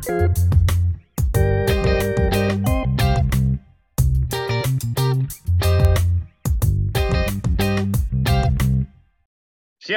Всем 0.00 0.14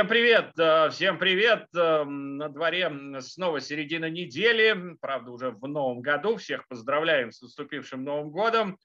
привет, 0.08 0.58
э, 0.58 0.90
всем 0.90 1.20
привет. 1.20 1.68
Э, 1.76 2.04
на 2.04 2.50
дворе 2.50 2.92
снова 3.20 3.62
середина 3.62 4.10
недели, 4.10 4.96
правда, 5.02 5.30
уже 5.32 5.52
в 5.52 5.68
новом 5.68 6.02
году. 6.02 6.38
Всех 6.38 6.68
поздравляем 6.68 7.32
с 7.32 7.44
наступившим 7.44 8.04
Новым 8.04 8.32
годом. 8.32 8.80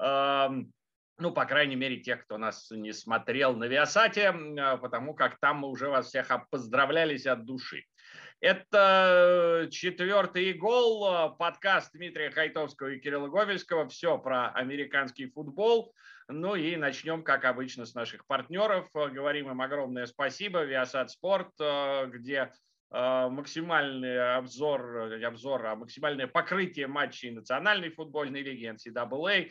Эм, 0.00 0.72
ну, 1.18 1.30
по 1.30 1.44
крайней 1.44 1.76
мере, 1.76 1.98
тех, 1.98 2.24
кто 2.24 2.38
нас 2.38 2.72
не 2.72 2.92
смотрел 2.92 3.54
на 3.54 3.68
Виасате, 3.68 4.34
э, 4.34 4.78
потому 4.78 5.14
как 5.14 5.38
там 5.38 5.58
мы 5.58 5.68
уже 5.68 5.88
вас 5.88 6.08
всех 6.08 6.28
поздравлялись 6.50 7.26
от 7.26 7.44
души. 7.44 7.84
Это 8.40 9.66
четвертый 9.70 10.52
гол, 10.52 11.34
подкаст 11.38 11.92
Дмитрия 11.94 12.30
Хайтовского 12.30 12.88
и 12.88 12.98
Кирилла 12.98 13.28
Говельского. 13.28 13.88
Все 13.88 14.18
про 14.18 14.50
американский 14.50 15.26
футбол. 15.26 15.94
Ну 16.28 16.54
и 16.54 16.76
начнем, 16.76 17.22
как 17.22 17.46
обычно, 17.46 17.86
с 17.86 17.94
наших 17.94 18.26
партнеров. 18.26 18.90
Говорим 18.92 19.50
им 19.50 19.62
огромное 19.62 20.04
спасибо. 20.04 20.66
Viasat 20.66 21.08
Sport, 21.08 21.52
э, 21.60 22.06
где 22.08 22.52
э, 22.90 23.28
максимальный 23.30 24.36
обзор, 24.36 25.16
не 25.18 25.24
обзор, 25.24 25.64
а 25.64 25.76
максимальное 25.76 26.26
покрытие 26.26 26.88
матчей 26.88 27.30
национальной 27.30 27.88
футбольной 27.88 28.42
лиги 28.42 28.70
NCAA. 28.70 29.48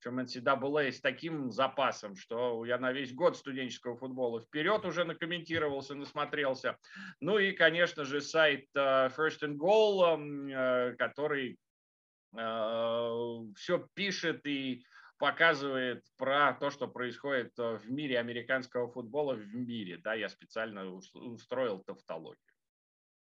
Причем 0.00 0.20
NCAA 0.20 0.92
с 0.92 1.00
таким 1.00 1.50
запасом, 1.50 2.14
что 2.16 2.64
я 2.64 2.78
на 2.78 2.92
весь 2.92 3.12
год 3.12 3.36
студенческого 3.36 3.96
футбола 3.96 4.40
вперед 4.40 4.84
уже 4.84 5.04
накомментировался, 5.04 5.94
насмотрелся. 5.94 6.78
Ну 7.20 7.38
и, 7.38 7.52
конечно 7.52 8.04
же, 8.04 8.20
сайт 8.20 8.66
э, 8.74 9.08
First 9.08 9.42
and 9.42 9.56
Goal, 9.56 10.94
который 10.96 11.58
все 12.30 13.88
пишет 13.94 14.46
и 14.46 14.84
показывает 15.18 16.04
про 16.16 16.54
то, 16.54 16.70
что 16.70 16.88
происходит 16.88 17.58
э, 17.58 17.76
в 17.76 17.90
мире 17.90 18.18
американского 18.18 18.88
футбола 18.88 19.34
в 19.34 19.54
мире. 19.54 19.98
Да, 19.98 20.14
я 20.14 20.28
специально 20.28 20.86
устроил 20.86 21.80
тавтологию. 21.80 22.38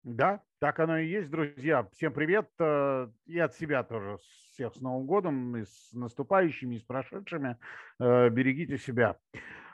Да, 0.03 0.43
так 0.59 0.81
оно 0.81 0.99
и 0.99 1.07
есть, 1.07 1.31
друзья. 1.31 1.89
Всем 1.93 2.13
привет. 2.13 2.51
Э, 2.59 3.09
и 3.27 3.39
от 3.39 3.55
себя 3.55 3.85
тоже. 3.85 4.19
Всех 4.55 4.75
с 4.75 4.81
Новым 4.81 5.07
годом, 5.07 5.57
и 5.57 5.65
с 5.65 5.93
наступающими, 5.93 6.77
и 6.77 6.79
с 6.79 6.83
прошедшими. 6.83 7.57
Э, 7.99 8.29
берегите 8.29 8.79
себя. 8.79 9.17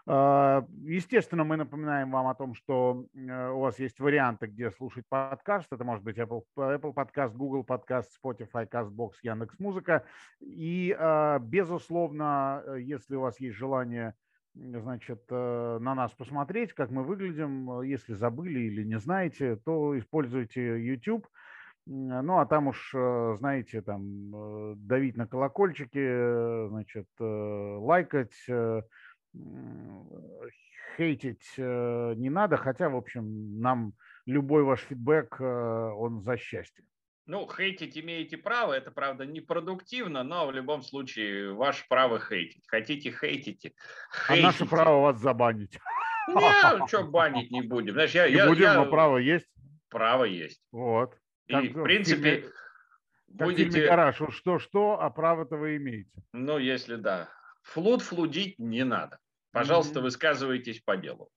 А, 0.07 0.67
естественно, 0.83 1.45
мы 1.45 1.57
напоминаем 1.57 2.11
вам 2.11 2.29
о 2.29 2.35
том, 2.35 2.55
что 2.55 3.05
э, 3.13 3.51
у 3.51 3.61
вас 3.61 3.79
есть 3.79 4.01
варианты, 4.01 4.47
где 4.47 4.71
слушать 4.71 5.05
подкаст. 5.09 5.69
Это 5.71 5.85
может 5.85 6.03
быть 6.03 6.17
Apple, 6.17 6.45
Apple 6.57 6.95
Podcast, 6.95 7.37
Google 7.37 7.63
Podcast, 7.63 8.07
Spotify, 8.25 8.67
CastBox, 8.67 9.13
Яндекс.Музыка. 9.23 10.05
И, 10.41 10.97
безусловно, 11.43 12.63
э, 12.65 12.81
если 12.81 13.17
у 13.17 13.21
вас 13.21 13.39
есть 13.39 13.57
желание 13.57 14.15
значит, 14.55 15.23
э, 15.31 15.79
на 15.81 15.95
нас 15.95 16.13
посмотреть, 16.13 16.73
как 16.73 16.91
мы 16.91 17.05
выглядим, 17.05 17.83
если 17.83 18.15
забыли 18.15 18.61
или 18.61 18.83
не 18.85 18.99
знаете, 18.99 19.57
то 19.57 19.97
используйте 19.99 20.83
YouTube. 20.85 21.29
Ну, 21.87 22.39
а 22.39 22.47
там 22.47 22.69
уж, 22.69 22.91
знаете, 22.93 23.83
там 23.83 24.77
давить 24.87 25.17
на 25.17 25.27
колокольчики, 25.27 26.69
значит, 26.69 27.09
лайкать, 27.19 28.35
хейтить 30.97 31.55
э, 31.57 32.15
не 32.17 32.31
надо, 32.31 32.57
хотя, 32.57 32.89
в 32.89 32.97
общем, 32.97 33.61
нам 33.61 33.95
любой 34.27 34.63
ваш 34.63 34.81
фидбэк, 34.81 35.41
э, 35.41 35.45
он 35.45 36.23
за 36.23 36.37
счастье. 36.37 36.85
Ну, 37.27 37.49
хейтить 37.49 37.97
имеете 37.97 38.37
право, 38.37 38.73
это, 38.73 38.91
правда, 38.91 39.25
непродуктивно, 39.25 40.23
но 40.23 40.47
в 40.47 40.53
любом 40.53 40.83
случае 40.83 41.55
ваше 41.55 41.85
право 41.89 42.19
хейтить. 42.19 42.65
Хотите, 42.67 43.13
хейтите. 43.13 43.73
хейтите. 43.73 43.75
А 44.29 44.37
наше 44.37 44.67
право 44.67 45.01
вас 45.01 45.21
забанить. 45.21 45.79
Не, 46.29 46.87
что 46.89 47.05
банить 47.05 47.51
не 47.51 47.63
будем. 47.63 47.95
Знаешь, 47.95 48.15
я, 48.15 48.29
не 48.29 48.37
я, 48.37 48.49
будем, 48.49 48.63
я... 48.63 48.75
но 48.75 48.91
право 48.91 49.19
есть. 49.19 49.47
Право 49.89 50.25
есть. 50.25 50.63
Вот. 50.73 51.17
И, 51.51 51.69
в 51.69 51.83
принципе, 51.83 52.37
фильме, 52.37 52.53
будете... 53.29 53.87
Гараж, 53.87 54.21
что-что, 54.31 55.01
а 55.01 55.11
право-то 55.11 55.57
вы 55.57 55.77
имеете. 55.77 56.11
Ну, 56.33 56.59
если 56.59 56.97
да. 56.97 57.29
Флуд 57.63 58.03
флудить 58.03 58.59
не 58.59 58.85
надо. 58.85 59.19
Пожалуйста, 59.53 59.99
mm-hmm. 59.99 60.03
высказывайтесь 60.03 60.81
по 60.81 60.97
делу. 60.97 61.31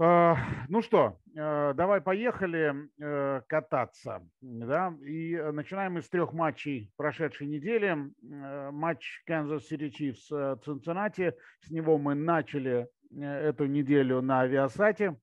А, 0.00 0.36
ну 0.68 0.80
что, 0.80 1.18
э, 1.36 1.72
давай 1.74 2.00
поехали 2.00 2.88
э, 3.00 3.40
кататься. 3.48 4.22
Да? 4.40 4.94
И 5.04 5.36
начинаем 5.52 5.98
из 5.98 6.08
трех 6.08 6.32
матчей 6.32 6.92
прошедшей 6.96 7.48
недели. 7.48 7.96
Э, 7.96 8.70
матч 8.70 9.24
Kansas 9.28 9.62
City 9.68 9.90
Chiefs 9.90 10.60
Цинциннати. 10.64 11.34
С 11.62 11.70
него 11.70 11.98
мы 11.98 12.14
начали 12.14 12.88
эту 13.10 13.66
неделю 13.66 14.20
на 14.22 14.42
авиасате. 14.42 15.16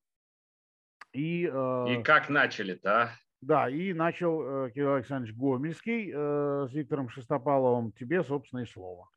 И, 1.16 1.44
и 1.44 2.04
как 2.04 2.30
начали-то, 2.30 3.02
а? 3.02 3.10
Да, 3.42 3.70
и 3.70 3.94
начал 3.94 4.70
Кирилл 4.70 4.96
Александрович 4.96 5.36
Гомельский 5.36 6.12
с 6.12 6.74
Виктором 6.74 7.10
Шестопаловым. 7.10 7.92
Тебе, 7.92 8.24
собственно, 8.24 8.62
и 8.62 8.66
слово. 8.66 9.10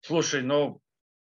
Слушай, 0.00 0.42
ну 0.42 0.80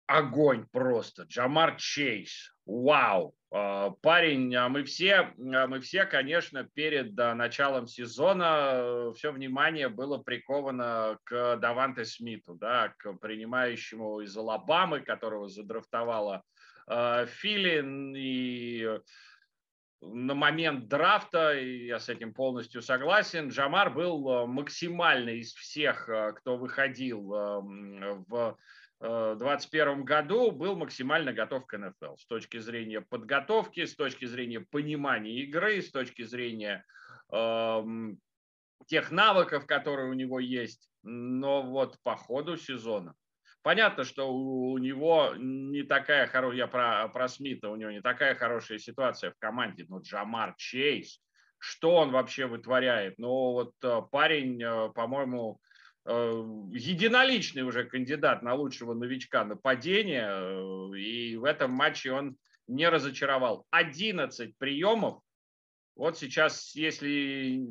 огонь 0.06 0.66
просто. 0.70 1.22
Джамар 1.24 1.76
Чейз. 1.76 2.52
Вау. 2.64 3.34
А, 3.52 3.90
парень, 4.02 4.54
а 4.56 4.68
мы 4.68 4.82
все, 4.84 5.32
а 5.38 5.66
мы 5.66 5.80
все, 5.80 6.04
конечно, 6.04 6.64
перед 6.64 7.16
началом 7.16 7.86
сезона 7.86 8.70
э, 8.72 9.12
все 9.16 9.30
внимание 9.30 9.88
было 9.88 10.18
приковано 10.18 11.18
к 11.24 11.56
Даванте 11.56 12.04
Смиту, 12.04 12.54
да, 12.54 12.92
к 12.98 13.12
принимающему 13.14 14.20
из 14.20 14.36
Алабамы, 14.36 15.00
которого 15.00 15.48
задрафтовала 15.48 16.42
Филин. 16.88 18.14
И 18.16 19.00
на 20.00 20.34
момент 20.34 20.88
драфта, 20.88 21.54
и 21.58 21.86
я 21.86 21.98
с 21.98 22.08
этим 22.08 22.34
полностью 22.34 22.82
согласен, 22.82 23.48
Джамар 23.48 23.92
был 23.92 24.28
э, 24.28 24.46
максимально 24.46 25.30
из 25.30 25.54
всех, 25.54 26.08
э, 26.08 26.32
кто 26.34 26.56
выходил 26.56 27.34
эм, 27.34 28.24
в 28.28 28.56
2021 29.00 30.00
э, 30.00 30.02
году 30.04 30.50
был 30.52 30.76
максимально 30.76 31.32
готов 31.32 31.66
к 31.66 31.76
НФЛ 31.76 32.16
с 32.16 32.26
точки 32.26 32.58
зрения 32.58 33.00
подготовки, 33.00 33.84
с 33.84 33.94
точки 33.94 34.26
зрения 34.26 34.60
понимания 34.60 35.42
игры, 35.42 35.82
с 35.82 35.90
точки 35.90 36.22
зрения 36.22 36.84
э, 37.32 37.82
тех 38.86 39.10
навыков, 39.10 39.66
которые 39.66 40.10
у 40.10 40.14
него 40.14 40.40
есть. 40.40 40.88
Но 41.02 41.62
вот 41.62 41.98
по 42.02 42.16
ходу 42.16 42.56
сезона 42.56 43.14
Понятно, 43.66 44.04
что 44.04 44.32
у 44.32 44.78
него 44.78 45.32
не 45.36 45.82
такая 45.82 46.28
хорошая, 46.28 46.56
я 46.56 46.66
про, 46.68 47.08
про 47.08 47.26
Смита, 47.26 47.68
у 47.68 47.74
него 47.74 47.90
не 47.90 48.00
такая 48.00 48.36
хорошая 48.36 48.78
ситуация 48.78 49.32
в 49.32 49.38
команде, 49.40 49.84
но 49.88 49.98
Джамар 49.98 50.54
Чейз, 50.56 51.20
что 51.58 51.96
он 51.96 52.12
вообще 52.12 52.46
вытворяет? 52.46 53.18
Ну 53.18 53.26
вот 53.26 53.72
э, 53.82 54.02
парень, 54.12 54.62
э, 54.62 54.92
по-моему, 54.94 55.60
э, 56.04 56.10
единоличный 56.74 57.62
уже 57.62 57.82
кандидат 57.82 58.40
на 58.42 58.54
лучшего 58.54 58.94
новичка 58.94 59.44
нападения, 59.44 60.30
и 60.96 61.34
в 61.34 61.42
этом 61.42 61.72
матче 61.72 62.12
он 62.12 62.36
не 62.68 62.88
разочаровал. 62.88 63.66
11 63.70 64.56
приемов 64.58 65.20
вот 65.96 66.18
сейчас, 66.18 66.74
если 66.74 67.66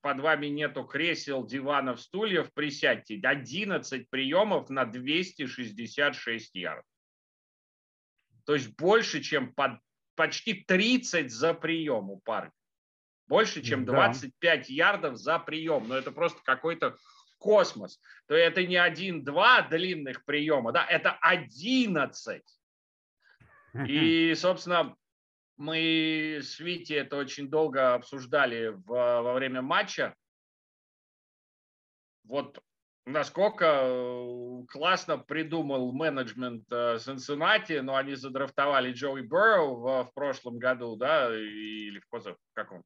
под 0.00 0.20
вами 0.20 0.46
нету 0.46 0.84
кресел, 0.84 1.44
диванов, 1.44 2.00
стульев, 2.00 2.52
присядьте. 2.52 3.20
11 3.20 4.08
приемов 4.08 4.70
на 4.70 4.84
266 4.84 6.54
ярдов. 6.54 6.84
То 8.44 8.54
есть 8.54 8.76
больше, 8.76 9.20
чем 9.20 9.52
под, 9.52 9.80
почти 10.14 10.54
30 10.54 11.32
за 11.32 11.54
прием 11.54 12.08
у 12.08 12.18
парня. 12.18 12.52
Больше, 13.26 13.62
чем 13.62 13.84
25 13.84 14.40
да. 14.40 14.64
ярдов 14.68 15.16
за 15.16 15.40
прием. 15.40 15.88
Но 15.88 15.96
это 15.96 16.12
просто 16.12 16.40
какой-то 16.44 16.96
космос. 17.38 18.00
То 18.28 18.36
это 18.36 18.64
не 18.64 18.76
один-два 18.76 19.62
длинных 19.62 20.24
приема, 20.24 20.70
да, 20.70 20.86
это 20.86 21.18
11. 21.20 22.42
И, 23.88 24.34
собственно, 24.36 24.96
мы 25.56 26.38
с 26.42 26.58
Вити 26.58 26.92
это 26.92 27.16
очень 27.16 27.48
долго 27.48 27.94
обсуждали 27.94 28.68
в, 28.68 28.86
во 28.86 29.34
время 29.34 29.62
матча. 29.62 30.14
Вот 32.24 32.60
насколько 33.06 33.64
э, 33.64 34.62
классно 34.68 35.18
придумал 35.18 35.92
менеджмент 35.92 36.64
Сенсенати, 36.68 37.78
но 37.78 37.96
они 37.96 38.14
задрафтовали 38.14 38.92
Джоуи 38.92 39.22
Берроу 39.22 39.76
в, 39.76 40.04
в 40.04 40.14
прошлом 40.14 40.58
году, 40.58 40.96
да, 40.96 41.34
или 41.34 42.00
в 42.00 42.08
поза, 42.08 42.36
каком? 42.52 42.82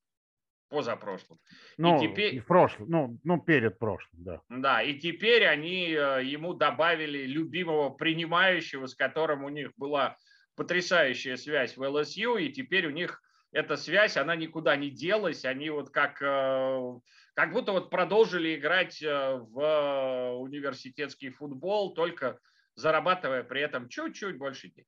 Позапрошлом. 0.68 1.40
Ну, 1.78 1.96
и 1.96 2.08
теперь, 2.08 2.38
в 2.38 2.46
прошлом, 2.46 2.88
ну, 2.88 3.18
ну, 3.24 3.40
перед 3.40 3.80
прошлым, 3.80 4.22
да. 4.22 4.40
Да, 4.48 4.82
и 4.82 5.00
теперь 5.00 5.44
они 5.44 5.88
э, 5.88 6.22
ему 6.22 6.54
добавили 6.54 7.26
любимого 7.26 7.90
принимающего, 7.90 8.86
с 8.86 8.94
которым 8.94 9.42
у 9.42 9.48
них 9.48 9.72
была 9.76 10.16
потрясающая 10.60 11.36
связь 11.36 11.74
в 11.74 11.82
ЛСЮ, 11.82 12.36
и 12.36 12.52
теперь 12.52 12.86
у 12.86 12.90
них 12.90 13.22
эта 13.50 13.78
связь, 13.78 14.18
она 14.18 14.36
никуда 14.36 14.76
не 14.76 14.90
делась, 14.90 15.46
они 15.46 15.70
вот 15.70 15.88
как, 15.88 16.20
э, 16.20 17.00
как 17.32 17.52
будто 17.52 17.72
вот 17.72 17.88
продолжили 17.88 18.56
играть 18.56 19.02
э, 19.02 19.36
в 19.36 20.34
университетский 20.38 21.30
футбол, 21.30 21.94
только 21.94 22.38
зарабатывая 22.74 23.42
при 23.42 23.62
этом 23.62 23.88
чуть-чуть 23.88 24.36
больше 24.36 24.68
денег. 24.68 24.86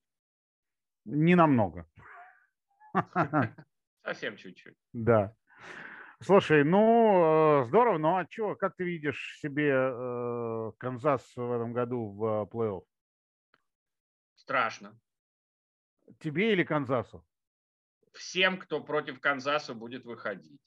Не 1.06 1.36
намного. 1.36 1.88
Совсем 4.04 4.36
чуть-чуть. 4.36 4.76
Да. 4.92 5.34
Слушай, 6.20 6.64
ну 6.64 7.64
здорово, 7.64 7.96
ну 7.96 8.18
а 8.18 8.26
что, 8.28 8.56
как 8.56 8.76
ты 8.76 8.84
видишь 8.84 9.38
себе 9.40 9.70
э, 9.72 10.72
Канзас 10.76 11.34
в 11.34 11.50
этом 11.50 11.72
году 11.72 12.10
в 12.10 12.46
плей-офф? 12.52 12.84
Страшно. 14.34 15.00
Тебе 16.18 16.52
или 16.52 16.64
Канзасу? 16.64 17.24
Всем, 18.12 18.58
кто 18.58 18.80
против 18.80 19.20
Канзаса 19.20 19.74
будет 19.74 20.04
выходить. 20.04 20.60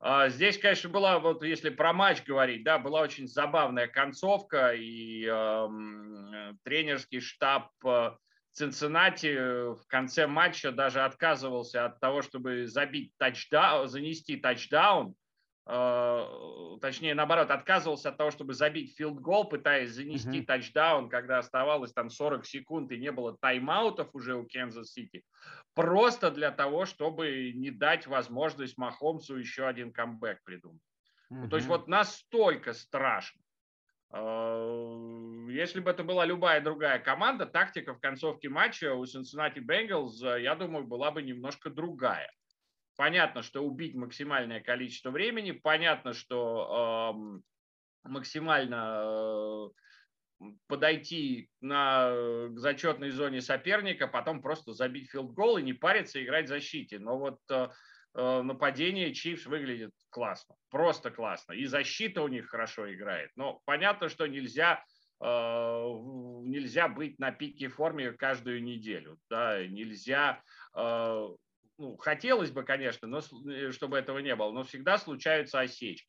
А, 0.00 0.28
здесь, 0.28 0.58
конечно, 0.58 0.88
была, 0.88 1.18
вот 1.18 1.42
если 1.42 1.70
про 1.70 1.92
матч 1.92 2.24
говорить, 2.24 2.64
да, 2.64 2.78
была 2.78 3.00
очень 3.00 3.26
забавная 3.26 3.88
концовка, 3.88 4.72
и 4.72 5.26
э, 5.26 6.52
тренерский 6.62 7.20
штаб 7.20 7.70
э, 7.84 8.12
Цинциннати 8.52 9.74
в 9.74 9.86
конце 9.88 10.26
матча 10.26 10.72
даже 10.72 11.02
отказывался 11.02 11.84
от 11.84 12.00
того, 12.00 12.22
чтобы 12.22 12.66
забить 12.66 13.12
тачдаун, 13.18 13.88
занести 13.88 14.36
тачдаун, 14.36 15.14
Э, 15.14 15.27
точнее, 15.68 17.14
наоборот, 17.14 17.50
отказывался 17.50 18.08
от 18.08 18.16
того, 18.16 18.30
чтобы 18.30 18.54
забить 18.54 18.96
филд-гол, 18.96 19.50
пытаясь 19.50 19.90
занести 19.90 20.40
uh-huh. 20.40 20.46
тачдаун, 20.46 21.10
когда 21.10 21.38
оставалось 21.38 21.92
там 21.92 22.08
40 22.08 22.46
секунд 22.46 22.90
и 22.90 22.98
не 22.98 23.12
было 23.12 23.36
тайм-аутов 23.36 24.08
уже 24.14 24.34
у 24.34 24.46
Канзас-Сити, 24.46 25.24
просто 25.74 26.30
для 26.30 26.50
того, 26.52 26.86
чтобы 26.86 27.52
не 27.54 27.70
дать 27.70 28.06
возможность 28.06 28.78
Махомсу 28.78 29.36
еще 29.36 29.66
один 29.66 29.92
камбэк 29.92 30.42
придумать. 30.42 30.80
Ну, 31.28 31.50
то 31.50 31.56
есть 31.56 31.68
вот 31.68 31.86
настолько 31.86 32.72
страшно. 32.72 33.42
Э, 34.10 35.46
если 35.50 35.80
бы 35.80 35.90
это 35.90 36.02
была 36.02 36.24
любая 36.24 36.62
другая 36.62 36.98
команда, 36.98 37.44
тактика 37.44 37.92
в 37.92 38.00
концовке 38.00 38.48
матча 38.48 38.94
у 38.94 39.04
Cincinnati 39.04 39.58
Bengals, 39.58 40.40
я 40.40 40.54
думаю, 40.54 40.86
была 40.86 41.10
бы 41.10 41.22
немножко 41.22 41.68
другая. 41.68 42.32
Понятно, 42.98 43.42
что 43.42 43.64
убить 43.64 43.94
максимальное 43.94 44.60
количество 44.60 45.12
времени, 45.12 45.52
понятно, 45.52 46.14
что 46.14 47.14
э, 48.02 48.08
максимально 48.08 49.70
э, 50.40 50.46
подойти 50.66 51.48
на, 51.60 52.48
к 52.48 52.58
зачетной 52.58 53.10
зоне 53.10 53.40
соперника, 53.40 54.08
потом 54.08 54.42
просто 54.42 54.72
забить 54.72 55.12
филд-гол 55.12 55.58
и 55.58 55.62
не 55.62 55.74
париться, 55.74 56.20
играть 56.20 56.46
в 56.46 56.48
защите. 56.48 56.98
Но 56.98 57.16
вот 57.16 57.38
э, 57.52 57.68
э 58.16 58.42
нападение 58.42 59.14
Чивс 59.14 59.46
выглядит 59.46 59.92
классно, 60.10 60.56
просто 60.68 61.12
классно. 61.12 61.52
И 61.52 61.66
защита 61.66 62.20
у 62.20 62.26
них 62.26 62.48
хорошо 62.48 62.92
играет. 62.92 63.30
Но 63.36 63.62
понятно, 63.64 64.08
что 64.08 64.26
нельзя 64.26 64.82
э, 65.20 65.24
нельзя 65.24 66.88
быть 66.88 67.20
на 67.20 67.30
пике 67.30 67.68
форме 67.68 68.10
каждую 68.10 68.60
неделю. 68.60 69.20
Да? 69.30 69.64
Нельзя 69.64 70.42
э, 70.76 71.28
ну, 71.78 71.96
хотелось 71.96 72.50
бы, 72.50 72.64
конечно, 72.64 73.08
но, 73.08 73.20
э, 73.50 73.70
чтобы 73.72 73.98
этого 73.98 74.18
не 74.18 74.34
было, 74.34 74.52
но 74.52 74.64
всегда 74.64 74.98
случаются 74.98 75.60
осечки. 75.60 76.08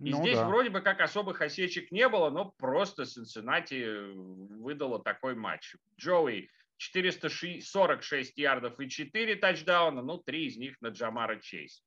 И 0.00 0.10
ну, 0.10 0.22
здесь 0.22 0.36
да. 0.36 0.46
вроде 0.46 0.70
бы 0.70 0.80
как 0.80 1.00
особых 1.00 1.42
осечек 1.42 1.90
не 1.90 2.08
было, 2.08 2.30
но 2.30 2.52
просто 2.56 3.04
Цинциннати 3.04 3.82
э, 3.82 4.12
выдало 4.14 5.02
такой 5.02 5.34
матч. 5.34 5.74
Джоуи 5.98 6.48
446 6.76 8.38
ярдов 8.38 8.78
и 8.78 8.88
4 8.88 9.36
тачдауна, 9.36 10.02
ну, 10.02 10.18
3 10.18 10.46
из 10.46 10.56
них 10.56 10.80
на 10.80 10.88
Джамара 10.88 11.40
Чейз. 11.40 11.82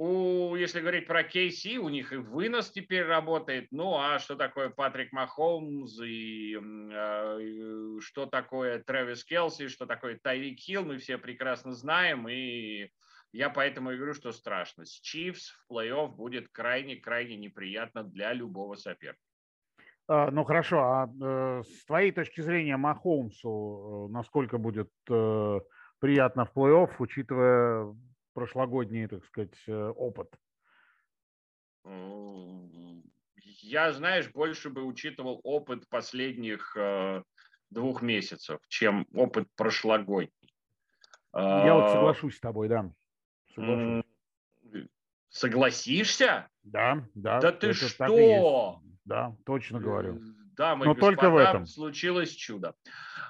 У, 0.00 0.56
если 0.56 0.80
говорить 0.80 1.06
про 1.06 1.22
KC, 1.22 1.76
у 1.76 1.90
них 1.90 2.14
и 2.14 2.16
вынос 2.16 2.70
теперь 2.70 3.04
работает. 3.04 3.68
Ну, 3.70 3.98
а 3.98 4.18
что 4.18 4.34
такое 4.34 4.70
Патрик 4.70 5.12
Махомс 5.12 6.00
и 6.00 6.56
э, 6.56 7.98
что 8.00 8.24
такое 8.24 8.82
Трэвис 8.82 9.24
Келси, 9.24 9.68
что 9.68 9.84
такое 9.84 10.18
Тайрик 10.22 10.58
Хилл, 10.58 10.86
мы 10.86 10.96
все 10.96 11.18
прекрасно 11.18 11.74
знаем. 11.74 12.26
И 12.30 12.88
я 13.34 13.50
поэтому 13.50 13.90
и 13.90 13.96
говорю, 13.96 14.14
что 14.14 14.32
страшно. 14.32 14.86
С 14.86 14.92
Чивс 15.02 15.50
в 15.50 15.70
плей-офф 15.70 16.16
будет 16.16 16.48
крайне-крайне 16.48 17.36
неприятно 17.36 18.02
для 18.02 18.32
любого 18.32 18.76
соперника. 18.76 19.20
А, 20.08 20.30
ну 20.30 20.44
хорошо, 20.44 20.78
а 20.78 21.08
э, 21.08 21.62
с 21.62 21.84
твоей 21.84 22.12
точки 22.12 22.40
зрения 22.40 22.78
Махомсу 22.78 24.08
э, 24.08 24.12
насколько 24.14 24.56
будет 24.56 24.90
э, 25.10 25.60
приятно 25.98 26.46
в 26.46 26.56
плей-офф, 26.56 26.90
учитывая 27.00 27.94
прошлогодний, 28.32 29.06
так 29.06 29.24
сказать, 29.24 29.56
э, 29.66 29.88
опыт? 29.96 30.34
Я, 33.62 33.92
знаешь, 33.92 34.30
больше 34.30 34.70
бы 34.70 34.82
учитывал 34.84 35.40
опыт 35.44 35.88
последних 35.88 36.76
э, 36.76 37.22
двух 37.70 38.02
месяцев, 38.02 38.60
чем 38.68 39.06
опыт 39.14 39.48
прошлогодний. 39.56 40.54
Я 41.32 41.74
вот 41.74 41.84
а, 41.84 41.92
соглашусь 41.92 42.36
с 42.36 42.40
тобой, 42.40 42.68
да. 42.68 42.90
Соглашусь. 43.54 44.04
Согласишься? 45.28 46.48
Да, 46.64 47.06
да. 47.14 47.40
Да 47.40 47.52
ты 47.52 47.72
что? 47.72 48.80
Да, 49.04 49.36
точно 49.46 49.80
говорю. 49.80 50.20
Дамы 50.56 50.84
Но 50.84 50.94
господа, 50.94 51.16
только 51.16 51.30
в 51.30 51.36
этом. 51.36 51.66
случилось 51.66 52.30
чудо. 52.32 52.74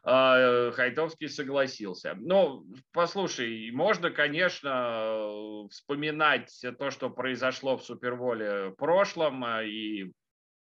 А, 0.03 0.71
Хайтовский 0.73 1.29
согласился. 1.29 2.15
Ну, 2.19 2.65
послушай, 2.93 3.71
можно, 3.71 4.11
конечно, 4.11 5.67
вспоминать 5.71 6.65
то, 6.79 6.91
что 6.91 7.11
произошло 7.11 7.77
в 7.77 7.85
Суперволе 7.85 8.69
в 8.69 8.75
прошлом, 8.77 9.45
а, 9.45 9.63
и 9.63 10.13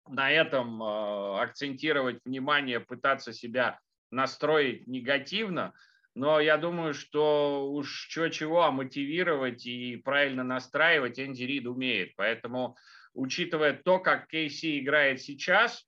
на 0.07 0.31
этом 0.31 0.81
а, 0.81 1.41
акцентировать 1.41 2.19
внимание, 2.23 2.79
пытаться 2.79 3.33
себя 3.33 3.79
настроить 4.11 4.87
негативно, 4.87 5.73
но 6.15 6.39
я 6.39 6.57
думаю, 6.57 6.93
что 6.93 7.69
уж 7.71 8.07
чего-чего, 8.07 8.63
а 8.63 8.71
мотивировать 8.71 9.65
и 9.65 9.97
правильно 9.97 10.43
настраивать 10.43 11.19
Энди 11.19 11.43
Рид 11.43 11.67
умеет. 11.67 12.15
Поэтому, 12.15 12.75
учитывая 13.13 13.73
то, 13.73 13.99
как 13.99 14.27
Кейси 14.27 14.79
играет 14.79 15.21
сейчас, 15.21 15.86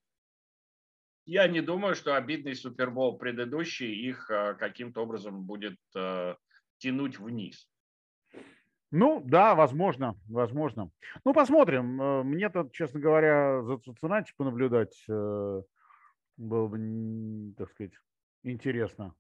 я 1.30 1.48
не 1.48 1.62
думаю, 1.62 1.94
что 1.94 2.16
обидный 2.16 2.56
Супербол 2.56 3.18
предыдущий 3.18 3.94
их 3.94 4.32
э, 4.32 4.56
каким-то 4.56 5.04
образом 5.04 5.44
будет 5.44 5.78
э, 5.96 6.36
тянуть 6.80 7.20
вниз. 7.20 7.70
Ну, 8.92 9.22
да, 9.24 9.54
возможно, 9.54 10.20
возможно. 10.28 10.90
Ну, 11.24 11.34
посмотрим. 11.34 12.02
Э, 12.02 12.24
мне-то, 12.24 12.68
честно 12.74 13.00
говоря, 13.00 13.62
за 13.62 13.78
Цуцинати 13.78 14.34
понаблюдать 14.38 15.06
было 15.08 16.68
бы, 16.68 17.54
так 17.58 17.70
сказать, 17.70 17.94
интересно. 18.44 19.14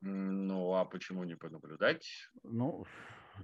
Ну, 0.00 0.74
а 0.74 0.86
почему 0.86 1.24
не 1.24 1.36
понаблюдать? 1.36 2.06
Ну, 2.42 2.86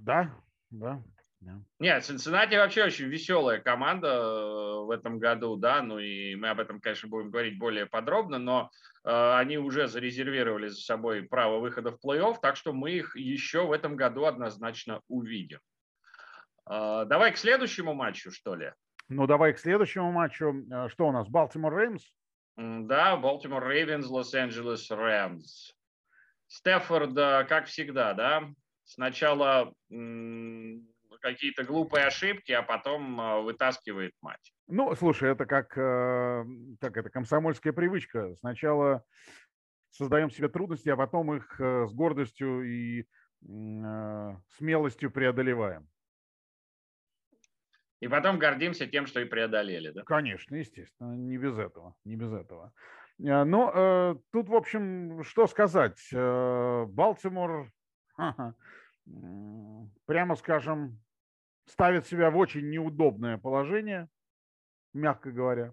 да, 0.01 0.35
да. 0.71 1.03
Да. 1.41 1.61
Нет, 1.79 2.05
Цинциннати 2.05 2.57
вообще 2.57 2.85
очень 2.85 3.07
веселая 3.07 3.61
команда 3.61 4.09
э, 4.09 4.85
в 4.85 4.91
этом 4.91 5.21
году, 5.21 5.57
да, 5.57 5.83
ну 5.83 5.99
и 5.99 6.35
мы 6.35 6.49
об 6.49 6.59
этом, 6.59 6.81
конечно, 6.81 7.09
будем 7.09 7.31
говорить 7.31 7.59
более 7.59 7.87
подробно, 7.87 8.39
но 8.39 8.71
э, 9.05 9.35
они 9.37 9.57
уже 9.57 9.87
зарезервировали 9.87 10.67
за 10.67 10.81
собой 10.81 11.23
право 11.23 11.61
выхода 11.61 11.93
в 11.93 12.05
плей-офф, 12.05 12.39
так 12.43 12.57
что 12.57 12.73
мы 12.73 12.91
их 12.91 13.15
еще 13.15 13.67
в 13.67 13.73
этом 13.73 13.95
году 13.95 14.25
однозначно 14.25 15.01
увидим. 15.07 15.61
Э, 16.69 17.05
давай 17.07 17.33
к 17.33 17.39
следующему 17.39 17.95
матчу, 17.95 18.33
что 18.33 18.57
ли? 18.57 18.73
Ну, 19.09 19.29
давай 19.29 19.53
к 19.53 19.61
следующему 19.61 20.11
матчу. 20.11 20.67
Э, 20.73 20.89
что 20.89 21.07
у 21.07 21.13
нас, 21.13 21.29
Балтимор 21.29 21.77
Реймс? 21.79 22.03
Да, 22.57 23.17
Балтимор 23.17 23.65
Рейвенс, 23.69 24.09
Лос-Анджелес 24.09 24.91
Рэмс. 24.91 25.73
Стефорд, 26.49 27.15
как 27.15 27.67
всегда, 27.67 28.15
да, 28.15 28.43
сначала 28.83 29.73
какие-то 31.21 31.65
глупые 31.65 32.07
ошибки, 32.07 32.53
а 32.53 32.63
потом 32.63 33.21
а, 33.21 33.41
вытаскивает 33.41 34.13
матч. 34.23 34.53
Ну, 34.67 34.95
слушай, 34.95 35.31
это 35.31 35.47
как, 35.47 35.77
э, 35.79 36.45
как 36.81 36.97
это, 36.97 37.11
комсомольская 37.11 37.73
привычка. 37.73 38.35
Сначала 38.37 39.03
создаем 39.91 40.31
себе 40.31 40.49
трудности, 40.49 40.89
а 40.89 40.97
потом 40.97 41.35
их 41.35 41.61
э, 41.61 41.87
с 41.87 41.93
гордостью 41.93 42.63
и 42.63 43.01
э, 43.01 44.37
смелостью 44.57 45.11
преодолеваем. 45.11 45.89
И 48.01 48.09
потом 48.09 48.39
гордимся 48.39 48.87
тем, 48.87 49.07
что 49.07 49.21
и 49.21 49.25
преодолели, 49.25 49.91
да? 49.91 50.03
Конечно, 50.05 50.55
естественно, 50.55 51.17
не 51.17 51.37
без 51.37 51.59
этого, 51.59 51.97
не 52.05 52.15
без 52.15 52.33
этого. 52.33 52.73
Но 53.19 53.73
э, 53.75 54.15
тут, 54.31 54.49
в 54.49 54.55
общем, 54.55 55.25
что 55.25 55.49
сказать. 55.49 55.99
Балтимор, 56.13 57.73
прямо 60.07 60.37
скажем, 60.37 61.01
ставит 61.69 62.07
себя 62.07 62.31
в 62.31 62.37
очень 62.37 62.69
неудобное 62.69 63.39
положение, 63.39 64.09
мягко 64.93 65.31
говоря. 65.31 65.73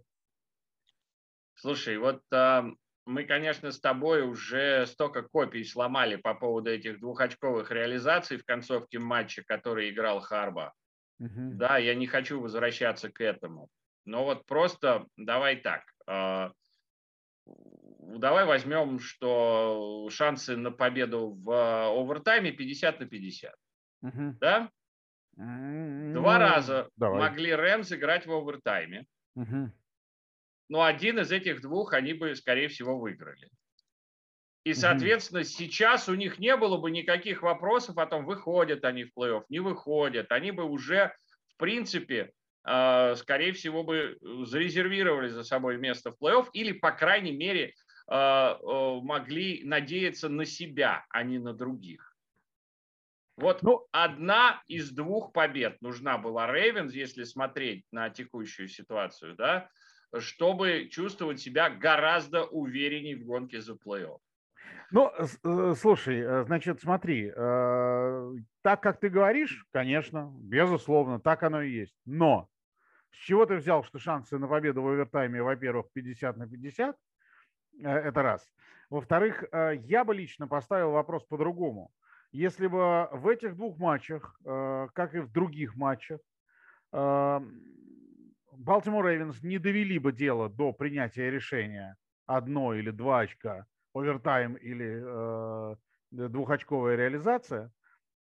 Слушай, 1.56 1.98
вот 1.98 2.22
э, 2.32 2.64
мы, 3.06 3.24
конечно, 3.24 3.72
с 3.72 3.80
тобой 3.80 4.22
уже 4.22 4.86
столько 4.88 5.24
копий 5.24 5.64
сломали 5.64 6.16
по 6.16 6.34
поводу 6.34 6.70
этих 6.70 7.00
двухочковых 7.00 7.72
реализаций 7.72 8.38
в 8.38 8.46
концовке 8.46 9.00
матча, 9.00 9.44
который 9.46 9.90
играл 9.90 10.20
Харба. 10.20 10.74
Угу. 11.20 11.54
Да, 11.56 11.78
я 11.78 11.96
не 11.96 12.08
хочу 12.08 12.42
возвращаться 12.42 13.10
к 13.10 13.22
этому. 13.22 13.70
Но 14.06 14.26
вот 14.26 14.46
просто 14.46 15.08
давай 15.18 15.56
так. 15.58 15.84
А, 16.08 16.52
давай 17.46 18.46
возьмем, 18.46 19.00
что 19.00 20.08
шансы 20.12 20.58
на 20.58 20.72
победу 20.72 21.32
в 21.32 21.52
овертайме 21.90 22.52
50 22.52 23.00
на 23.00 23.06
50. 23.06 23.56
Угу. 24.02 24.38
Да? 24.40 24.70
Два 25.36 26.34
ну, 26.34 26.40
раза 26.40 26.90
давай. 26.96 27.20
могли 27.20 27.54
Рэмс 27.54 27.92
играть 27.92 28.26
в 28.26 28.32
овертайме. 28.32 29.06
Угу. 29.36 29.72
Но 30.70 30.84
один 30.84 31.20
из 31.20 31.32
этих 31.32 31.62
двух 31.62 31.94
они 31.94 32.14
бы, 32.14 32.36
скорее 32.36 32.70
всего, 32.70 32.98
выиграли. 32.98 33.50
И, 34.64 34.74
соответственно, 34.74 35.42
угу. 35.42 35.48
сейчас 35.48 36.10
у 36.10 36.16
них 36.16 36.40
не 36.40 36.56
было 36.56 36.78
бы 36.78 36.90
никаких 36.90 37.44
вопросов 37.44 37.98
о 37.98 38.08
том, 38.08 38.26
выходят 38.26 38.84
они 38.84 39.04
в 39.04 39.12
плей-офф, 39.16 39.44
не 39.50 39.60
выходят. 39.60 40.32
Они 40.32 40.52
бы 40.52 40.64
уже, 40.64 41.14
в 41.50 41.58
принципе, 41.58 42.32
а, 42.64 43.14
скорее 43.16 43.54
всего, 43.54 43.84
бы 43.84 44.18
зарезервировали 44.22 45.28
за 45.28 45.44
собой 45.44 45.78
место 45.78 46.12
в 46.12 46.16
плей-офф 46.20 46.48
или, 46.54 46.72
по 46.72 46.92
крайней 46.92 47.34
мере, 47.34 47.74
а, 48.08 48.58
могли 49.02 49.64
надеяться 49.64 50.30
на 50.30 50.46
себя, 50.46 51.06
а 51.10 51.24
не 51.24 51.38
на 51.38 51.54
других. 51.54 52.15
Вот 53.38 53.64
ну, 53.64 53.86
одна 53.92 54.62
из 54.68 54.92
двух 54.92 55.34
побед 55.34 55.82
нужна 55.82 56.18
была 56.18 56.52
Рейвенс, 56.52 56.94
если 56.94 57.24
смотреть 57.24 57.86
на 57.92 58.10
текущую 58.10 58.70
ситуацию, 58.70 59.36
да, 59.36 59.70
чтобы 60.20 60.88
чувствовать 60.90 61.42
себя 61.42 61.70
гораздо 61.70 62.46
увереннее 62.46 63.18
в 63.18 63.26
гонке 63.26 63.60
за 63.60 63.74
плей-офф. 63.74 64.20
Ну, 64.92 65.12
э, 65.18 65.74
слушай, 65.76 66.20
э, 66.20 66.44
значит, 66.46 66.80
смотри, 66.82 67.32
э, 67.36 68.34
так 68.62 68.82
как 68.82 69.00
ты 69.00 69.10
говоришь, 69.10 69.66
конечно, 69.72 70.32
безусловно, 70.38 71.20
так 71.20 71.44
оно 71.44 71.62
и 71.62 71.72
есть. 71.72 71.96
Но 72.06 72.48
с 73.12 73.18
чего 73.18 73.46
ты 73.46 73.56
взял, 73.56 73.84
что 73.84 74.00
шансы 74.00 74.38
на 74.38 74.48
победу 74.48 74.82
в 74.82 74.88
овертайме, 74.88 75.42
во-первых, 75.42 75.88
50 75.94 76.38
на 76.38 76.48
50? 76.48 76.96
Это 77.82 78.22
раз. 78.22 78.48
Во-вторых, 78.90 79.44
я 79.52 80.06
бы 80.06 80.16
лично 80.16 80.48
поставил 80.48 80.92
вопрос 80.92 81.26
по-другому. 81.26 81.92
Если 82.36 82.68
бы 82.68 83.08
в 83.14 83.30
этих 83.30 83.56
двух 83.56 83.78
матчах, 83.78 84.38
как 84.44 85.16
и 85.16 85.20
в 85.20 85.32
других 85.32 85.78
матчах, 85.78 86.20
Балтимор 86.92 87.48
Рейвенс 89.06 89.42
не 89.42 89.58
довели 89.58 89.98
бы 90.00 90.12
дело 90.12 90.50
до 90.50 90.74
принятия 90.74 91.32
решения 91.32 91.96
одно 92.26 92.74
или 92.74 92.92
два 92.92 93.22
очка, 93.22 93.66
овертайм 93.94 94.56
или 94.56 95.02
э, 95.02 95.76
двухочковая 96.12 96.98
реализация, 96.98 97.72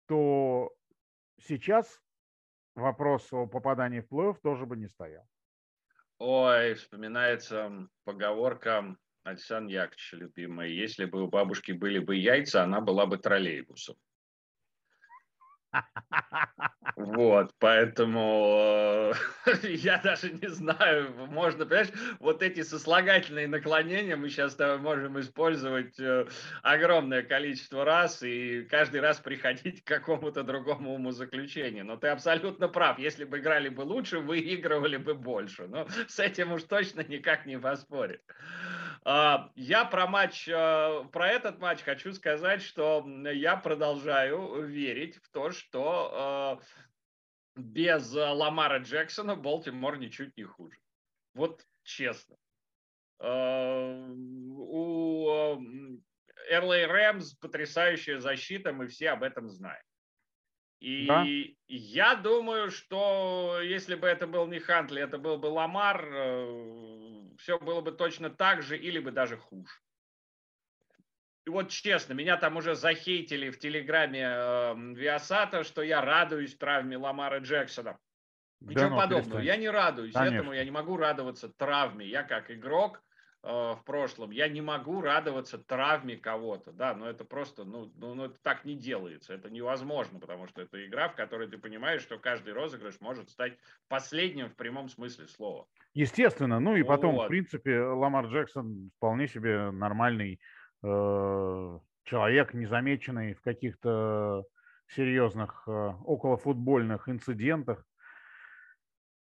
то 0.06 0.72
сейчас 1.42 2.00
вопрос 2.74 3.30
о 3.30 3.46
попадании 3.46 4.00
в 4.00 4.08
плей-офф 4.10 4.38
тоже 4.42 4.64
бы 4.64 4.78
не 4.78 4.88
стоял. 4.88 5.26
Ой, 6.18 6.72
вспоминается 6.74 7.88
поговорка 8.04 8.96
Александра 9.24 9.74
Яковлевича 9.74 10.16
любимая. 10.16 10.68
Если 10.68 11.04
бы 11.04 11.22
у 11.22 11.28
бабушки 11.28 11.72
были 11.72 11.98
бы 11.98 12.16
яйца, 12.16 12.62
она 12.62 12.80
была 12.80 13.06
бы 13.06 13.18
троллейбусом. 13.18 13.96
Вот, 16.96 17.54
поэтому 17.58 19.12
э, 19.44 19.52
я 19.68 19.98
даже 19.98 20.30
не 20.30 20.48
знаю, 20.48 21.12
можно, 21.28 21.64
понимаешь, 21.64 21.92
вот 22.18 22.42
эти 22.42 22.62
сослагательные 22.62 23.46
наклонения 23.46 24.16
мы 24.16 24.30
сейчас 24.30 24.58
можем 24.58 25.20
использовать 25.20 25.98
э, 26.00 26.26
огромное 26.62 27.22
количество 27.22 27.84
раз 27.84 28.22
и 28.22 28.62
каждый 28.64 29.00
раз 29.00 29.18
приходить 29.18 29.84
к 29.84 29.86
какому-то 29.86 30.42
другому 30.42 30.94
умозаключению. 30.94 31.84
Но 31.84 31.96
ты 31.96 32.08
абсолютно 32.08 32.68
прав, 32.68 32.98
если 32.98 33.24
бы 33.24 33.38
играли 33.38 33.68
бы 33.68 33.82
лучше, 33.82 34.18
выигрывали 34.18 34.96
бы 34.96 35.14
больше. 35.14 35.68
Но 35.68 35.86
с 36.08 36.18
этим 36.18 36.52
уж 36.52 36.64
точно 36.64 37.04
никак 37.06 37.46
не 37.46 37.58
поспорить. 37.58 38.22
А, 39.04 39.50
я 39.54 39.84
про 39.84 40.06
матч, 40.06 40.48
э, 40.48 41.04
про 41.12 41.28
этот 41.28 41.58
матч 41.58 41.82
хочу 41.82 42.12
сказать, 42.12 42.62
что 42.62 43.06
я 43.32 43.56
продолжаю 43.56 44.66
верить 44.66 45.16
в 45.16 45.30
то, 45.30 45.50
что 45.50 46.60
э, 47.56 47.60
без 47.60 48.12
Ламара 48.12 48.78
Джексона 48.78 49.36
Болтимор 49.36 49.98
ничуть 49.98 50.36
не 50.36 50.44
хуже. 50.44 50.78
Вот 51.34 51.64
честно. 51.82 52.36
Э, 53.20 54.06
у 54.10 55.58
LA 56.50 56.86
Рэмс 56.86 57.34
потрясающая 57.34 58.20
защита, 58.20 58.72
мы 58.72 58.88
все 58.88 59.10
об 59.10 59.22
этом 59.22 59.48
знаем. 59.48 59.82
И 60.80 61.06
да. 61.06 61.24
я 61.66 62.14
думаю, 62.14 62.70
что 62.70 63.60
если 63.62 63.96
бы 63.96 64.06
это 64.06 64.26
был 64.26 64.46
не 64.46 64.60
Хантли, 64.60 65.02
это 65.02 65.18
был 65.18 65.36
бы 65.36 65.46
Ламар, 65.46 66.02
все 67.38 67.58
было 67.58 67.80
бы 67.80 67.92
точно 67.92 68.30
так 68.30 68.62
же 68.62 68.78
или 68.78 68.98
бы 68.98 69.10
даже 69.10 69.36
хуже. 69.36 69.72
И 71.48 71.50
вот 71.50 71.70
честно, 71.70 72.12
меня 72.12 72.36
там 72.36 72.58
уже 72.58 72.74
захейтили 72.74 73.48
в 73.48 73.58
телеграме 73.58 74.22
э, 74.22 74.74
Виасата, 74.94 75.64
что 75.64 75.80
я 75.80 76.02
радуюсь 76.02 76.54
травме 76.54 76.98
Ламара 76.98 77.38
Джексона. 77.38 77.98
Ничего 78.60 78.82
да, 78.82 78.90
ну, 78.90 78.96
подобного. 78.98 79.40
Я 79.40 79.56
не 79.56 79.70
радуюсь 79.70 80.12
Конечно. 80.12 80.36
этому, 80.36 80.52
я 80.52 80.62
не 80.62 80.70
могу 80.70 80.98
радоваться 80.98 81.48
травме. 81.48 82.06
Я 82.06 82.22
как 82.22 82.50
игрок 82.50 82.98
э, 82.98 83.07
в 83.48 83.82
прошлом, 83.86 84.30
я 84.30 84.46
не 84.48 84.60
могу 84.60 85.00
радоваться 85.00 85.56
травме 85.58 86.16
кого-то. 86.16 86.70
Да, 86.72 86.94
но 86.94 87.08
это 87.08 87.24
просто, 87.24 87.64
ну, 87.64 87.90
ну, 87.96 88.14
ну, 88.14 88.26
это 88.26 88.38
так 88.42 88.64
не 88.66 88.74
делается. 88.74 89.32
Это 89.32 89.48
невозможно, 89.48 90.20
потому 90.20 90.46
что 90.46 90.60
это 90.60 90.84
игра, 90.86 91.08
в 91.08 91.14
которой 91.14 91.48
ты 91.48 91.56
понимаешь, 91.56 92.02
что 92.02 92.18
каждый 92.18 92.52
розыгрыш 92.52 93.00
может 93.00 93.30
стать 93.30 93.58
последним 93.88 94.50
в 94.50 94.54
прямом 94.54 94.88
смысле 94.88 95.26
слова. 95.28 95.66
Естественно. 95.94 96.60
Ну 96.60 96.76
и 96.76 96.82
потом, 96.82 97.14
вот. 97.14 97.24
в 97.24 97.28
принципе, 97.28 97.80
Ламар 97.80 98.26
Джексон 98.26 98.90
вполне 98.96 99.26
себе 99.28 99.70
нормальный 99.70 100.40
э, 100.82 101.78
человек, 102.04 102.52
незамеченный 102.52 103.34
в 103.34 103.40
каких-то 103.40 104.44
серьезных 104.88 105.64
э, 105.66 105.70
околофутбольных 105.70 107.08
инцидентах. 107.08 107.84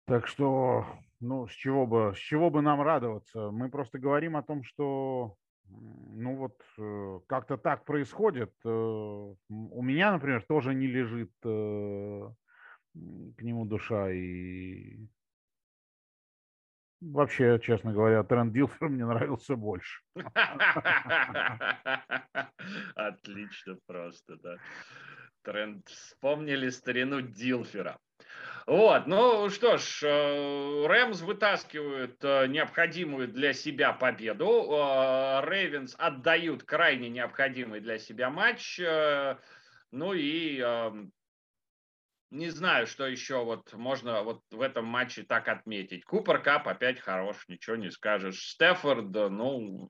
Так 0.06 0.26
что, 0.26 0.86
ну, 1.20 1.46
с 1.46 1.52
чего 1.52 1.86
бы, 1.86 2.12
с 2.14 2.18
чего 2.18 2.50
бы 2.50 2.62
нам 2.62 2.82
радоваться? 2.82 3.50
Мы 3.50 3.68
просто 3.70 3.98
говорим 3.98 4.36
о 4.36 4.42
том, 4.42 4.62
что, 4.62 5.36
ну 5.68 6.36
вот, 6.36 6.62
э, 6.78 7.20
как-то 7.26 7.56
так 7.56 7.84
происходит. 7.84 8.52
Э, 8.64 8.68
у 8.68 9.82
меня, 9.82 10.12
например, 10.12 10.42
тоже 10.42 10.74
не 10.74 10.86
лежит 10.86 11.32
э, 11.44 12.30
к 12.92 13.42
нему 13.42 13.64
душа 13.64 14.10
и 14.10 15.06
Вообще, 17.00 17.60
честно 17.62 17.92
говоря, 17.92 18.24
Тренд 18.24 18.52
Дилфер 18.52 18.88
мне 18.88 19.04
нравился 19.04 19.56
больше. 19.56 20.00
Отлично 22.94 23.78
просто, 23.86 24.36
да. 24.36 24.56
Тренд. 25.42 25.86
Вспомнили 25.88 26.70
старину 26.70 27.20
Дилфера. 27.20 27.98
Вот, 28.66 29.06
ну 29.06 29.48
что 29.48 29.78
ж, 29.78 30.02
э, 30.02 30.86
Рэмс 30.88 31.20
вытаскивают 31.20 32.16
э, 32.24 32.48
необходимую 32.48 33.28
для 33.28 33.52
себя 33.52 33.92
победу. 33.92 34.66
Э, 34.72 35.40
Рейвенс 35.44 35.94
отдают 35.96 36.64
крайне 36.64 37.08
необходимый 37.08 37.78
для 37.78 37.98
себя 37.98 38.28
матч. 38.28 38.80
Ну 39.92 40.12
и 40.14 40.60
не 42.30 42.50
знаю, 42.50 42.88
что 42.88 43.06
еще 43.06 43.44
вот 43.44 43.72
можно 43.72 44.24
вот 44.24 44.42
в 44.50 44.60
этом 44.60 44.84
матче 44.84 45.22
так 45.22 45.46
отметить. 45.46 46.04
Купер 46.04 46.42
Кап 46.42 46.66
опять 46.66 46.98
хорош, 46.98 47.46
ничего 47.46 47.76
не 47.76 47.90
скажешь. 47.90 48.50
Стефорд, 48.50 49.12
ну, 49.12 49.88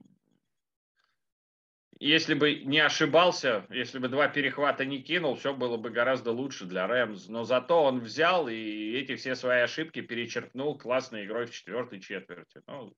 если 1.99 2.33
бы 2.33 2.55
не 2.63 2.79
ошибался, 2.79 3.65
если 3.69 3.99
бы 3.99 4.07
два 4.07 4.27
перехвата 4.27 4.85
не 4.85 5.01
кинул, 5.01 5.35
все 5.35 5.53
было 5.53 5.77
бы 5.77 5.89
гораздо 5.89 6.31
лучше 6.31 6.65
для 6.65 6.85
Рэмс. 6.87 7.27
Но 7.27 7.43
зато 7.43 7.83
он 7.83 7.99
взял 7.99 8.47
и 8.47 8.91
эти 8.93 9.15
все 9.15 9.35
свои 9.35 9.61
ошибки 9.61 10.01
перечеркнул 10.01 10.77
классной 10.77 11.25
игрой 11.25 11.45
в 11.47 11.51
четвертой 11.51 11.99
четверти. 11.99 12.61
Ну, 12.67 12.93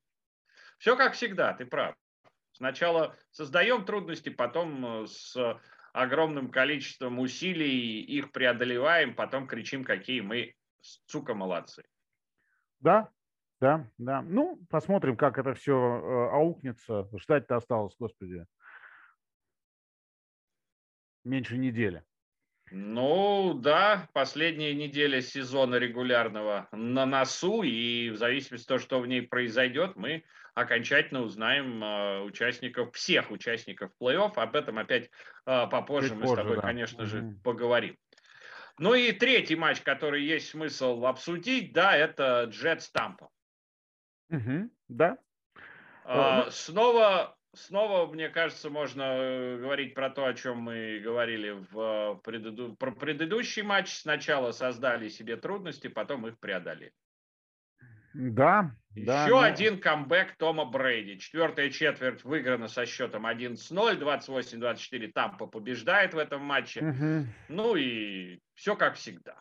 все 0.78 0.96
как 0.96 1.14
всегда, 1.14 1.54
ты 1.54 1.66
прав. 1.66 1.96
Сначала 2.52 3.16
создаем 3.32 3.86
трудности, 3.86 4.30
потом 4.30 5.08
с 5.08 5.36
огромным 5.94 6.52
количеством 6.52 7.20
усилий 7.20 8.02
их 8.02 8.32
преодолеваем, 8.32 9.16
потом 9.16 9.48
кричим, 9.48 9.84
какие 9.84 10.22
мы, 10.22 10.56
сука, 11.06 11.34
молодцы. 11.34 11.84
Да, 12.80 13.10
да, 13.60 13.90
да. 13.98 14.22
Ну, 14.22 14.60
посмотрим, 14.70 15.18
как 15.18 15.38
это 15.38 15.54
все 15.54 15.74
э, 15.74 16.30
аукнется. 16.32 17.10
Ждать-то 17.18 17.58
осталось, 17.58 17.96
господи, 18.00 18.46
меньше 21.24 21.58
недели. 21.58 22.04
Ну 22.72 23.56
да, 23.56 24.08
последняя 24.14 24.76
неделя 24.76 25.22
сезона 25.22 25.76
регулярного 25.76 26.68
на 26.72 27.06
носу, 27.06 27.64
и 27.64 28.10
в 28.10 28.18
зависимости 28.18 28.66
от 28.66 28.68
того, 28.68 28.80
что 28.80 29.00
в 29.00 29.08
ней 29.08 29.24
произойдет, 29.24 29.96
мы 29.96 30.24
окончательно 30.54 31.22
узнаем 31.22 31.84
э, 31.84 32.22
участников, 32.22 32.94
всех 32.94 33.32
участников 33.32 33.92
плей-офф. 34.00 34.34
Об 34.36 34.56
этом 34.56 34.78
опять 34.78 35.10
э, 35.46 35.68
попозже 35.68 36.10
Чуть 36.10 36.18
мы 36.18 36.24
позже, 36.24 36.36
с 36.36 36.38
тобой, 36.38 36.56
да. 36.58 36.62
конечно 36.62 37.04
угу. 37.04 37.10
же, 37.10 37.36
поговорим. 37.44 37.98
Ну 38.78 38.94
и 38.94 39.12
третий 39.14 39.56
матч, 39.56 39.82
который 39.82 40.24
есть 40.24 40.50
смысл 40.50 41.06
обсудить, 41.06 41.74
да, 41.74 41.96
это 41.96 42.46
Джет 42.50 42.82
Стампа. 42.82 43.30
Угу, 44.30 44.70
да. 44.90 45.18
Ну 46.08 46.46
снова 46.50 47.38
снова, 47.54 48.12
мне 48.12 48.30
кажется, 48.30 48.70
можно 48.70 49.04
э, 49.04 49.58
говорить 49.58 49.94
про 49.94 50.10
то, 50.10 50.26
о 50.26 50.34
чем 50.34 50.58
мы 50.60 51.00
говорили 51.04 51.52
в 51.72 51.80
э, 51.80 52.22
преду... 52.24 52.76
про 52.76 52.92
предыдущий 52.92 53.62
матч. 53.62 53.94
Сначала 53.94 54.52
создали 54.52 55.10
себе 55.10 55.36
трудности, 55.36 55.88
потом 55.88 56.28
их 56.28 56.40
преодолели. 56.40 56.94
Да. 58.14 58.72
Еще 58.96 59.06
да, 59.06 59.28
но... 59.28 59.40
один 59.42 59.80
камбэк 59.80 60.36
Тома 60.38 60.66
Брейди. 60.66 61.20
Четвертая 61.20 61.70
четверть 61.70 62.24
выиграна 62.24 62.68
со 62.68 62.86
счетом 62.86 63.26
11-0, 63.28 64.00
28-24. 64.00 65.12
Тампа 65.12 65.48
побеждает 65.48 66.14
в 66.14 66.18
этом 66.18 66.42
матче. 66.42 66.82
Угу. 66.82 67.28
Ну 67.50 67.76
и 67.76 68.40
все 68.56 68.76
как 68.76 68.96
всегда. 68.96 69.40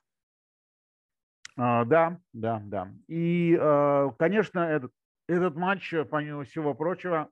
А, 1.56 1.84
да, 1.84 2.20
да, 2.32 2.60
да. 2.64 2.92
И, 3.08 3.56
э, 3.58 4.10
конечно, 4.18 4.60
этот, 4.60 4.92
этот 5.26 5.56
матч, 5.56 5.92
помимо 6.10 6.44
всего 6.44 6.74
прочего, 6.74 7.30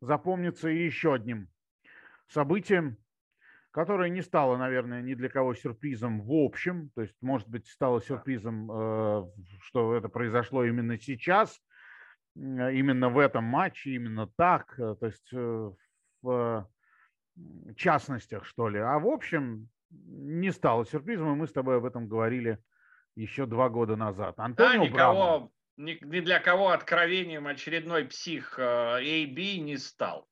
запомнится 0.00 0.68
еще 0.68 1.14
одним 1.14 1.48
событием, 2.28 2.96
которое 3.70 4.10
не 4.10 4.22
стало, 4.22 4.56
наверное, 4.56 5.02
ни 5.02 5.14
для 5.14 5.28
кого 5.28 5.54
сюрпризом 5.54 6.20
в 6.22 6.32
общем. 6.32 6.90
То 6.94 7.02
есть, 7.02 7.16
может 7.20 7.48
быть, 7.48 7.66
стало 7.68 8.00
сюрпризом, 8.00 8.70
э, 8.70 9.30
что 9.62 9.94
это 9.94 10.08
произошло 10.08 10.64
именно 10.64 10.98
сейчас, 10.98 11.60
именно 12.34 13.08
в 13.08 13.18
этом 13.18 13.44
матче, 13.44 13.92
именно 13.92 14.26
так, 14.36 14.74
э, 14.78 14.96
то 14.98 15.06
есть 15.06 15.28
э, 15.32 15.70
в 16.22 16.68
частностях, 17.76 18.44
что 18.44 18.68
ли. 18.68 18.78
А 18.78 18.98
в 18.98 19.06
общем, 19.06 19.68
не 19.90 20.50
стало 20.50 20.84
сюрпризом, 20.84 21.32
и 21.32 21.36
мы 21.36 21.46
с 21.46 21.52
тобой 21.52 21.76
об 21.76 21.84
этом 21.84 22.08
говорили 22.08 22.58
еще 23.14 23.46
два 23.46 23.68
года 23.68 23.96
назад. 23.96 24.38
Антонио 24.38 24.82
да, 24.82 24.88
никого, 24.88 25.14
Браун, 25.14 25.50
ни, 25.78 25.98
ни 26.04 26.20
для 26.20 26.40
кого 26.40 26.70
откровением 26.70 27.46
очередной 27.46 28.04
псих 28.04 28.58
AB 28.58 29.38
э, 29.38 29.58
не 29.58 29.76
стал. 29.78 30.28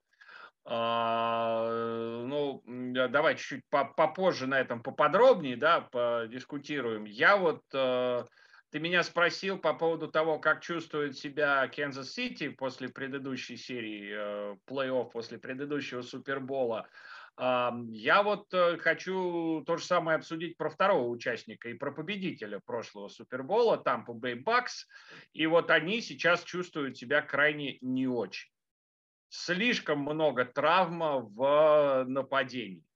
А, 0.68 2.24
ну, 2.26 2.62
давай 2.66 3.36
чуть-чуть 3.36 3.62
попозже 3.70 4.48
на 4.48 4.58
этом 4.58 4.82
поподробнее, 4.82 5.56
да, 5.56 5.80
подискутируем. 5.80 7.04
Я 7.04 7.36
вот, 7.36 7.62
э, 7.72 8.24
ты 8.70 8.80
меня 8.80 9.04
спросил 9.04 9.58
по 9.58 9.74
поводу 9.74 10.08
того, 10.08 10.40
как 10.40 10.62
чувствует 10.62 11.16
себя 11.16 11.68
Канзас 11.68 12.10
Сити 12.10 12.48
после 12.48 12.88
предыдущей 12.88 13.56
серии 13.56 14.10
э, 14.12 14.56
плей-офф, 14.66 15.12
после 15.12 15.38
предыдущего 15.38 16.02
Супербола. 16.02 16.88
Я 17.38 18.22
вот 18.22 18.52
э, 18.54 18.78
хочу 18.78 19.62
то 19.66 19.76
же 19.76 19.84
самое 19.84 20.16
обсудить 20.16 20.56
про 20.56 20.70
второго 20.70 21.06
участника 21.08 21.68
и 21.68 21.74
про 21.74 21.92
победителя 21.92 22.60
прошлого 22.64 23.08
Супербола, 23.08 23.76
Тампа 23.76 24.14
Бэй 24.14 24.36
Бакс. 24.36 24.88
И 25.34 25.46
вот 25.46 25.70
они 25.70 26.00
сейчас 26.00 26.42
чувствуют 26.44 26.96
себя 26.96 27.20
крайне 27.20 27.76
не 27.82 28.08
очень. 28.08 28.50
Слишком 29.28 30.00
много 30.00 30.46
травма 30.46 31.18
в 31.18 32.04
нападении. 32.08 32.86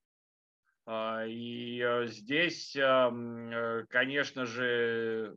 А, 0.87 1.27
и 1.27 1.79
э, 1.79 2.07
здесь, 2.07 2.75
э, 2.77 3.85
конечно 3.91 4.47
же, 4.47 5.37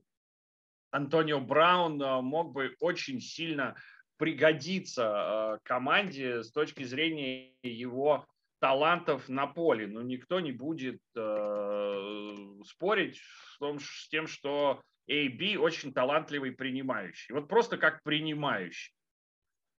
Антонио 0.92 1.42
Браун 1.42 1.98
мог 2.24 2.54
бы 2.54 2.78
очень 2.80 3.20
сильно 3.20 3.76
пригодиться 4.18 5.60
команде 5.64 6.44
с 6.44 6.52
точки 6.52 6.84
зрения 6.84 7.52
его 7.64 8.28
талантов 8.64 9.28
на 9.28 9.46
поле. 9.46 9.88
Но 9.88 10.02
никто 10.02 10.40
не 10.40 10.54
будет 10.54 11.02
э, 11.18 12.62
спорить 12.64 13.18
с, 13.18 13.58
том, 13.60 13.78
с 13.78 14.08
тем, 14.08 14.26
что 14.26 14.82
AB 15.12 15.58
очень 15.58 15.94
талантливый 15.94 16.54
принимающий. 16.54 17.36
Вот 17.36 17.50
просто 17.50 17.78
как 17.78 18.02
принимающий. 18.04 18.94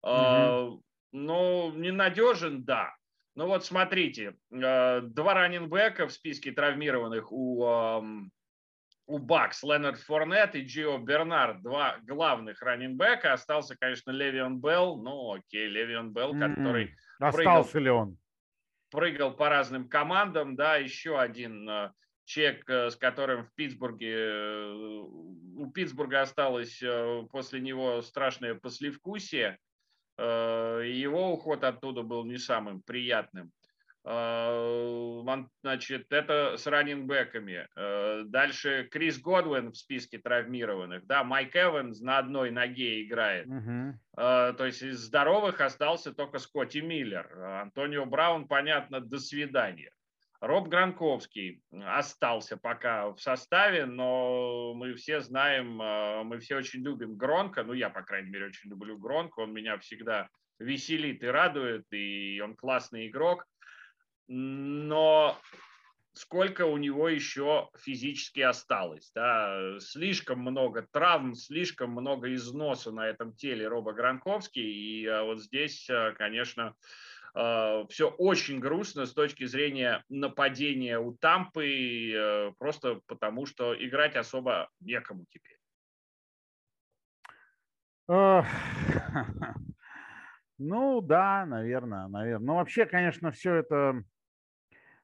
Mm-hmm. 0.05 0.77
Э, 0.77 0.79
но 1.13 1.73
ненадежен, 1.75 2.63
да. 2.63 2.95
Ну 3.35 3.47
вот 3.47 3.65
смотрите, 3.65 4.35
э, 4.53 5.01
два 5.01 5.33
раненбека 5.33 6.07
в 6.07 6.13
списке 6.13 6.53
травмированных 6.53 7.33
у, 7.33 7.65
э, 7.65 8.03
у 9.07 9.17
Бакс, 9.17 9.63
Ленард 9.63 9.99
Форнет 10.01 10.57
и 10.57 10.61
Джио 10.63 10.99
Бернард, 10.99 11.63
два 11.63 11.97
главных 12.03 12.61
раненбека. 12.61 13.33
Остался, 13.33 13.77
конечно, 13.81 14.11
Левион 14.11 14.61
Белл. 14.61 15.03
Ну 15.03 15.33
окей, 15.33 15.69
Левион 15.69 16.13
Белл, 16.13 16.35
mm-hmm. 16.35 16.55
который... 16.55 16.95
Остался 17.19 17.73
прыгал... 17.73 17.83
ли 17.83 17.91
он? 17.91 18.19
Прыгал 18.95 19.35
по 19.35 19.49
разным 19.49 19.89
командам, 19.89 20.55
да, 20.55 20.77
еще 20.77 21.19
один 21.19 21.69
э, 21.69 21.93
чек, 22.25 22.69
э, 22.71 22.91
с 22.91 22.97
которым 22.97 23.45
в 23.45 23.53
Питтсбурге, 23.55 24.15
э, 24.15 24.73
у 25.57 25.71
Питтсбурга 25.73 26.23
осталось 26.23 26.81
после 27.31 27.61
него 27.61 28.03
страшное 28.03 28.55
послевкусие, 28.55 29.59
его 30.17 31.33
уход 31.33 31.65
оттуда 31.65 32.03
был 32.03 32.25
не 32.25 32.39
самым 32.39 32.83
приятным. 32.83 33.51
Значит, 34.05 36.13
это 36.13 36.59
с 36.59 36.67
раннинбеками. 36.67 37.67
Дальше 38.29 38.87
Крис 38.91 39.19
Годвин 39.19 39.73
в 39.73 39.77
списке 39.77 40.19
травмированных. 40.19 41.07
Да, 41.07 41.25
Майк 41.25 41.57
Эванс 41.57 42.01
на 42.01 42.19
одной 42.19 42.51
ноге 42.51 43.03
играет. 43.03 43.47
Угу. 43.47 43.99
То 44.17 44.57
есть 44.61 44.83
из 44.83 44.99
здоровых 44.99 45.63
остался 45.63 46.13
только 46.13 46.39
Скотти 46.39 46.83
Миллер. 46.83 47.35
Антонио 47.63 48.05
Браун, 48.05 48.47
понятно, 48.47 49.01
до 49.01 49.19
свидания. 49.19 49.91
Роб 50.41 50.69
Гранковский 50.69 51.63
остался 51.87 52.59
пока 52.59 53.13
в 53.13 53.19
составе, 53.19 53.87
но 53.87 54.75
мы 54.75 54.93
все 54.93 55.21
знаем, 55.21 55.81
мы 56.27 56.39
все 56.41 56.57
очень 56.57 56.83
любим 56.83 57.17
Гронка, 57.17 57.63
ну 57.63 57.73
я, 57.73 57.89
по 57.89 58.03
крайней 58.03 58.29
мере, 58.29 58.49
очень 58.49 58.69
люблю 58.69 58.99
Гронка, 58.99 59.41
он 59.41 59.55
меня 59.55 59.79
всегда 59.79 60.29
веселит 60.59 61.25
и 61.25 61.29
радует, 61.29 61.91
и 61.93 62.43
он 62.45 62.57
классный 62.57 63.09
игрок 63.09 63.47
но 64.29 65.39
сколько 66.15 66.65
у 66.67 66.77
него 66.77 67.09
еще 67.09 67.69
физически 67.77 68.41
осталось. 68.41 69.11
Да? 69.15 69.79
Слишком 69.81 70.41
много 70.41 70.87
травм, 70.91 71.35
слишком 71.35 71.91
много 71.91 72.33
износа 72.35 72.93
на 72.93 73.07
этом 73.07 73.35
теле 73.35 73.69
Роба 73.69 73.93
Гранковский. 73.93 74.63
И 74.63 75.07
а, 75.07 75.25
вот 75.25 75.43
здесь, 75.43 75.89
а, 75.91 76.13
конечно, 76.13 76.75
а, 77.35 77.85
все 77.89 78.09
очень 78.09 78.61
грустно 78.61 79.07
с 79.07 79.13
точки 79.13 79.45
зрения 79.45 80.05
нападения 80.09 80.99
у 80.99 81.15
Тампы, 81.15 82.55
просто 82.59 83.01
потому 83.07 83.47
что 83.47 83.75
играть 83.75 84.17
особо 84.17 84.71
некому 84.81 85.27
теперь. 85.29 85.59
Ну 90.57 91.01
да, 91.01 91.45
наверное, 91.47 92.07
наверное. 92.07 92.47
Но 92.47 92.57
вообще, 92.57 92.87
конечно, 92.87 93.33
все 93.33 93.57
это 93.57 94.05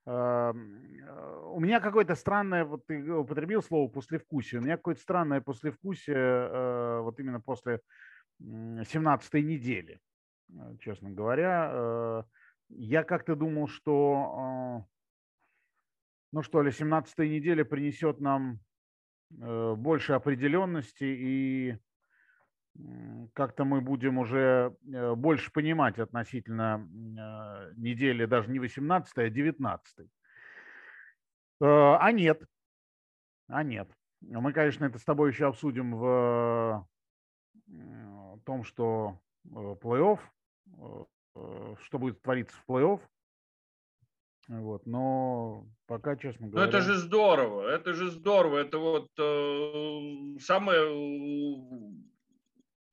у 0.07 1.61
меня 1.61 1.81
какое-то 1.81 2.15
странное, 2.15 2.65
вот 2.65 2.87
ты 2.87 3.13
употребил 3.13 3.63
слово 3.63 3.89
послевкусие, 3.89 4.61
у 4.61 4.65
меня 4.65 4.77
какое-то 4.77 5.01
странное 5.01 5.41
послевкусие 5.41 6.17
э, 6.17 7.01
вот 7.01 7.21
именно 7.21 7.41
после 7.41 7.81
17 8.39 9.35
недели, 9.35 10.01
э, 10.49 10.77
честно 10.81 11.11
говоря. 11.11 12.25
Я 12.73 13.03
как-то 13.03 13.35
думал, 13.35 13.67
что, 13.67 14.87
ну 16.31 16.43
что 16.43 16.63
ли, 16.63 16.71
17 16.71 17.19
неделя 17.19 17.65
принесет 17.65 18.21
нам 18.21 18.61
больше 19.29 20.13
определенности 20.13 21.03
и 21.03 21.79
как-то 23.35 23.65
мы 23.65 23.81
будем 23.81 24.19
уже 24.19 24.77
э, 24.87 25.15
больше 25.15 25.53
понимать 25.53 25.99
относительно 25.99 26.87
э, 26.87 27.73
недели, 27.77 28.25
даже 28.27 28.51
не 28.51 28.59
18, 28.59 29.19
а 29.19 29.31
19. 29.31 29.99
Э, 29.99 30.05
а 31.61 32.13
нет. 32.13 32.43
А 33.49 33.63
нет. 33.63 33.91
Мы, 34.21 34.53
конечно, 34.53 34.85
это 34.85 34.99
с 34.99 35.05
тобой 35.05 35.31
еще 35.31 35.47
обсудим 35.47 35.97
в 35.97 36.87
том, 38.45 38.65
что 38.65 39.19
плей-офф, 39.47 40.19
что 41.33 41.99
будет 41.99 42.21
твориться 42.21 42.55
в 42.57 42.71
плей-офф. 42.71 43.01
Вот, 44.49 44.85
но 44.85 45.65
пока, 45.87 46.17
честно 46.17 46.49
говоря... 46.49 46.67
Ну 46.67 46.69
это 46.69 46.81
же 46.83 46.97
здорово, 46.97 47.69
это 47.69 47.93
же 47.95 48.11
здорово. 48.11 48.59
Это 48.59 48.79
вот 48.79 49.09
э, 49.17 50.39
самое 50.41 50.83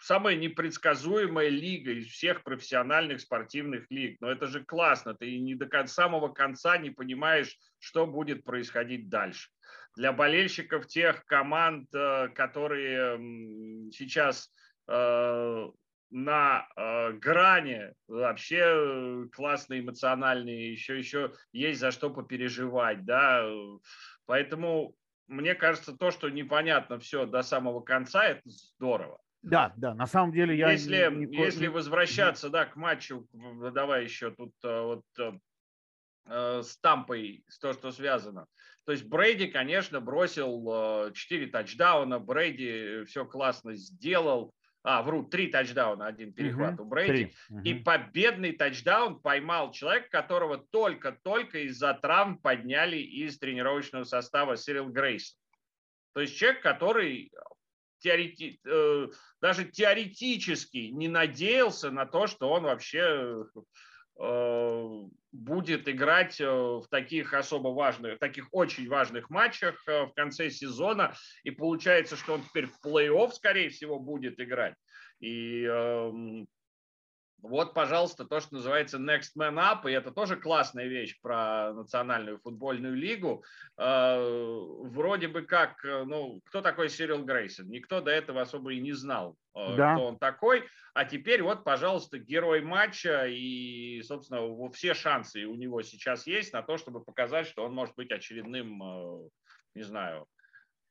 самая 0.08 0.36
непредсказуемая 0.38 1.50
лига 1.50 1.92
из 1.92 2.08
всех 2.08 2.44
профессиональных 2.44 3.20
спортивных 3.20 3.88
лиг. 3.90 4.22
Но 4.22 4.32
это 4.32 4.48
же 4.48 4.64
классно, 4.64 5.14
ты 5.14 5.38
не 5.38 5.54
до 5.54 5.68
самого 5.88 6.30
конца 6.30 6.78
не 6.78 6.92
понимаешь, 6.92 7.58
что 7.78 8.08
будет 8.08 8.46
происходить 8.46 9.10
дальше. 9.10 9.50
Для 9.98 10.14
болельщиков 10.14 10.88
тех 10.88 11.26
команд, 11.26 11.90
э, 11.94 12.30
которые 12.30 13.20
сейчас 13.92 14.50
э, 14.88 15.68
на 16.10 16.68
э, 16.78 17.12
грани, 17.12 17.94
вообще 18.08 19.28
классные, 19.34 19.82
эмоциональные, 19.82 20.72
еще, 20.72 20.98
еще 20.98 21.34
есть 21.52 21.82
за 21.82 21.92
что 21.92 22.12
попереживать, 22.12 23.04
да, 23.04 23.46
поэтому 24.26 24.96
мне 25.28 25.54
кажется, 25.54 25.98
то, 25.98 26.12
что 26.12 26.30
непонятно 26.30 26.98
все 26.98 27.26
до 27.26 27.42
самого 27.42 27.82
конца, 27.82 28.24
это 28.24 28.42
здорово. 28.46 29.20
Да, 29.42 29.74
да, 29.78 29.94
на 29.94 30.08
самом 30.08 30.32
деле 30.32 30.58
я... 30.58 30.72
Если, 30.72 31.10
не, 31.12 31.38
если 31.38 31.68
возвращаться, 31.68 32.50
да, 32.50 32.66
к 32.66 32.76
матчу, 32.76 33.28
давай 33.74 34.04
еще 34.04 34.32
тут 34.32 34.54
э, 34.64 34.82
вот 34.82 35.04
э, 35.20 35.32
э, 36.26 36.62
с 36.64 36.78
Тампой, 36.80 37.44
с 37.48 37.60
то, 37.60 37.74
что 37.74 37.92
связано. 37.92 38.48
То 38.86 38.92
есть 38.94 39.06
Брейди, 39.06 39.48
конечно, 39.48 40.00
бросил 40.00 41.12
4 41.14 41.48
тачдауна, 41.48 42.20
Брейди 42.20 43.04
все 43.06 43.26
классно 43.26 43.76
сделал, 43.76 44.54
а, 44.84 45.02
вру, 45.02 45.24
три 45.24 45.48
тачдауна, 45.48 46.08
один 46.08 46.32
перехват 46.32 46.76
угу, 46.76 46.84
у 46.84 46.86
Брейди. 46.86 47.34
Угу. 47.50 47.60
И 47.64 47.74
победный 47.74 48.54
тачдаун 48.54 49.20
поймал 49.20 49.72
человек, 49.74 50.10
которого 50.10 50.66
только-только 50.72 51.68
из-за 51.68 51.94
травм 51.96 52.38
подняли 52.38 52.96
из 52.96 53.38
тренировочного 53.38 54.06
состава 54.06 54.56
Сирил 54.56 54.88
Грейсон. 54.88 55.38
То 56.14 56.22
есть 56.22 56.38
человек, 56.38 56.62
который 56.62 57.34
теорети... 58.00 58.60
Э, 58.66 59.08
даже 59.42 59.66
теоретически 59.66 60.90
не 60.92 61.08
надеялся 61.08 61.92
на 61.92 62.06
то, 62.06 62.28
что 62.28 62.50
он 62.50 62.64
вообще 62.64 63.46
э, 64.20 65.02
будет 65.32 65.88
играть 65.88 66.40
э, 66.42 66.46
в 66.46 66.86
таких 66.90 67.34
особо 67.34 67.70
важных, 67.70 68.16
в 68.16 68.20
таких 68.20 68.48
очень 68.52 68.88
важных 68.88 69.30
матчах 69.30 69.84
в 69.86 70.12
конце 70.16 70.50
сезона. 70.50 71.14
И 71.44 71.52
получается, 71.52 72.16
что 72.16 72.34
он 72.34 72.44
теперь 72.44 72.68
в 72.68 72.80
плей-офф, 72.86 73.32
скорее 73.32 73.70
всего, 73.70 74.00
будет 74.00 74.40
играть. 74.40 74.76
И 75.20 75.64
эм, 75.64 76.48
вот, 77.42 77.74
пожалуйста, 77.74 78.26
то, 78.26 78.40
что 78.40 78.56
называется 78.56 78.98
Next 78.98 79.36
Man 79.38 79.56
Up, 79.56 79.90
и 79.90 79.94
это 79.94 80.12
тоже 80.12 80.38
классная 80.38 80.88
вещь 80.88 81.20
про 81.22 81.72
национальную 81.74 82.40
футбольную 82.40 82.96
лигу. 82.96 83.44
Э, 83.78 84.18
вроде 84.20 85.28
бы 85.28 85.44
как, 85.44 85.86
э, 85.86 86.04
ну, 86.04 86.42
кто 86.46 86.62
такой 86.62 86.90
Сирил 86.90 87.24
Грейсон? 87.24 87.70
Никто 87.70 88.02
до 88.02 88.10
этого 88.10 88.42
особо 88.42 88.74
и 88.74 88.80
не 88.80 88.94
знал, 88.94 89.38
э, 89.56 89.76
да. 89.78 89.94
кто 89.94 90.06
он 90.06 90.18
такой. 90.18 90.64
А 90.96 91.06
теперь 91.06 91.44
вот, 91.44 91.64
пожалуйста, 91.64 92.18
герой 92.18 92.62
матча, 92.62 93.28
и, 93.28 94.02
собственно, 94.02 94.72
все 94.72 94.96
шансы 94.96 95.46
у 95.46 95.54
него 95.54 95.84
сейчас 95.84 96.26
есть 96.26 96.54
на 96.54 96.64
то, 96.64 96.78
чтобы 96.78 97.04
показать, 97.04 97.46
что 97.46 97.64
он 97.64 97.74
может 97.74 97.96
быть 97.96 98.12
очередным, 98.12 99.30
не 99.76 99.84
знаю, 99.84 100.26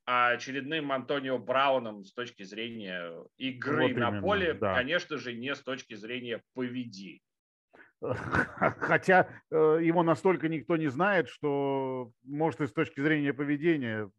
очередным 0.06 0.92
Антонио 0.92 1.38
Брауном 1.38 2.04
с 2.04 2.12
точки 2.12 2.44
зрения 2.44 3.12
игры 3.36 3.88
вот 3.88 3.96
на 3.96 4.08
именно, 4.08 4.22
поле, 4.22 4.54
да. 4.54 4.74
конечно 4.74 5.18
же, 5.18 5.34
не 5.34 5.54
с 5.54 5.60
точки 5.60 5.94
зрения 5.94 6.42
поведения. 6.54 7.20
Хотя 8.00 9.28
э, 9.50 9.78
его 9.82 10.02
настолько 10.02 10.48
никто 10.48 10.76
не 10.76 10.88
знает, 10.88 11.28
что, 11.28 12.12
может, 12.22 12.60
и 12.60 12.66
с 12.66 12.72
точки 12.72 13.00
зрения 13.00 13.32
поведения 13.32 14.10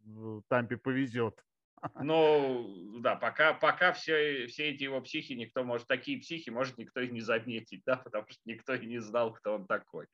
Тампе 0.50 0.78
повезет. 0.78 1.41
Ну, 2.02 3.00
да, 3.00 3.15
пока, 3.15 3.54
пока 3.54 3.93
все, 3.93 4.47
все 4.47 4.69
эти 4.71 4.84
его 4.84 5.00
психи, 5.02 5.34
никто 5.34 5.63
может, 5.63 5.88
такие 5.88 6.19
психи, 6.19 6.50
может, 6.50 6.78
никто 6.78 7.02
и 7.02 7.10
не 7.10 7.21
заметить, 7.21 7.84
да, 7.86 7.97
потому 8.04 8.26
что 8.28 8.41
никто 8.45 8.73
и 8.73 8.86
не 8.86 9.00
знал, 9.00 9.34
кто 9.34 9.56
он 9.56 9.67
такой. 9.67 10.08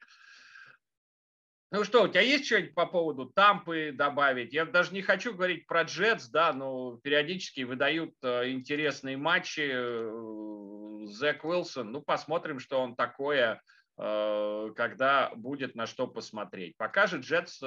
Ну 1.74 1.84
что, 1.84 2.04
у 2.04 2.08
тебя 2.08 2.22
есть 2.22 2.46
что-нибудь 2.46 2.76
по 2.76 2.86
поводу 2.86 3.26
Тампы 3.26 3.92
добавить? 3.92 4.54
Я 4.54 4.66
даже 4.66 4.94
не 4.94 5.02
хочу 5.02 5.34
говорить 5.34 5.66
про 5.66 5.82
Джетс, 5.82 6.28
да, 6.28 6.54
но 6.54 6.98
периодически 6.98 7.62
выдают 7.62 8.14
э, 8.22 8.52
интересные 8.52 9.18
матчи. 9.18 9.72
Э, 9.74 11.08
Зек 11.08 11.44
Уилсон, 11.44 11.92
ну 11.92 12.04
посмотрим, 12.04 12.60
что 12.60 12.80
он 12.80 12.96
такое, 12.96 13.60
э, 13.98 14.70
когда 14.76 15.32
будет 15.36 15.74
на 15.74 15.88
что 15.88 16.06
посмотреть. 16.06 16.78
Пока 16.78 17.08
же 17.08 17.22
Джетс, 17.22 17.60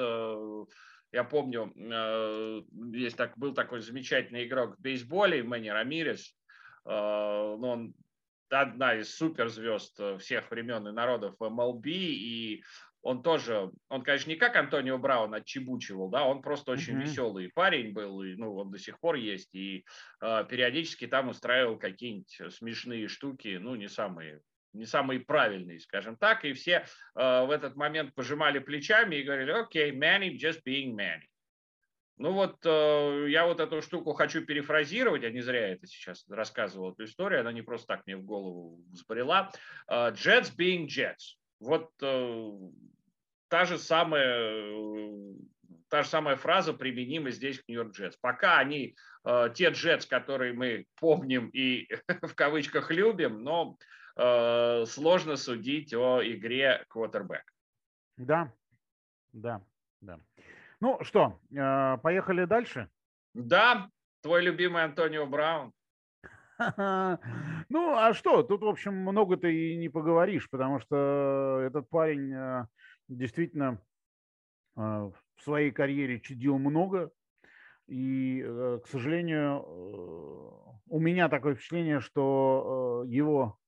я 1.13 1.25
помню, 1.25 1.73
есть 2.95 3.17
так, 3.17 3.37
был 3.37 3.55
такой 3.55 3.81
замечательный 3.81 4.47
игрок 4.47 4.77
в 4.77 4.81
бейсболе, 4.83 5.43
Мэнни 5.43 5.69
Рамирес, 5.69 6.33
но 6.85 7.59
он 7.59 7.95
одна 8.51 8.95
из 8.95 9.17
суперзвезд 9.17 10.21
всех 10.21 10.51
времен 10.51 10.87
и 10.87 10.93
народов 10.93 11.35
в 11.39 11.43
MLB, 11.43 11.89
и 11.89 12.65
он 13.07 13.23
тоже, 13.23 13.71
он, 13.89 14.03
конечно, 14.03 14.31
не 14.31 14.37
как 14.37 14.57
Антонио 14.57 14.99
Браун 14.99 15.33
отчебучивал, 15.33 16.09
да, 16.11 16.25
он 16.25 16.43
просто 16.43 16.73
очень 16.73 16.95
mm-hmm. 16.95 17.03
веселый 17.03 17.51
парень 17.55 17.93
был, 17.93 18.21
и, 18.23 18.35
ну, 18.35 18.57
он 18.57 18.73
до 18.73 18.79
сих 18.79 18.99
пор 18.99 19.15
есть, 19.15 19.55
и 19.55 19.85
э, 20.21 20.45
периодически 20.49 21.07
там 21.07 21.29
устраивал 21.29 21.79
какие-нибудь 21.79 22.53
смешные 22.53 23.07
штуки, 23.07 23.59
ну, 23.61 23.77
не 23.77 23.89
самые 23.89 24.41
не 24.73 24.85
самые 24.85 25.21
правильные, 25.21 25.79
скажем 25.79 26.17
так, 26.17 26.45
и 26.45 26.53
все 26.53 26.85
э, 27.15 27.47
в 27.47 27.51
этот 27.51 27.77
момент 27.77 28.13
пожимали 28.15 28.59
плечами 28.59 29.17
и 29.17 29.23
говорили, 29.23 29.53
окей, 29.53 29.93
okay, 29.93 29.97
Manny 29.97 30.37
just 30.37 30.63
being 30.67 30.93
Manny. 30.95 31.27
Ну 32.19 32.33
вот 32.33 32.57
э, 32.65 33.27
я 33.29 33.47
вот 33.47 33.61
эту 33.61 33.83
штуку 33.83 34.15
хочу 34.15 34.45
перефразировать, 34.45 35.23
я 35.23 35.31
не 35.31 35.43
зря 35.43 35.69
это 35.69 35.87
сейчас 35.87 36.29
рассказывал, 36.29 36.93
эту 36.93 37.05
историю, 37.05 37.41
она 37.41 37.53
не 37.53 37.63
просто 37.63 37.87
так 37.87 38.05
мне 38.05 38.17
в 38.17 38.25
голову 38.25 38.83
взбрела. 38.91 39.53
Э, 39.89 40.11
Jets 40.11 40.51
being 40.59 40.89
Jets. 40.89 41.39
Вот 41.61 41.91
э, 42.03 42.53
та 43.49 43.65
же 43.65 43.79
самая 43.79 44.65
та 45.89 46.03
же 46.03 46.09
самая 46.09 46.37
фраза 46.37 46.73
применима 46.73 47.31
здесь 47.31 47.61
к 47.61 47.69
Нью-Йорк 47.69 47.93
Джетс. 47.93 48.17
Пока 48.17 48.59
они 48.59 48.97
э, 49.25 49.51
те 49.55 49.71
Джетс, 49.71 50.07
которые 50.07 50.53
мы 50.53 50.87
помним 50.97 51.49
и 51.49 51.89
в 52.23 52.35
кавычках 52.35 52.91
любим, 52.91 53.43
но 53.43 53.77
э, 54.17 54.85
сложно 54.87 55.37
судить 55.37 55.95
о 55.95 56.21
игре 56.23 56.85
квотербек. 56.89 57.45
Да, 58.17 58.53
да, 59.33 59.63
да. 60.01 60.19
Ну 60.81 61.03
что, 61.05 61.41
э, 61.55 61.99
поехали 62.03 62.45
дальше? 62.45 62.89
Да, 63.35 63.89
твой 64.23 64.43
любимый 64.43 64.85
Антонио 64.85 65.27
Браун. 65.27 65.73
Ну, 67.69 67.97
а 67.97 68.15
что, 68.15 68.43
тут, 68.43 68.63
в 68.63 68.67
общем, 68.69 68.95
много 68.95 69.37
ты 69.37 69.73
и 69.73 69.77
не 69.77 69.89
поговоришь, 69.89 70.49
потому 70.49 70.79
что 70.79 71.61
этот 71.67 71.91
парень 71.91 72.33
действительно 73.09 73.81
э, 74.77 74.81
в 74.81 75.15
своей 75.43 75.71
карьере 75.71 76.21
чудил 76.21 76.59
много. 76.59 77.11
И, 77.87 78.43
э, 78.45 78.81
к 78.83 78.87
сожалению, 78.89 79.63
у 80.89 80.99
меня 80.99 81.29
такое 81.29 81.55
впечатление, 81.55 82.01
что 82.01 83.05
его 83.07 83.59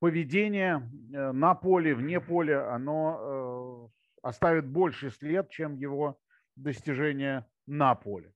поведение 0.00 0.88
на 1.10 1.54
поле, 1.54 1.94
вне 1.94 2.20
поля, 2.20 2.72
оно 2.72 3.90
оставит 4.22 4.66
больше 4.66 5.10
след, 5.10 5.50
чем 5.50 5.76
его 5.76 6.18
достижения 6.56 7.46
на 7.66 7.94
поле. 7.94 8.32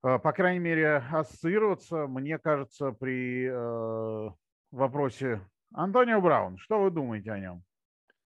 По 0.00 0.32
крайней 0.32 0.60
мере, 0.60 0.96
ассоциироваться, 0.96 2.06
мне 2.06 2.38
кажется, 2.38 2.92
при 2.92 3.48
вопросе 4.70 5.40
Антонио 5.72 6.20
Браун. 6.20 6.58
Что 6.58 6.82
вы 6.82 6.90
думаете 6.90 7.32
о 7.32 7.38
нем? 7.38 7.64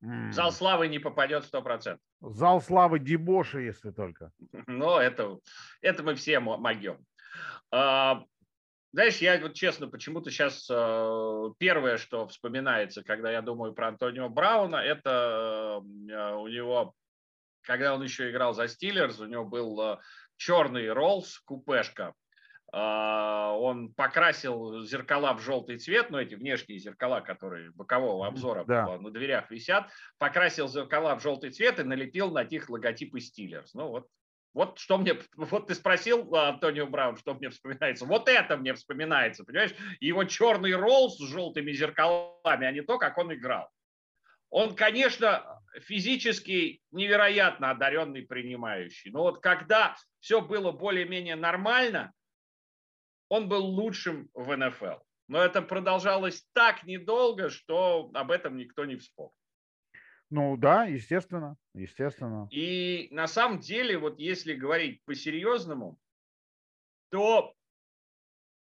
Зал 0.01 0.53
славы 0.53 0.89
не 0.89 0.99
попадет 0.99 1.45
100%. 1.53 1.99
Зал 2.21 2.61
славы 2.61 2.99
дебоши, 2.99 3.63
если 3.63 3.91
только. 3.91 4.31
Ну, 4.67 4.97
это, 4.97 5.39
это 5.81 6.03
мы 6.03 6.15
все 6.15 6.39
могем. 6.39 7.05
А, 7.71 8.23
знаешь, 8.93 9.19
я 9.19 9.39
вот 9.41 9.55
честно, 9.55 9.89
почему-то 9.89 10.31
сейчас 10.31 10.69
а, 10.71 11.51
первое, 11.59 11.97
что 11.97 12.29
вспоминается, 12.29 13.03
когда 13.03 13.31
я 13.31 13.43
думаю 13.43 13.75
про 13.75 13.89
Антонио 13.89 14.29
Брауна, 14.29 14.77
это 14.77 15.11
а, 15.13 15.81
у 16.37 16.47
него, 16.47 16.95
когда 17.63 17.95
он 17.95 18.03
еще 18.03 18.31
играл 18.31 18.55
за 18.55 18.69
Стиллерс, 18.69 19.19
у 19.19 19.27
него 19.27 19.45
был 19.45 19.99
черный 20.37 20.93
Роллс, 20.93 21.41
купешка, 21.41 22.15
он 22.71 23.95
покрасил 23.95 24.83
зеркала 24.83 25.33
в 25.33 25.41
желтый 25.41 25.79
цвет, 25.79 26.11
ну 26.11 26.19
эти 26.19 26.35
внешние 26.35 26.79
зеркала, 26.79 27.21
которые 27.21 27.71
бокового 27.71 28.27
обзора 28.27 28.65
да. 28.65 28.99
на 28.99 29.11
дверях 29.11 29.51
висят, 29.51 29.91
покрасил 30.19 30.69
зеркала 30.69 31.15
в 31.17 31.23
желтый 31.23 31.51
цвет 31.51 31.79
и 31.79 31.83
налепил 31.83 32.31
на 32.31 32.45
них 32.45 32.69
логотипы 32.69 33.21
Стиллерс. 33.21 33.73
Ну 33.73 33.89
вот, 33.89 34.09
вот 34.53 34.79
что 34.79 34.99
мне, 34.99 35.15
вот 35.37 35.69
ты 35.69 35.75
спросил, 35.75 36.35
а, 36.35 36.51
Антонио 36.51 36.87
Браун, 36.87 37.17
что 37.17 37.35
мне 37.35 37.49
вспоминается. 37.49 38.05
Вот 38.05 38.29
это 38.29 38.57
мне 38.57 38.75
вспоминается, 38.75 39.45
понимаешь? 39.45 39.75
Его 40.01 40.25
черный 40.25 40.75
ролл 40.75 41.11
с 41.11 41.19
желтыми 41.19 41.73
зеркалами, 41.73 42.67
а 42.67 42.73
не 42.73 42.83
то, 42.83 42.99
как 42.99 43.17
он 43.19 43.33
играл. 43.33 43.71
Он, 44.51 44.75
конечно, 44.75 45.61
физически 45.81 46.81
невероятно 46.91 47.71
одаренный 47.71 48.23
принимающий. 48.23 49.11
Но 49.11 49.23
вот 49.23 49.41
когда 49.41 49.95
все 50.21 50.41
было 50.41 50.73
более-менее 50.73 51.37
нормально, 51.37 52.13
он 53.29 53.49
был 53.49 53.65
лучшим 53.65 54.31
в 54.35 54.57
НФЛ. 54.57 55.01
Но 55.29 55.43
это 55.43 55.61
продолжалось 55.61 56.47
так 56.55 56.85
недолго, 56.85 57.51
что 57.51 58.11
об 58.15 58.31
этом 58.31 58.57
никто 58.57 58.85
не 58.85 58.97
вспомнил. 58.97 59.35
Ну 60.31 60.57
да, 60.57 60.85
естественно, 60.85 61.57
естественно. 61.75 62.49
И 62.51 63.09
на 63.11 63.27
самом 63.27 63.61
деле, 63.61 63.97
вот 63.99 64.19
если 64.19 64.55
говорить 64.55 65.03
по-серьезному, 65.05 65.99
то 67.11 67.55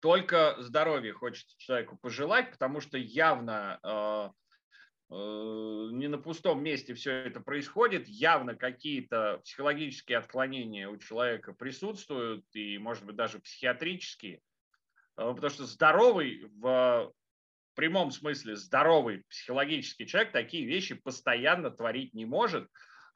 только 0.01 0.57
здоровья 0.61 1.13
хочется 1.13 1.57
человеку 1.59 1.97
пожелать, 1.97 2.53
потому 2.53 2.81
что 2.81 2.99
явно 2.99 3.81
э, 3.83 4.31
э, 5.11 5.89
не 5.93 6.07
на 6.07 6.19
пустом 6.19 6.63
месте 6.63 6.95
все 6.95 7.13
это 7.13 7.41
происходит, 7.41 8.07
явно 8.07 8.55
какие-то 8.55 9.41
психологические 9.43 10.19
отклонения 10.19 10.89
у 10.89 10.97
человека 10.99 11.53
присутствуют, 11.53 12.45
и, 12.53 12.79
может 12.79 13.05
быть, 13.05 13.17
даже 13.17 13.41
психиатрические, 13.41 14.41
потому 15.17 15.51
что 15.51 15.65
здоровый 15.65 16.45
в 16.61 17.13
прямом 17.75 18.11
смысле 18.11 18.57
здоровый 18.57 19.23
психологический 19.29 20.07
человек 20.07 20.33
такие 20.33 20.67
вещи 20.67 20.95
постоянно 20.95 21.71
творить 21.71 22.15
не 22.15 22.25
может, 22.25 22.65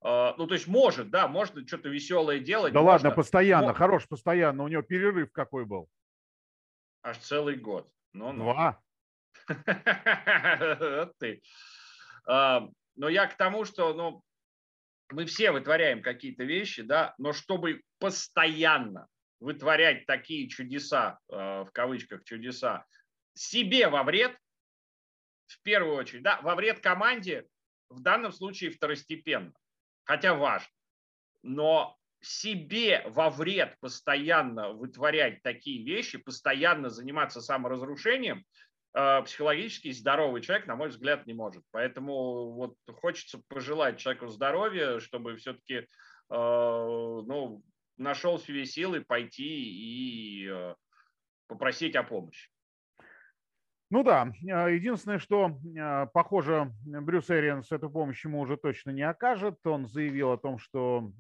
э, 0.05 0.33
ну, 0.37 0.47
то 0.47 0.55
есть 0.55 0.69
может, 0.69 1.11
да, 1.11 1.29
можно 1.29 1.67
что-то 1.67 1.89
веселое 1.89 2.39
делать. 2.39 2.73
Да 2.73 2.81
можно, 2.81 3.09
ладно, 3.09 3.11
постоянно, 3.11 3.69
но... 3.69 3.75
хорош 3.75 4.07
постоянно. 4.07 4.63
У 4.63 4.69
него 4.69 4.83
перерыв 4.83 5.33
какой 5.33 5.65
был? 5.65 5.89
Аж 7.03 7.19
целый 7.19 7.57
год. 7.57 7.91
Ну, 8.13 8.33
ну. 8.33 8.45
Два. 8.45 8.81
Ты. 11.19 11.43
А, 12.27 12.69
но 12.97 13.09
я 13.09 13.27
к 13.27 13.37
тому, 13.37 13.65
что 13.65 13.95
ну, 13.95 14.23
мы 15.11 15.25
все 15.25 15.51
вытворяем 15.51 16.03
какие-то 16.03 16.45
вещи, 16.45 16.83
да, 16.83 17.15
но 17.19 17.33
чтобы 17.33 17.83
постоянно 17.99 19.09
вытворять 19.41 20.07
такие 20.07 20.49
чудеса, 20.49 21.19
а, 21.29 21.65
в 21.65 21.73
кавычках 21.73 22.25
чудеса, 22.25 22.85
себе 23.35 23.89
во 23.89 24.05
вред, 24.05 24.37
в 25.47 25.61
первую 25.63 25.97
очередь, 25.97 26.23
да, 26.23 26.41
во 26.43 26.55
вред 26.55 26.81
команде, 26.81 27.47
в 27.89 28.01
данном 28.01 28.33
случае 28.33 28.71
второстепенно, 28.71 29.53
хотя 30.05 30.35
важно. 30.35 30.69
Но 31.43 31.97
себе 32.21 33.03
во 33.07 33.31
вред 33.31 33.77
постоянно 33.81 34.73
вытворять 34.73 35.43
такие 35.43 35.83
вещи, 35.85 36.19
постоянно 36.19 36.91
заниматься 36.91 37.41
саморазрушением, 37.41 38.45
э, 38.93 39.23
психологически 39.23 39.91
здоровый 39.91 40.43
человек, 40.43 40.67
на 40.67 40.77
мой 40.77 40.89
взгляд, 40.91 41.27
не 41.27 41.33
может. 41.33 41.65
Поэтому 41.71 42.53
вот 42.53 42.77
хочется 43.01 43.41
пожелать 43.49 43.99
человеку 43.99 44.29
здоровья, 44.29 45.01
чтобы 45.01 45.37
все-таки 45.37 45.75
э, 45.75 45.87
ну, 46.29 47.65
нашел 48.01 48.39
себе 48.39 48.65
силы 48.65 49.03
пойти 49.03 49.45
и 49.45 50.49
э, 50.49 50.75
попросить 51.47 51.95
о 51.95 52.03
помощи. 52.03 52.51
Ну 53.91 54.05
да, 54.05 54.33
а, 54.49 54.69
единственное, 54.69 55.19
что, 55.19 55.59
а, 55.79 56.07
похоже, 56.07 56.73
Брюс 56.85 57.29
Эрианс 57.31 57.71
эту 57.73 57.91
помощь 57.91 58.25
ему 58.25 58.41
уже 58.41 58.57
точно 58.57 58.91
не 58.91 59.03
окажет. 59.03 59.59
Он 59.67 59.87
заявил 59.87 60.33
о 60.33 60.39
том, 60.39 60.59
что 60.59 61.13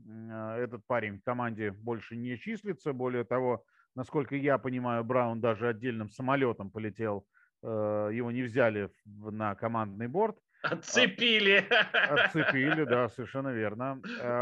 этот 0.56 0.86
парень 0.86 1.18
в 1.18 1.24
команде 1.24 1.72
больше 1.72 2.16
не 2.16 2.38
числится. 2.38 2.92
Более 2.92 3.24
того, 3.24 3.64
насколько 3.94 4.36
я 4.36 4.56
понимаю, 4.58 5.04
Браун 5.04 5.40
даже 5.40 5.68
отдельным 5.68 6.08
самолетом 6.10 6.70
полетел. 6.70 7.26
Его 7.62 8.30
не 8.30 8.42
взяли 8.42 8.90
на 9.04 9.54
командный 9.54 10.08
борт. 10.08 10.38
Отцепили. 10.62 11.64
Отцепили, 11.92 12.84
да, 12.84 13.08
совершенно 13.08 13.48
верно. 13.48 14.00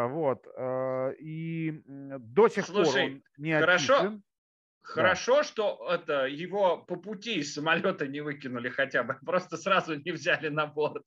Вот. 0.08 0.46
И 1.20 1.82
до 1.86 2.48
сих 2.48 2.66
Слушай, 2.66 2.92
пор 2.92 3.02
он 3.02 3.22
не 3.38 3.60
хорошо, 3.60 3.94
отчислен. 3.94 4.22
Хорошо, 4.88 5.36
да. 5.36 5.44
что 5.44 5.88
это 5.90 6.26
его 6.26 6.78
по 6.78 6.96
пути 6.96 7.40
из 7.40 7.52
самолета 7.52 8.06
не 8.06 8.20
выкинули 8.20 8.70
хотя 8.70 9.02
бы, 9.02 9.18
просто 9.26 9.56
сразу 9.56 9.94
не 10.00 10.12
взяли 10.12 10.48
на 10.48 10.66
борт. 10.66 11.04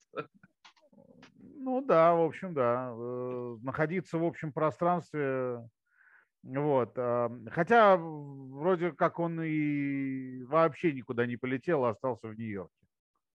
Ну 1.36 1.84
да, 1.84 2.14
в 2.14 2.22
общем, 2.22 2.54
да. 2.54 2.92
Э, 2.94 3.56
находиться 3.62 4.18
в 4.18 4.24
общем 4.24 4.52
пространстве. 4.52 5.58
Вот. 6.44 6.96
Хотя 7.52 7.96
вроде 7.96 8.90
как 8.92 9.20
он 9.20 9.40
и 9.42 10.42
вообще 10.44 10.92
никуда 10.92 11.24
не 11.24 11.36
полетел, 11.36 11.84
а 11.84 11.90
остался 11.90 12.26
в 12.26 12.34
Нью-Йорке. 12.36 12.81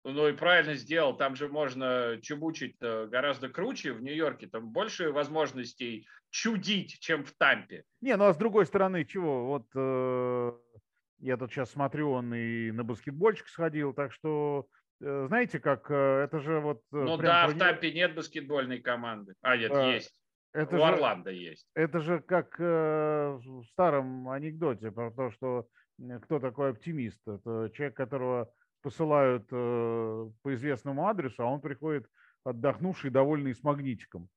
Ну 0.05 0.29
и 0.29 0.33
правильно 0.33 0.75
сделал, 0.75 1.17
там 1.17 1.37
же 1.37 1.49
можно 1.49 2.19
чубучить 2.21 2.77
гораздо 2.81 3.49
круче. 3.49 3.93
В 3.93 4.03
Нью-Йорке 4.03 4.49
там 4.49 4.71
больше 4.71 5.13
возможностей 5.13 6.07
чудить, 6.31 6.99
чем 6.99 7.25
в 7.25 7.33
Тампе. 7.33 7.85
Не, 8.01 8.17
ну 8.17 8.25
а 8.25 8.33
с 8.33 8.37
другой 8.37 8.67
стороны, 8.67 9.05
чего? 9.05 9.47
Вот 9.47 9.67
э, 9.75 10.53
я 11.19 11.37
тут 11.37 11.53
сейчас 11.53 11.71
смотрю, 11.71 12.11
он 12.11 12.35
и 12.35 12.73
на 12.73 12.83
баскетбольчик 12.83 13.47
сходил, 13.47 13.93
так 13.93 14.13
что 14.13 14.67
э, 15.01 15.27
знаете, 15.29 15.61
как 15.61 15.89
э, 15.91 16.25
это 16.25 16.41
же 16.41 16.59
вот... 16.59 16.79
Э, 16.93 16.97
ну 16.97 17.17
да, 17.17 17.47
в 17.47 17.57
Тампе 17.57 17.93
нет 17.93 18.15
баскетбольной 18.15 18.81
команды. 18.81 19.35
А, 19.43 19.57
нет, 19.57 19.71
э, 19.73 19.93
есть. 19.93 20.21
Это 20.53 20.77
У 20.77 20.79
же, 20.79 20.85
Орландо 20.85 21.31
есть. 21.31 21.69
Это 21.75 22.01
же 22.01 22.21
как 22.21 22.57
э, 22.59 23.39
в 23.45 23.65
старом 23.67 24.29
анекдоте 24.29 24.91
про 24.91 25.11
то, 25.13 25.31
что 25.31 25.69
кто 26.23 26.41
такой 26.41 26.71
оптимист. 26.71 27.21
Это 27.27 27.71
человек, 27.73 27.97
которого 27.97 28.53
посылают 28.83 29.47
э, 29.51 30.31
по 30.43 30.55
известному 30.55 31.07
адресу, 31.09 31.43
а 31.43 31.47
он 31.47 31.61
приходит 31.61 32.07
отдохнувший, 32.45 33.11
довольный 33.11 33.55
с 33.55 33.63
магнитиком. 33.63 34.29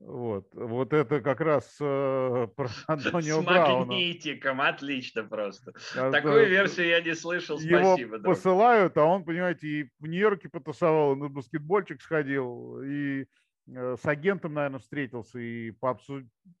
Вот, 0.00 0.48
вот 0.54 0.94
это 0.94 1.20
как 1.20 1.42
раз 1.42 1.76
э, 1.78 2.48
про 2.56 2.68
Антонио 2.86 3.42
С 3.42 3.44
Брауна. 3.44 3.84
магнитиком, 3.84 4.60
отлично 4.62 5.24
просто. 5.24 5.74
А, 5.94 6.10
Такую 6.10 6.48
версию 6.48 6.88
я 6.88 7.02
не 7.02 7.14
слышал, 7.14 7.58
спасибо. 7.58 8.16
Его 8.16 8.24
посылают, 8.24 8.96
а 8.96 9.04
он, 9.04 9.24
понимаете, 9.24 9.66
и 9.66 9.90
в 9.98 10.06
Нью-Йорке 10.06 10.48
потусовал, 10.48 11.16
на 11.16 11.28
баскетбольчик 11.28 12.00
сходил, 12.00 12.80
и 12.82 13.26
э, 13.66 13.96
с 14.00 14.06
агентом, 14.06 14.54
наверное, 14.54 14.78
встретился 14.80 15.38
и 15.38 15.72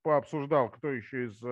пообсуждал, 0.02 0.68
кто 0.68 0.92
еще 0.92 1.24
из 1.24 1.42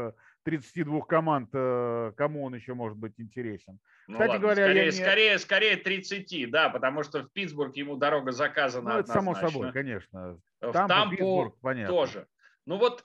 32 0.44 0.98
э, 0.98 1.02
команд, 1.08 1.50
э, 1.52 2.12
кому 2.16 2.44
он 2.44 2.54
еще 2.54 2.74
может 2.74 2.98
быть 2.98 3.14
интересен. 3.18 3.78
Ну, 4.06 4.14
Кстати 4.14 4.30
ладно, 4.30 4.42
говоря, 4.42 4.64
скорее, 4.64 4.84
не... 4.84 4.92
скорее, 4.92 5.38
скорее 5.38 5.76
30, 5.76 6.50
да, 6.50 6.68
потому 6.68 7.02
что 7.02 7.22
в 7.22 7.32
Питтсбург 7.32 7.76
ему 7.76 7.96
дорога 7.96 8.32
заказана. 8.32 8.94
Ну, 8.94 8.98
это 9.00 9.12
само 9.12 9.34
собой, 9.34 9.72
конечно. 9.72 10.38
В 10.60 10.72
Тампу, 10.72 10.88
Тампу 10.88 11.10
Питтсбург, 11.16 11.60
понятно. 11.60 11.94
тоже. 11.94 12.26
Ну 12.66 12.76
вот 12.76 13.04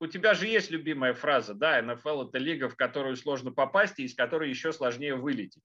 у 0.00 0.06
тебя 0.06 0.34
же 0.34 0.46
есть 0.46 0.70
любимая 0.70 1.14
фраза, 1.14 1.54
да, 1.54 1.80
НФЛ 1.82 2.28
это 2.28 2.38
лига, 2.38 2.68
в 2.68 2.76
которую 2.76 3.16
сложно 3.16 3.52
попасть 3.52 3.98
и 3.98 4.04
из 4.04 4.14
которой 4.14 4.48
еще 4.48 4.72
сложнее 4.72 5.14
вылететь. 5.14 5.62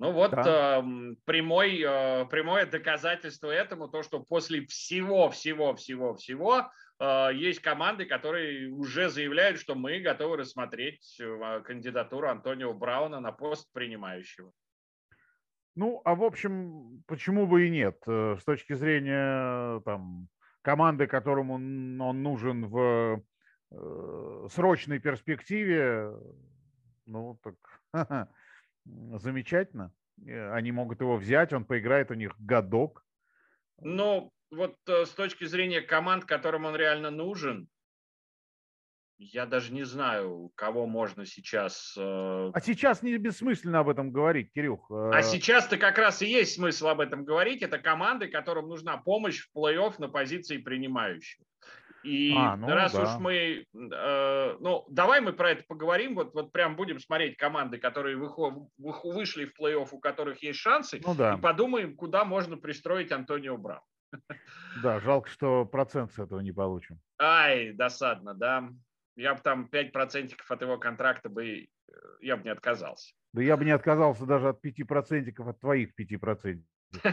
Ну 0.00 0.10
вот 0.10 0.32
да. 0.32 0.80
э, 0.80 1.14
прямой, 1.24 1.80
э, 1.80 2.26
прямое 2.26 2.66
доказательство 2.66 3.50
этому, 3.50 3.88
то, 3.88 4.02
что 4.02 4.20
после 4.20 4.66
всего, 4.66 5.30
всего, 5.30 5.74
всего, 5.76 6.14
всего 6.14 6.70
есть 7.00 7.60
команды, 7.60 8.04
которые 8.06 8.70
уже 8.70 9.10
заявляют, 9.10 9.58
что 9.58 9.74
мы 9.74 10.00
готовы 10.00 10.36
рассмотреть 10.36 11.18
э, 11.20 11.60
кандидатуру 11.64 12.28
Антонио 12.28 12.72
Брауна 12.72 13.20
на 13.20 13.32
пост 13.32 13.72
принимающего. 13.72 14.52
Ну, 15.74 16.00
а 16.04 16.14
в 16.14 16.22
общем, 16.22 17.02
почему 17.06 17.46
бы 17.46 17.66
и 17.66 17.70
нет? 17.70 17.98
Э, 18.06 18.36
с 18.38 18.44
точки 18.44 18.74
зрения 18.74 19.80
там, 19.80 20.28
команды, 20.62 21.06
которому 21.06 21.54
он 21.54 22.22
нужен 22.22 22.66
в 22.66 23.22
э, 23.72 24.48
срочной 24.50 25.00
перспективе, 25.00 26.12
ну, 27.06 27.38
так 27.42 28.28
Замечательно. 28.84 29.92
Э, 30.26 30.52
они 30.52 30.72
могут 30.72 31.00
его 31.00 31.16
взять, 31.16 31.52
он 31.52 31.64
поиграет 31.64 32.10
у 32.10 32.14
них 32.14 32.34
годок. 32.38 33.04
Ну, 33.78 34.32
вот 34.54 34.76
э, 34.86 35.04
с 35.04 35.10
точки 35.10 35.44
зрения 35.44 35.80
команд, 35.80 36.24
которым 36.24 36.64
он 36.64 36.76
реально 36.76 37.10
нужен, 37.10 37.68
я 39.18 39.46
даже 39.46 39.72
не 39.72 39.84
знаю, 39.84 40.50
кого 40.54 40.86
можно 40.86 41.24
сейчас... 41.24 41.94
Э, 41.96 42.50
а 42.52 42.60
сейчас 42.60 43.02
не 43.02 43.16
бессмысленно 43.16 43.80
об 43.80 43.88
этом 43.88 44.10
говорить, 44.10 44.52
Кирюх. 44.52 44.90
А 44.90 45.22
сейчас-то 45.22 45.76
как 45.76 45.98
раз 45.98 46.22
и 46.22 46.26
есть 46.26 46.54
смысл 46.54 46.88
об 46.88 47.00
этом 47.00 47.24
говорить. 47.24 47.62
Это 47.62 47.78
команды, 47.78 48.28
которым 48.28 48.68
нужна 48.68 48.96
помощь 48.96 49.46
в 49.46 49.56
плей-офф 49.56 49.94
на 49.98 50.08
позиции 50.08 50.58
принимающего. 50.58 51.44
И 52.02 52.34
а, 52.36 52.56
ну, 52.56 52.66
раз 52.68 52.92
да. 52.92 53.02
уж 53.02 53.08
мы, 53.18 53.64
э, 53.72 54.56
ну, 54.60 54.84
давай 54.90 55.22
мы 55.22 55.32
про 55.32 55.52
это 55.52 55.64
поговорим, 55.66 56.14
вот, 56.16 56.34
вот 56.34 56.52
прям 56.52 56.76
будем 56.76 57.00
смотреть 57.00 57.38
команды, 57.38 57.78
которые 57.78 58.16
выход, 58.18 58.68
вышли 58.76 59.46
в 59.46 59.58
плей-офф, 59.58 59.88
у 59.90 59.98
которых 60.00 60.42
есть 60.42 60.58
шансы, 60.58 61.00
ну, 61.02 61.14
да. 61.14 61.34
и 61.34 61.40
подумаем, 61.40 61.96
куда 61.96 62.26
можно 62.26 62.58
пристроить 62.58 63.10
Антонио 63.10 63.56
Браун. 63.56 63.80
Да, 64.82 65.00
жалко, 65.00 65.28
что 65.30 65.64
процент 65.64 66.12
с 66.12 66.18
этого 66.18 66.40
не 66.40 66.52
получим. 66.52 66.98
Ай, 67.18 67.72
досадно, 67.72 68.34
да. 68.34 68.68
Я 69.16 69.34
бы 69.34 69.40
там 69.40 69.68
5% 69.70 70.34
от 70.48 70.62
его 70.62 70.78
контракта 70.78 71.28
бы, 71.28 71.46
э, 71.46 71.66
я 72.20 72.36
бы 72.36 72.42
не 72.42 72.50
отказался. 72.50 73.14
Да 73.32 73.42
я 73.42 73.56
бы 73.56 73.64
не 73.64 73.70
отказался 73.70 74.26
даже 74.26 74.48
от 74.48 74.60
5% 74.64 75.48
от 75.48 75.60
твоих 75.60 75.90
5%. 75.98 76.62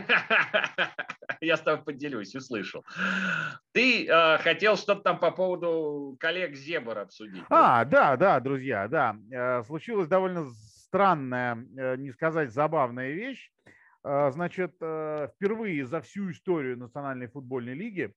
Я 1.41 1.57
с 1.57 1.61
тобой 1.61 1.83
поделюсь, 1.83 2.35
услышал. 2.35 2.85
Ты 3.71 4.07
э, 4.07 4.37
хотел 4.39 4.77
что-то 4.77 5.01
там 5.01 5.19
по 5.19 5.31
поводу 5.31 6.15
коллег 6.19 6.55
Зебр 6.55 6.99
обсудить. 6.99 7.43
А, 7.49 7.83
да, 7.85 8.15
да, 8.15 8.39
друзья, 8.39 8.87
да. 8.87 9.15
Э, 9.31 9.63
случилась 9.63 10.07
довольно 10.07 10.51
странная, 10.85 11.65
э, 11.77 11.95
не 11.97 12.11
сказать 12.11 12.51
забавная 12.51 13.11
вещь. 13.11 13.51
Э, 14.03 14.31
значит, 14.31 14.73
впервые 14.75 15.85
за 15.85 16.01
всю 16.01 16.31
историю 16.31 16.77
Национальной 16.77 17.27
футбольной 17.27 17.73
лиги 17.73 18.13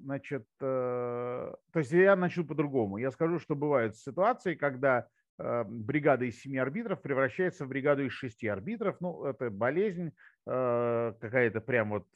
значит, 0.00 0.46
то 0.58 1.58
есть 1.74 1.90
я 1.90 2.16
начну 2.16 2.44
по-другому. 2.44 2.98
Я 2.98 3.10
скажу, 3.10 3.38
что 3.38 3.54
бывают 3.56 3.96
ситуации, 3.96 4.54
когда 4.54 5.08
бригада 5.38 6.26
из 6.26 6.40
семи 6.40 6.58
арбитров 6.58 7.00
превращается 7.00 7.64
в 7.64 7.68
бригаду 7.68 8.04
из 8.04 8.12
шести 8.12 8.46
арбитров. 8.46 9.00
Ну, 9.00 9.24
это 9.24 9.50
болезнь 9.50 10.12
какая-то 10.44 11.60
прям 11.60 11.90
вот 11.90 12.06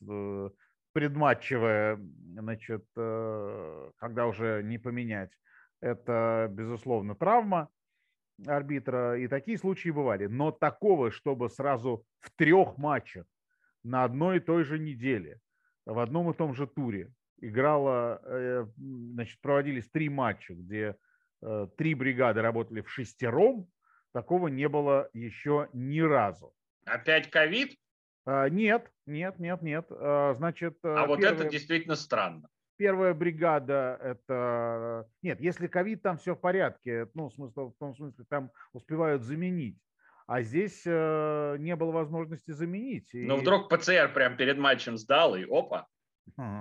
предматчевая, 0.93 1.99
значит, 2.37 2.85
когда 2.95 4.27
уже 4.27 4.63
не 4.63 4.79
поменять. 4.79 5.31
Это, 5.81 6.49
безусловно, 6.51 7.15
травма 7.15 7.69
арбитра, 8.47 9.19
и 9.19 9.29
такие 9.29 9.59
случаи 9.59 9.91
бывали. 9.91 10.27
Но 10.27 10.51
такого, 10.51 11.11
чтобы 11.11 11.49
сразу 11.49 12.05
в 12.21 12.31
трех 12.33 12.79
матчах 12.79 13.27
на 13.83 14.05
одной 14.05 14.39
и 14.39 14.41
той 14.41 14.65
же 14.65 14.79
неделе, 14.79 15.41
в 15.87 15.99
одном 15.99 16.31
и 16.31 16.35
том 16.35 16.55
же 16.55 16.67
туре 16.67 17.13
играло, 17.41 18.21
э, 18.25 18.67
значит, 18.77 19.41
проводились 19.41 19.89
три 19.91 20.09
матча, 20.09 20.55
где 20.55 20.97
э, 21.43 21.69
три 21.77 21.95
бригады 21.95 22.41
работали 22.41 22.81
в 22.81 22.91
шестером, 22.91 23.69
такого 24.13 24.49
не 24.49 24.69
было 24.69 25.09
еще 25.13 25.69
ни 25.73 26.01
разу. 26.01 26.55
Опять 26.85 27.31
ковид? 27.31 27.77
А, 28.25 28.49
нет, 28.49 28.91
нет, 29.07 29.39
нет, 29.39 29.63
нет. 29.63 29.87
А, 29.91 30.35
значит, 30.35 30.79
а 30.85 31.07
вот 31.07 31.21
первые... 31.21 31.41
это 31.41 31.51
действительно 31.51 31.97
странно 31.97 32.49
первая 32.83 33.15
бригада 33.15 33.97
это... 34.03 35.07
Нет, 35.23 35.41
если 35.41 35.69
ковид, 35.69 36.03
там 36.03 36.19
все 36.19 36.35
в 36.35 36.41
порядке. 36.41 37.07
Ну, 37.15 37.29
в, 37.29 37.33
смысле, 37.33 37.67
в 37.67 37.75
том 37.79 37.95
смысле, 37.95 38.25
там 38.29 38.51
успевают 38.73 39.23
заменить. 39.23 39.79
А 40.27 40.43
здесь 40.43 40.83
э, 40.85 41.57
не 41.61 41.77
было 41.77 41.93
возможности 41.93 42.51
заменить. 42.51 43.09
Но 43.13 43.37
и... 43.37 43.41
вдруг 43.41 43.69
ПЦР 43.69 44.13
прям 44.13 44.37
перед 44.37 44.59
матчем 44.59 44.97
сдал, 44.97 45.37
и 45.37 45.45
опа. 45.45 45.87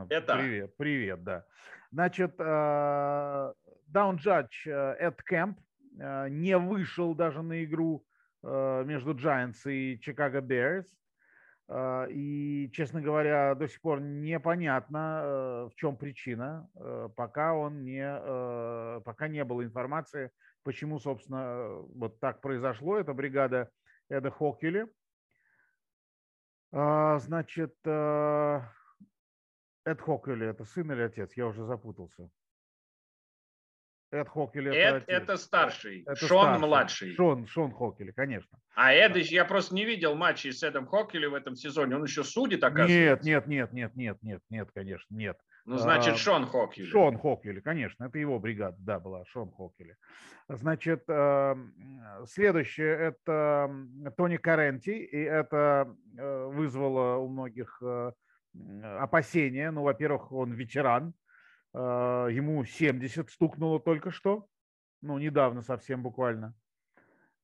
это... 0.10 0.38
Привет, 0.38 0.78
привет, 0.78 1.24
да. 1.24 1.44
Значит, 1.92 2.36
э, 2.38 3.54
Даун 3.88 4.18
Джадж 4.18 4.68
Эд 4.68 5.24
Кэмп 5.24 5.60
не 6.30 6.56
вышел 6.56 7.16
даже 7.16 7.42
на 7.42 7.64
игру 7.64 8.06
э, 8.44 8.84
между 8.86 9.16
Giants 9.16 9.66
и 9.66 10.00
Chicago 10.06 10.40
Bears. 10.40 10.86
А, 11.74 12.06
и, 12.10 12.70
честно 12.74 13.02
говоря, 13.02 13.56
до 13.56 13.66
сих 13.66 13.80
пор 13.80 14.02
непонятно, 14.02 15.22
э, 15.24 15.70
в 15.72 15.76
чем 15.76 15.96
причина, 15.96 16.70
э, 16.76 17.08
пока 17.16 17.54
он 17.54 17.86
не, 17.86 18.04
э, 18.04 19.00
пока 19.06 19.30
не 19.30 19.46
было 19.46 19.64
информации, 19.64 20.32
почему, 20.64 21.00
собственно, 21.00 21.78
вот 21.96 22.20
так 22.20 22.42
произошло. 22.42 22.98
Это 22.98 23.14
бригада 23.14 23.70
Эда 24.10 24.32
Хоккеля. 24.32 24.90
А, 26.74 27.20
значит, 27.20 27.74
Эд 27.86 28.66
Хоккеля– 30.02 30.50
это 30.50 30.66
сын 30.66 30.92
или 30.92 31.04
отец? 31.04 31.38
Я 31.38 31.48
уже 31.48 31.64
запутался. 31.64 32.30
Эд 34.12 34.28
Хоккель 34.28 34.68
это, 34.68 34.98
Эд, 34.98 35.04
это 35.08 35.38
старший, 35.38 36.02
это 36.02 36.16
Шон 36.16 36.42
старший. 36.42 36.60
младший. 36.60 37.14
Шон, 37.14 37.48
Шон 37.48 37.72
Хоккель, 37.72 38.12
конечно. 38.14 38.60
А 38.76 38.94
Эд, 38.94 39.16
я 39.18 39.46
просто 39.46 39.74
не 39.74 39.86
видел 39.86 40.16
матчей 40.16 40.52
с 40.52 40.64
Эдом 40.64 40.86
Хоккелем 40.86 41.32
в 41.32 41.36
этом 41.36 41.56
сезоне. 41.56 41.96
Он 41.96 42.04
еще 42.04 42.24
судит, 42.24 42.64
оказывается. 42.64 43.26
Нет, 43.26 43.48
нет, 43.48 43.48
нет, 43.48 43.74
нет, 43.74 43.96
нет, 43.96 44.18
нет, 44.22 44.42
нет, 44.50 44.70
конечно, 44.74 45.16
нет. 45.16 45.38
Ну, 45.66 45.78
значит, 45.78 46.16
а, 46.16 46.18
Шон 46.18 46.48
Хоккель. 46.48 46.88
Шон 46.88 47.18
Хоккель, 47.18 47.62
конечно, 47.62 48.06
это 48.06 48.18
его 48.18 48.40
бригада, 48.40 48.78
да, 48.80 49.00
была, 49.00 49.24
Шон 49.26 49.52
Хоккель. 49.52 49.96
Значит, 50.50 51.04
э, 51.08 51.56
следующее– 52.26 52.98
это 53.00 53.72
Тони 54.18 54.38
Каренти, 54.38 54.90
и 54.90 55.18
это 55.18 55.96
э, 56.18 56.46
вызвало 56.48 57.18
у 57.18 57.30
многих 57.30 57.82
э, 57.82 58.12
опасения. 59.00 59.72
Ну, 59.72 59.84
во-первых, 59.84 60.32
он 60.32 60.52
ветеран, 60.54 61.14
ему 61.74 62.66
70 62.66 63.30
стукнуло 63.30 63.80
только 63.80 64.12
что, 64.12 64.48
ну, 65.02 65.18
недавно 65.18 65.62
совсем 65.62 66.04
буквально. 66.04 66.54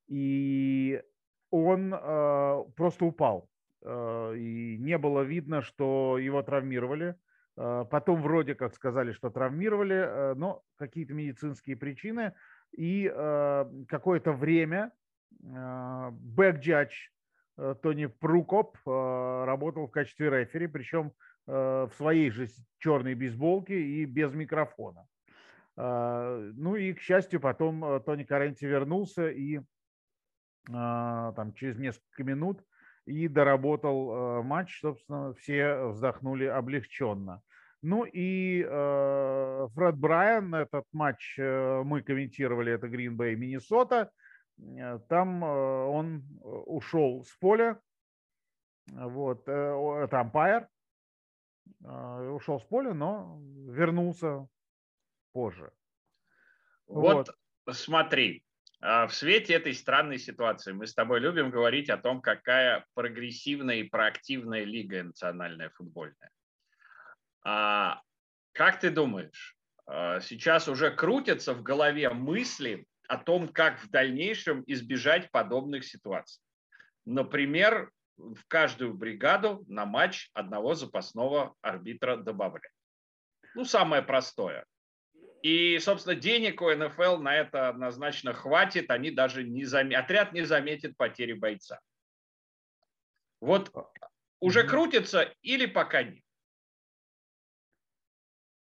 И 0.07 1.01
он 1.49 1.93
э, 1.93 2.63
просто 2.75 3.05
упал. 3.05 3.49
Э, 3.83 4.35
и 4.37 4.77
не 4.77 4.97
было 4.97 5.21
видно, 5.21 5.61
что 5.61 6.17
его 6.17 6.41
травмировали. 6.43 7.15
Потом 7.55 8.21
вроде 8.21 8.53
как 8.53 8.75
сказали, 8.75 9.13
что 9.13 9.31
травмировали, 9.31 10.35
но 10.35 10.61
какие-то 10.75 11.15
медицинские 11.15 11.75
причины. 11.75 12.33
И 12.71 13.11
какое-то 13.87 14.31
время 14.31 14.91
бэк-джадж 15.31 16.91
Тони 17.81 18.05
Прукоп 18.05 18.77
работал 18.85 19.87
в 19.87 19.89
качестве 19.89 20.29
рефери, 20.29 20.67
причем 20.67 21.13
в 21.47 21.91
своей 21.95 22.29
же 22.29 22.47
черной 22.79 23.15
бейсболке 23.15 23.81
и 23.81 24.05
без 24.05 24.33
микрофона. 24.33 25.07
А, 25.77 26.39
ну 26.55 26.75
и, 26.75 26.93
к 26.93 26.99
счастью, 26.99 27.39
потом 27.39 27.85
э, 27.85 27.99
Тони 27.99 28.23
Каренти 28.23 28.65
вернулся 28.65 29.29
и 29.29 29.61
там 30.65 31.53
через 31.53 31.77
несколько 31.77 32.25
минут 32.25 32.61
и 33.05 33.29
доработал 33.29 34.11
э, 34.11 34.43
матч, 34.43 34.81
собственно, 34.81 35.33
все 35.35 35.85
вздохнули 35.85 36.43
облегченно. 36.43 37.41
Ну 37.81 38.03
и 38.03 38.65
э, 38.67 39.67
Фред 39.75 39.97
Брайан, 39.97 40.53
этот 40.55 40.83
матч 40.91 41.35
мы 41.37 42.01
комментировали, 42.01 42.73
это 42.73 42.87
Green 42.87 43.15
Bay, 43.15 43.35
Миннесота. 43.35 44.11
Там 45.07 45.43
он 45.43 46.23
ушел 46.41 47.23
с 47.23 47.31
поля, 47.37 47.79
вот, 48.87 49.47
это 49.47 50.19
ампайр, 50.19 50.67
ушел 51.81 52.59
с 52.59 52.63
поля, 52.63 52.93
но 52.93 53.39
вернулся 53.67 54.47
позже. 55.33 55.71
Вот, 56.87 57.29
вот. 57.65 57.75
смотри, 57.75 58.43
а, 58.79 59.07
в 59.07 59.13
свете 59.13 59.53
этой 59.53 59.73
странной 59.73 60.19
ситуации 60.19 60.71
мы 60.71 60.85
с 60.85 60.93
тобой 60.93 61.19
любим 61.19 61.49
говорить 61.49 61.89
о 61.89 61.97
том, 61.97 62.21
какая 62.21 62.85
прогрессивная 62.93 63.77
и 63.77 63.83
проактивная 63.83 64.63
лига 64.63 65.03
национальная 65.03 65.69
футбольная. 65.71 66.31
А 67.43 68.01
как 68.51 68.79
ты 68.79 68.89
думаешь, 68.91 69.57
а, 69.85 70.19
сейчас 70.19 70.67
уже 70.67 70.91
крутятся 70.91 71.53
в 71.53 71.63
голове 71.63 72.09
мысли 72.09 72.85
о 73.07 73.17
том, 73.17 73.47
как 73.47 73.79
в 73.79 73.89
дальнейшем 73.89 74.63
избежать 74.67 75.31
подобных 75.31 75.83
ситуаций? 75.83 76.43
Например, 77.05 77.89
в 78.17 78.45
каждую 78.47 78.93
бригаду 78.93 79.63
на 79.67 79.85
матч 79.85 80.29
одного 80.33 80.73
запасного 80.75 81.55
арбитра 81.61 82.17
добавлять. 82.17 82.71
Ну, 83.55 83.63
самое 83.65 84.01
простое. 84.01 84.65
И, 85.43 85.77
собственно, 85.79 86.15
денег 86.15 86.61
у 86.61 86.69
НФЛ 86.69 87.17
на 87.17 87.35
это 87.35 87.69
однозначно 87.69 88.33
хватит. 88.33 88.89
Они 88.89 89.11
даже 89.11 89.43
не 89.43 89.65
зам... 89.65 89.91
Отряд 89.95 90.33
не 90.33 90.43
заметит 90.43 90.97
потери 90.97 91.33
бойца. 91.33 91.79
Вот 93.39 93.71
уже 94.39 94.67
крутится 94.67 95.33
или 95.41 95.67
пока 95.67 96.03
нет? 96.03 96.23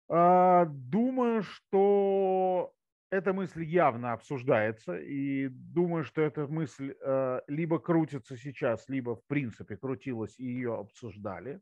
А, 0.09 0.67
думаю, 0.67 1.43
что 1.43 2.73
эта 3.13 3.35
мысль 3.35 3.63
явно 3.63 4.15
обсуждается, 4.15 4.97
и 4.97 5.49
думаю, 5.49 6.03
что 6.03 6.23
эта 6.23 6.47
мысль 6.47 6.95
э, 6.99 7.41
либо 7.47 7.79
крутится 7.79 8.39
сейчас, 8.39 8.89
либо 8.89 9.17
в 9.17 9.27
принципе 9.27 9.77
крутилась 9.77 10.39
и 10.39 10.47
ее 10.47 10.79
обсуждали. 10.79 11.61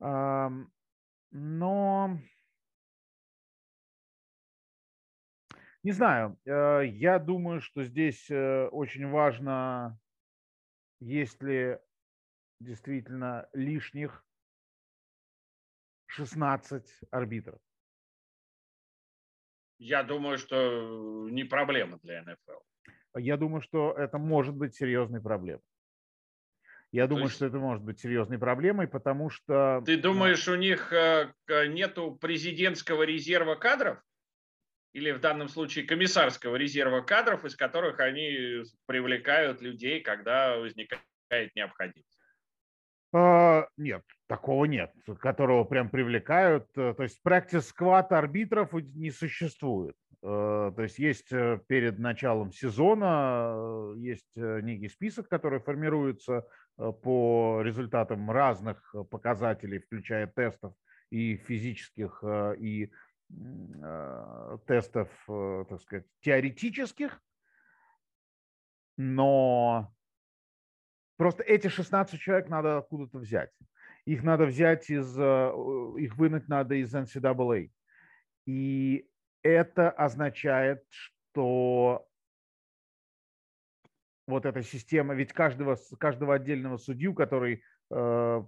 Но 0.00 2.18
не 5.82 5.92
знаю, 5.92 6.38
э, 6.46 6.86
я 6.86 7.18
думаю, 7.18 7.60
что 7.60 7.84
здесь 7.84 8.30
э, 8.30 8.68
очень 8.68 9.10
важно, 9.10 10.00
есть 11.00 11.42
ли 11.42 11.78
действительно 12.58 13.50
лишних 13.52 14.24
16 16.06 17.00
арбитров. 17.10 17.60
Я 19.78 20.02
думаю, 20.02 20.38
что 20.38 21.28
не 21.30 21.44
проблема 21.44 21.98
для 22.02 22.22
НФЛ. 22.22 23.18
Я 23.18 23.36
думаю, 23.36 23.60
что 23.60 23.92
это 23.92 24.18
может 24.18 24.54
быть 24.54 24.74
серьезной 24.74 25.20
проблемой. 25.20 25.62
Я 26.94 27.08
думаю, 27.08 27.24
есть... 27.24 27.36
что 27.36 27.46
это 27.46 27.58
может 27.58 27.82
быть 27.82 27.98
серьезной 27.98 28.38
проблемой, 28.38 28.86
потому 28.86 29.28
что... 29.28 29.82
Ты 29.84 29.96
думаешь, 29.96 30.46
у 30.46 30.54
них 30.54 30.92
э, 30.92 31.32
нету 31.48 32.16
президентского 32.20 33.02
резерва 33.02 33.56
кадров? 33.56 34.00
Или 34.92 35.10
в 35.10 35.18
данном 35.18 35.48
случае 35.48 35.86
комиссарского 35.86 36.54
резерва 36.54 37.00
кадров, 37.00 37.44
из 37.44 37.56
которых 37.56 37.98
они 37.98 38.62
привлекают 38.86 39.60
людей, 39.60 40.02
когда 40.02 40.56
возникает 40.56 41.02
необходимость? 41.56 42.13
Uh, 43.14 43.64
нет, 43.76 44.02
такого 44.26 44.64
нет, 44.64 44.90
которого 45.20 45.62
прям 45.62 45.88
привлекают. 45.88 46.66
Э, 46.76 46.94
то 46.96 47.04
есть 47.04 47.20
practice 47.24 47.72
squad 47.72 48.08
арбитров 48.08 48.72
не 48.72 49.12
существует. 49.12 49.94
Uh, 50.20 50.74
то 50.74 50.82
есть 50.82 50.98
есть 50.98 51.32
э, 51.32 51.60
перед 51.68 52.00
началом 52.00 52.50
сезона 52.50 53.52
э, 53.54 53.94
есть 53.98 54.34
некий 54.34 54.88
список, 54.88 55.28
который 55.28 55.60
формируется 55.60 56.44
по 56.76 57.60
результатам 57.62 58.28
разных 58.32 58.92
показателей, 59.10 59.78
включая 59.78 60.26
тестов 60.26 60.74
и 61.10 61.36
физических, 61.36 62.24
и 62.58 62.90
тестов, 64.66 65.08
так 65.28 65.80
сказать, 65.80 66.06
теоретических. 66.20 67.20
Но 68.96 69.93
Просто 71.16 71.42
эти 71.42 71.68
16 71.68 72.20
человек 72.20 72.48
надо 72.48 72.78
откуда-то 72.78 73.18
взять. 73.18 73.50
Их 74.04 74.22
надо 74.22 74.46
взять 74.46 74.90
из, 74.90 75.16
э, 75.18 75.52
их 75.98 76.16
вынуть 76.16 76.48
надо 76.48 76.74
из 76.74 76.94
NCAA. 76.94 77.70
И 78.46 79.08
это 79.42 79.90
означает, 79.90 80.84
что 80.90 82.06
вот 84.26 84.46
эта 84.46 84.62
система, 84.62 85.14
ведь 85.14 85.32
каждого, 85.32 85.78
каждого 85.98 86.34
отдельного 86.34 86.76
судью, 86.76 87.14
который 87.14 87.62
э, 87.90 88.44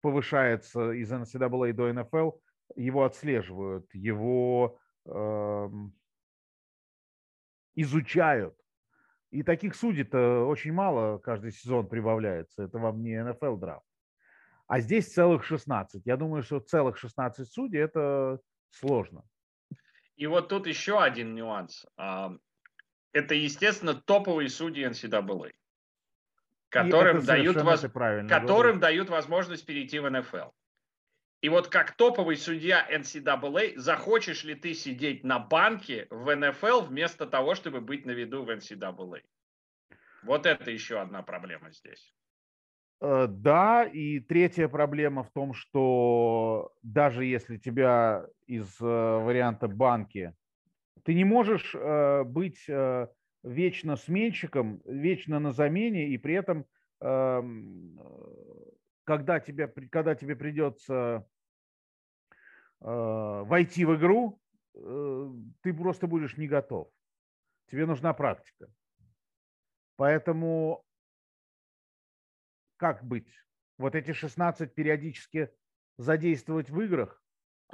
повышается 0.00 0.92
из 0.92 1.10
NCAA 1.10 1.72
до 1.72 1.92
НФЛ, 1.92 2.30
его 2.76 3.04
отслеживают, 3.04 3.92
его 3.94 4.78
э, 5.06 5.70
изучают. 7.74 8.56
И 9.32 9.42
таких 9.42 9.74
судей-то 9.74 10.44
очень 10.46 10.74
мало 10.74 11.16
каждый 11.16 11.52
сезон 11.52 11.88
прибавляется. 11.88 12.64
Это 12.64 12.78
вам 12.78 13.02
не 13.02 13.24
НФЛ 13.24 13.56
драфт. 13.56 13.86
А 14.66 14.80
здесь 14.80 15.10
целых 15.10 15.42
16. 15.42 16.02
Я 16.04 16.18
думаю, 16.18 16.42
что 16.42 16.60
целых 16.60 16.98
16 16.98 17.50
судей– 17.50 17.80
это 17.80 18.40
сложно. 18.68 19.24
И 20.16 20.26
вот 20.26 20.50
тут 20.50 20.66
еще 20.66 21.02
один 21.02 21.34
нюанс. 21.34 21.86
А, 21.96 22.36
это, 23.12 23.34
естественно, 23.34 23.94
топовые 23.94 24.50
судьи 24.50 24.86
NCAA, 24.86 25.52
которым, 26.68 27.24
дают, 27.24 27.56
воз... 27.56 27.80
которым 28.28 28.80
дают 28.80 29.08
возможность 29.08 29.64
перейти 29.64 29.98
в 29.98 30.10
НФЛ. 30.10 30.50
И 31.42 31.48
вот 31.48 31.66
как 31.66 31.96
топовый 31.96 32.36
судья 32.36 32.86
NCAA, 32.88 33.76
захочешь 33.76 34.44
ли 34.44 34.54
ты 34.54 34.74
сидеть 34.74 35.24
на 35.24 35.40
банке 35.40 36.06
в 36.08 36.32
НФЛ 36.34 36.82
вместо 36.82 37.26
того, 37.26 37.56
чтобы 37.56 37.80
быть 37.80 38.06
на 38.06 38.12
виду 38.12 38.44
в 38.44 38.50
NCAA? 38.50 39.22
Вот 40.22 40.46
это 40.46 40.70
еще 40.70 41.00
одна 41.00 41.22
проблема 41.22 41.72
здесь. 41.72 42.14
Э, 43.00 43.26
да, 43.28 43.84
и 43.84 44.20
третья 44.20 44.68
проблема 44.68 45.24
в 45.24 45.32
том, 45.32 45.52
что 45.52 46.72
даже 46.82 47.24
если 47.24 47.56
тебя 47.56 48.24
из 48.46 48.80
э, 48.80 48.84
варианта 48.84 49.66
банки, 49.66 50.36
ты 51.02 51.12
не 51.12 51.24
можешь 51.24 51.74
э, 51.74 52.22
быть 52.22 52.68
вечно 53.42 53.96
сменщиком, 53.96 54.80
вечно 54.84 55.40
на 55.40 55.50
замене, 55.50 56.10
и 56.10 56.18
при 56.18 56.34
этом, 56.34 56.64
эм, 57.00 57.98
когда 59.02 59.40
тебе, 59.40 59.66
когда 59.66 60.14
тебе 60.14 60.36
придется 60.36 61.26
войти 62.84 63.84
в 63.84 63.96
игру, 63.96 64.40
э, 64.74 65.30
ты 65.62 65.72
просто 65.74 66.06
будешь 66.06 66.36
не 66.36 66.48
готов. 66.48 66.90
Тебе 67.66 67.86
нужна 67.86 68.12
практика. 68.12 68.66
Поэтому 69.96 70.84
как 72.82 73.04
быть? 73.04 73.32
Вот 73.78 73.94
эти 73.94 74.12
16 74.12 74.74
периодически 74.74 75.50
задействовать 75.98 76.68
в 76.70 76.80
играх, 76.80 77.21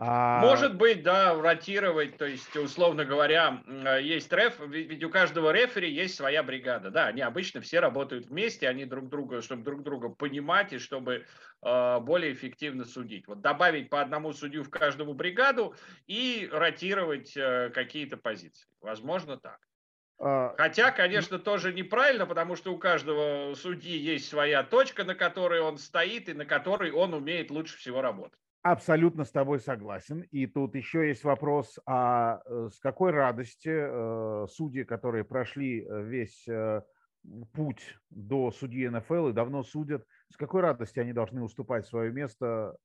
а... 0.00 0.40
Может 0.40 0.76
быть, 0.76 1.02
да, 1.02 1.34
ротировать, 1.34 2.16
то 2.18 2.24
есть, 2.24 2.56
условно 2.56 3.04
говоря, 3.04 3.64
э, 3.66 4.00
есть 4.00 4.32
реф, 4.32 4.60
ведь 4.60 5.02
у 5.02 5.10
каждого 5.10 5.50
рефери 5.50 5.90
есть 5.90 6.14
своя 6.14 6.44
бригада, 6.44 6.90
да, 6.90 7.08
они 7.08 7.20
обычно 7.20 7.60
все 7.60 7.80
работают 7.80 8.26
вместе, 8.26 8.68
они 8.68 8.84
друг 8.84 9.08
друга, 9.08 9.42
чтобы 9.42 9.64
друг 9.64 9.82
друга 9.82 10.08
понимать 10.08 10.72
и 10.72 10.78
чтобы 10.78 11.26
э, 11.62 11.98
более 12.00 12.32
эффективно 12.32 12.84
судить. 12.84 13.26
Вот 13.26 13.40
добавить 13.40 13.90
по 13.90 14.00
одному 14.00 14.32
судью 14.32 14.62
в 14.62 14.70
каждую 14.70 15.12
бригаду 15.14 15.74
и 16.06 16.48
ротировать 16.52 17.36
э, 17.36 17.70
какие-то 17.74 18.16
позиции. 18.16 18.68
Возможно, 18.80 19.36
так. 19.36 19.58
А, 20.20 20.54
Хотя, 20.56 20.92
конечно, 20.92 21.40
тоже 21.40 21.72
неправильно, 21.72 22.24
потому 22.24 22.54
что 22.54 22.72
у 22.72 22.78
каждого 22.78 23.52
судьи 23.54 23.96
есть 23.96 24.28
своя 24.28 24.62
точка, 24.62 25.02
на 25.02 25.16
которой 25.16 25.60
он 25.60 25.76
стоит 25.76 26.28
и 26.28 26.34
на 26.34 26.44
которой 26.44 26.92
он 26.92 27.14
умеет 27.14 27.50
лучше 27.50 27.76
всего 27.78 28.00
работать. 28.00 28.38
Абсолютно 28.70 29.24
с 29.24 29.30
тобой 29.30 29.60
согласен. 29.60 30.20
И 30.30 30.46
тут 30.46 30.74
еще 30.74 31.08
есть 31.08 31.24
вопрос, 31.24 31.78
а 31.86 32.42
э, 32.44 32.68
с 32.70 32.78
какой 32.80 33.12
радости 33.12 33.70
э, 33.70 34.46
судьи, 34.46 34.84
которые 34.84 35.24
прошли 35.24 35.82
э, 35.82 36.02
весь 36.02 36.46
путь 37.54 37.96
до 38.10 38.50
судьи 38.50 38.86
НФЛ 38.86 39.28
и 39.28 39.32
давно 39.32 39.62
судят, 39.62 40.04
с 40.30 40.36
какой 40.36 40.60
радости 40.60 41.00
они 41.00 41.14
должны 41.14 41.42
уступать 41.42 41.86
свое 41.86 42.12
место 42.12 42.76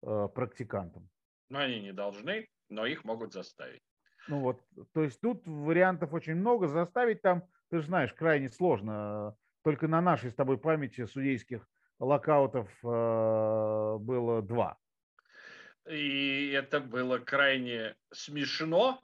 практикантам? 0.00 1.08
Ну, 1.48 1.58
они 1.58 1.80
не 1.80 1.92
должны, 1.92 2.46
но 2.68 2.86
их 2.86 3.04
могут 3.04 3.32
заставить. 3.32 3.82
Ну 4.28 4.40
вот, 4.40 4.62
то 4.92 5.02
есть 5.02 5.20
тут 5.20 5.46
вариантов 5.46 6.12
очень 6.12 6.36
много. 6.36 6.68
Заставить 6.68 7.22
там, 7.22 7.42
ты 7.70 7.80
же 7.80 7.86
знаешь, 7.86 8.12
крайне 8.12 8.50
сложно. 8.50 9.34
Только 9.64 9.88
на 9.88 10.00
нашей 10.00 10.30
с 10.30 10.34
тобой 10.34 10.58
памяти 10.58 11.06
судейских 11.06 11.68
локаутов 11.98 12.70
было 12.82 14.40
два. 14.40 14.78
И 15.88 16.50
это 16.50 16.80
было 16.80 17.18
крайне 17.18 17.94
смешно. 18.12 19.00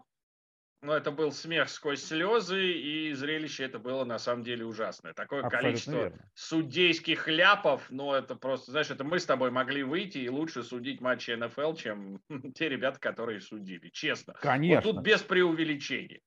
Но 0.82 0.96
это 0.96 1.10
был 1.10 1.30
смех 1.30 1.68
сквозь 1.68 2.02
слезы, 2.02 2.72
и 2.72 3.12
зрелище 3.12 3.64
это 3.64 3.78
было 3.78 4.04
на 4.04 4.18
самом 4.18 4.42
деле 4.44 4.64
ужасное. 4.64 5.12
Такое 5.12 5.40
Абсолютно 5.42 5.68
количество 5.68 5.92
верно. 5.92 6.30
судейских 6.34 7.28
ляпов, 7.28 7.86
ну 7.90 8.14
это 8.14 8.34
просто, 8.34 8.70
знаешь, 8.70 8.90
это 8.90 9.04
мы 9.04 9.18
с 9.18 9.26
тобой 9.26 9.50
могли 9.50 9.82
выйти 9.82 10.18
и 10.18 10.30
лучше 10.30 10.62
судить 10.62 11.02
матчи 11.02 11.32
НФЛ, 11.32 11.74
чем 11.74 12.22
те 12.54 12.70
ребята, 12.70 12.98
которые 12.98 13.40
судили, 13.40 13.90
честно. 13.90 14.32
Конечно. 14.40 14.88
Вот 14.88 14.94
тут 14.94 15.04
без 15.04 15.20
преувеличений. 15.20 16.22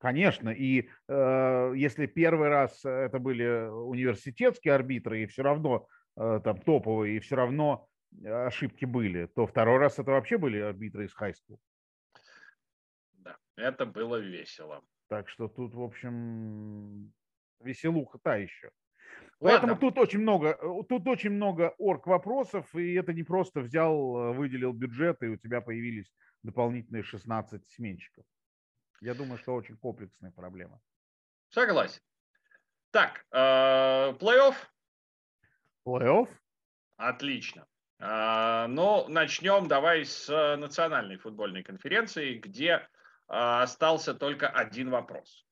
Конечно, 0.00 0.50
и 0.50 0.90
э, 1.08 1.72
если 1.74 2.06
первый 2.06 2.50
раз 2.50 2.84
это 2.84 3.18
были 3.18 3.68
университетские 3.68 4.74
арбитры, 4.74 5.22
и 5.22 5.26
все 5.26 5.42
равно 5.42 5.88
э, 6.16 6.40
там 6.44 6.58
топовые, 6.58 7.16
и 7.16 7.20
все 7.20 7.36
равно 7.36 7.87
ошибки 8.24 8.84
были, 8.84 9.26
то 9.26 9.46
второй 9.46 9.78
раз 9.78 9.98
это 9.98 10.10
вообще 10.10 10.38
были 10.38 10.58
арбитры 10.58 11.06
из 11.06 11.14
хайскул. 11.14 11.60
Да, 13.12 13.36
это 13.56 13.86
было 13.86 14.16
весело. 14.16 14.82
Так 15.08 15.28
что 15.28 15.48
тут, 15.48 15.74
в 15.74 15.82
общем, 15.82 17.12
веселуха 17.60 18.18
та 18.18 18.36
еще. 18.36 18.70
Ладно. 19.40 19.60
Поэтому 19.60 19.78
тут 19.78 19.98
очень 19.98 20.20
много, 20.20 20.58
э, 20.60 20.82
тут 20.88 21.06
очень 21.06 21.30
много 21.30 21.74
орг 21.78 22.06
вопросов, 22.06 22.74
и 22.74 22.94
это 22.94 23.12
не 23.12 23.22
просто 23.22 23.60
взял, 23.60 23.94
э, 23.94 24.32
выделил 24.32 24.72
бюджет, 24.72 25.22
и 25.22 25.28
у 25.28 25.36
тебя 25.36 25.60
появились 25.60 26.12
дополнительные 26.42 27.02
16 27.02 27.66
сменщиков. 27.66 28.24
Я 29.00 29.14
думаю, 29.14 29.38
что 29.38 29.54
очень 29.54 29.76
комплексная 29.76 30.32
проблема. 30.32 30.80
Согласен. 31.50 32.00
Так, 32.90 33.24
э, 33.30 34.12
плей-офф? 34.18 34.54
Плей-офф? 35.86 36.28
Отлично. 36.96 37.66
А, 38.00 38.68
ну, 38.68 39.08
начнем 39.08 39.66
давай 39.66 40.04
с 40.04 40.28
э, 40.28 40.56
национальной 40.56 41.16
футбольной 41.16 41.64
конференции, 41.64 42.34
где 42.34 42.86
а, 43.26 43.62
остался 43.62 44.14
только 44.14 44.48
один 44.48 44.90
вопрос. 44.90 45.44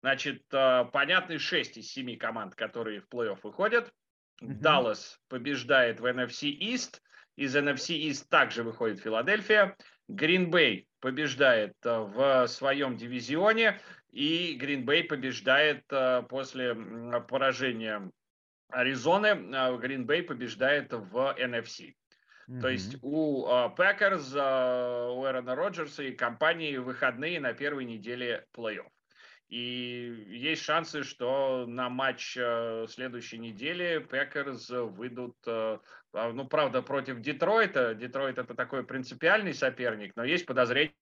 Значит, 0.00 0.42
э, 0.52 0.86
понятны 0.92 1.38
6 1.38 1.76
из 1.76 1.92
7 1.92 2.16
команд, 2.16 2.56
которые 2.56 3.00
в 3.00 3.08
плей-офф 3.08 3.38
выходят. 3.44 3.92
Даллас 4.40 5.20
побеждает 5.28 6.00
в 6.00 6.06
NFC 6.06 6.50
East. 6.58 7.00
Из 7.36 7.54
NFC 7.54 7.96
East 8.08 8.28
также 8.28 8.64
выходит 8.64 9.00
Филадельфия. 9.00 9.76
Гринбей 10.08 10.88
побеждает 10.98 11.74
э, 11.84 11.96
в 11.96 12.48
своем 12.48 12.96
дивизионе. 12.96 13.80
И 14.10 14.54
Гринбей 14.54 15.04
побеждает 15.04 15.84
после 16.28 16.76
поражения 17.28 18.10
Аризоны 18.74 19.78
Гринбей 19.78 20.22
побеждает 20.22 20.92
в 20.92 21.36
NFC. 21.38 21.94
Mm-hmm. 22.48 22.60
То 22.60 22.68
есть 22.68 22.96
у 23.02 23.44
Пекерс, 23.76 24.32
у 24.32 25.24
Эрона 25.26 25.54
Роджерса 25.54 26.02
и 26.02 26.12
компании 26.12 26.76
выходные 26.76 27.40
на 27.40 27.54
первой 27.54 27.84
неделе 27.84 28.46
плей-офф. 28.54 28.88
И 29.48 30.26
есть 30.30 30.62
шансы, 30.62 31.04
что 31.04 31.64
на 31.66 31.88
матч 31.88 32.36
э, 32.36 32.86
следующей 32.88 33.38
недели 33.38 33.98
Пекерс 33.98 34.70
выйдут, 34.70 35.36
а, 35.46 35.80
ну, 36.12 36.46
правда, 36.46 36.82
против 36.82 37.20
Детройта. 37.20 37.94
Детройт 37.94 38.38
это 38.38 38.54
такой 38.54 38.84
принципиальный 38.84 39.54
соперник, 39.54 40.16
но 40.16 40.24
есть 40.24 40.46
подозрение, 40.46 40.94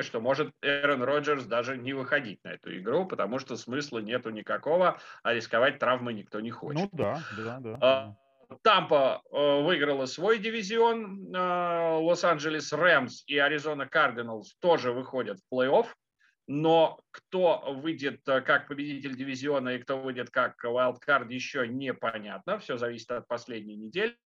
что 0.00 0.20
может 0.20 0.52
Эрон 0.62 1.02
Роджерс 1.02 1.44
даже 1.44 1.76
не 1.76 1.92
выходить 1.92 2.42
на 2.44 2.52
эту 2.52 2.76
игру, 2.78 3.06
потому 3.06 3.38
что 3.38 3.56
смысла 3.56 3.98
нету 3.98 4.30
никакого, 4.30 4.98
а 5.22 5.34
рисковать 5.34 5.78
травмой 5.78 6.14
никто 6.14 6.40
не 6.40 6.50
хочет. 6.50 6.82
Ну 6.82 6.88
да, 6.92 7.22
да, 7.36 7.60
да. 7.60 7.78
А, 7.80 8.14
Тампа 8.62 9.22
э, 9.30 9.62
выиграла 9.62 10.06
свой 10.06 10.38
дивизион, 10.38 11.34
э, 11.34 11.98
Лос-Анджелес 11.98 12.72
Рэмс 12.72 13.24
и 13.26 13.38
Аризона 13.38 13.86
Кардиналс 13.86 14.54
тоже 14.60 14.92
выходят 14.92 15.38
в 15.40 15.54
плей-офф, 15.54 15.86
но 16.46 17.00
кто 17.10 17.62
выйдет 17.72 18.20
э, 18.28 18.40
как 18.40 18.68
победитель 18.68 19.16
дивизиона 19.16 19.70
и 19.70 19.78
кто 19.78 19.98
выйдет 19.98 20.30
как 20.30 20.62
wildcard 20.64 21.32
еще 21.32 21.66
непонятно, 21.66 22.58
все 22.58 22.76
зависит 22.76 23.10
от 23.10 23.26
последней 23.28 23.76
недели. 23.76 24.16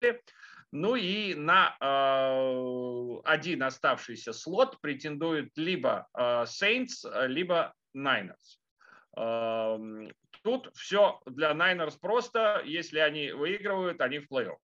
Ну 0.71 0.97
и 0.97 1.35
на 1.35 1.77
э, 1.81 3.21
один 3.25 3.63
оставшийся 3.63 4.33
слот 4.33 4.79
претендует 4.81 5.57
либо 5.57 6.07
э, 6.15 6.45
Saints, 6.45 7.27
либо 7.27 7.73
Niners. 7.97 8.59
Э, 9.17 9.79
тут 10.43 10.71
все 10.75 11.21
для 11.25 11.53
Niners 11.53 11.99
просто. 11.99 12.63
Если 12.67 12.99
они 12.99 13.33
выигрывают, 13.33 14.01
они 14.03 14.19
в 14.19 14.31
плей-офф. 14.31 14.57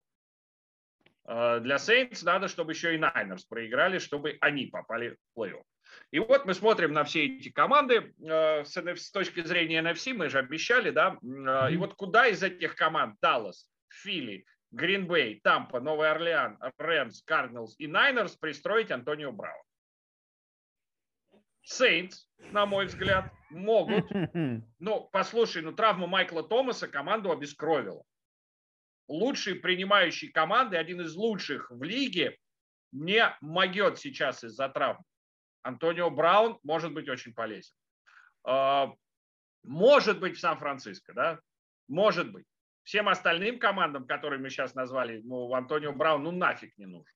Э, 1.27 1.61
для 1.61 1.77
Saints 1.77 2.23
надо, 2.23 2.49
чтобы 2.49 2.73
еще 2.73 2.95
и 2.95 2.99
Niners 2.99 3.43
проиграли, 3.49 3.99
чтобы 3.99 4.37
они 4.41 4.67
попали 4.67 5.17
в 5.17 5.39
плей-офф. 5.39 5.63
И 6.11 6.19
вот 6.19 6.45
мы 6.45 6.55
смотрим 6.55 6.93
на 6.93 7.05
все 7.05 7.27
эти 7.27 7.51
команды 7.51 8.15
э, 8.23 8.65
с, 8.65 9.11
точки 9.11 9.43
зрения 9.43 9.81
NFC, 9.81 10.13
мы 10.15 10.29
же 10.29 10.39
обещали, 10.39 10.91
да, 10.91 11.17
э, 11.23 11.73
и 11.73 11.77
вот 11.77 11.95
куда 11.95 12.27
из 12.27 12.43
этих 12.43 12.75
команд 12.75 13.17
Даллас, 13.21 13.69
Филли, 13.89 14.45
Гринбей, 14.75 15.41
Тампа, 15.41 15.81
Новый 15.81 16.11
Орлеан, 16.11 16.59
Рэмс, 16.79 17.23
Кардиналс 17.23 17.77
и 17.79 17.87
Найнерс 17.87 18.37
пристроить 18.37 18.91
Антонио 18.91 19.33
Браун. 19.33 19.63
Сейнтс, 21.63 22.29
на 22.53 22.67
мой 22.67 22.87
взгляд, 22.87 23.33
могут. 23.51 24.11
Ну, 24.79 25.09
послушай, 25.13 25.63
ну 25.63 25.73
травма 25.73 26.07
Майкла 26.07 26.43
Томаса 26.43 26.89
команду 26.89 27.31
обескровила. 27.31 28.05
Лучший 29.09 29.55
принимающий 29.55 30.31
команды, 30.31 30.77
один 30.77 31.01
из 31.01 31.15
лучших 31.15 31.71
в 31.71 31.83
лиге, 31.83 32.37
не 32.93 33.35
могет 33.41 33.99
сейчас 33.99 34.45
из-за 34.45 34.69
травмы. 34.69 35.05
Антонио 35.63 36.11
Браун 36.11 36.59
может 36.63 36.93
быть 36.93 37.09
очень 37.09 37.33
полезен. 37.33 37.75
А, 38.45 38.93
может 39.63 40.21
быть 40.21 40.37
в 40.37 40.41
Сан-Франциско, 40.41 41.15
да? 41.15 41.41
Может 41.89 42.31
быть. 42.31 42.47
Всем 42.85 43.09
остальным 43.09 43.59
командам, 43.59 44.07
которые 44.07 44.41
мы 44.41 44.51
сейчас 44.51 44.75
назвали, 44.75 45.21
ну, 45.25 45.53
Антонио 45.55 45.93
Браун, 45.93 46.23
ну, 46.23 46.31
нафиг 46.31 46.77
не 46.79 46.87
нужен. 46.87 47.15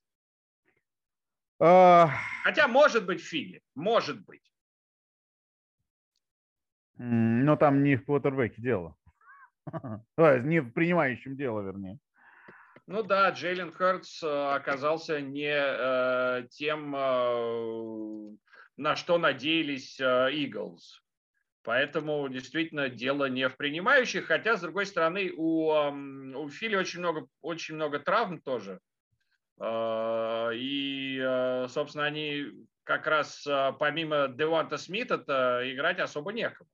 А... 1.60 2.10
Хотя, 2.42 2.68
может 2.68 3.06
быть, 3.06 3.20
в 3.20 3.26
Филе. 3.26 3.62
Может 3.74 4.24
быть. 4.24 4.52
Но 6.96 7.56
там 7.56 7.84
не 7.84 7.96
в 7.96 8.04
квотербеке 8.04 8.60
дело. 8.60 8.96
Не 10.16 10.60
в 10.60 10.72
принимающем 10.72 11.36
дело, 11.36 11.60
вернее. 11.60 11.98
Ну 12.86 13.02
да, 13.02 13.28
Джейлен 13.28 13.70
Хертс 13.70 14.22
э, 14.22 14.54
оказался 14.54 15.20
не 15.20 15.52
э, 15.52 16.48
тем, 16.48 16.96
э, 16.96 18.36
на 18.78 18.96
что 18.96 19.18
надеялись 19.18 20.00
Иглс. 20.00 21.02
Поэтому 21.62 22.28
действительно 22.28 22.88
дело 22.88 23.28
не 23.28 23.48
в 23.48 23.56
принимающих, 23.56 24.26
хотя, 24.26 24.56
с 24.56 24.60
другой 24.60 24.86
стороны, 24.86 25.32
у, 25.36 25.70
у 25.70 26.48
Фили 26.48 26.76
очень 26.76 27.00
много, 27.00 27.26
очень 27.42 27.74
много 27.74 27.98
травм 27.98 28.40
тоже. 28.40 28.80
Э, 29.60 30.50
и, 30.54 31.20
э, 31.20 31.66
собственно, 31.68 32.04
они 32.04 32.46
как 32.84 33.06
раз 33.06 33.46
э, 33.46 33.72
помимо 33.78 34.28
Деванта 34.28 34.78
Смита 34.78 35.16
играть 35.64 35.98
особо 35.98 36.32
некому. 36.32 36.70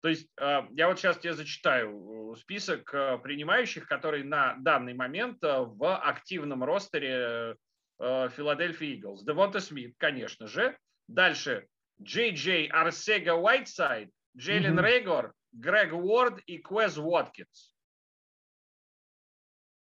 То 0.00 0.08
есть 0.08 0.28
я 0.36 0.88
вот 0.88 0.98
сейчас 0.98 1.18
тебе 1.18 1.32
зачитаю 1.32 2.34
список 2.36 2.90
принимающих, 3.22 3.86
которые 3.86 4.24
на 4.24 4.56
данный 4.56 4.94
момент 4.94 5.38
в 5.42 5.96
активном 5.96 6.64
ростере 6.64 7.54
Филадельфия 8.00 8.96
Иглс. 8.96 9.22
Девонта 9.22 9.60
Смит, 9.60 9.94
конечно 9.98 10.48
же. 10.48 10.76
Дальше 11.06 11.68
Джей 12.02 12.34
Джей 12.34 12.66
Арсега 12.66 13.34
Уайтсайд, 13.34 14.10
Джейлен 14.36 14.78
mm-hmm. 14.78 14.82
Рейгор, 14.82 15.34
Грег 15.52 15.92
Уорд 15.92 16.40
и 16.46 16.58
Квез 16.58 16.98
Уоткинс. 16.98 17.74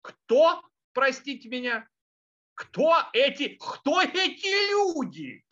Кто, 0.02 0.62
простите 0.92 1.48
меня, 1.48 1.88
кто 2.54 2.94
эти, 3.12 3.56
кто 3.56 4.02
эти 4.02 4.70
люди? 4.70 5.44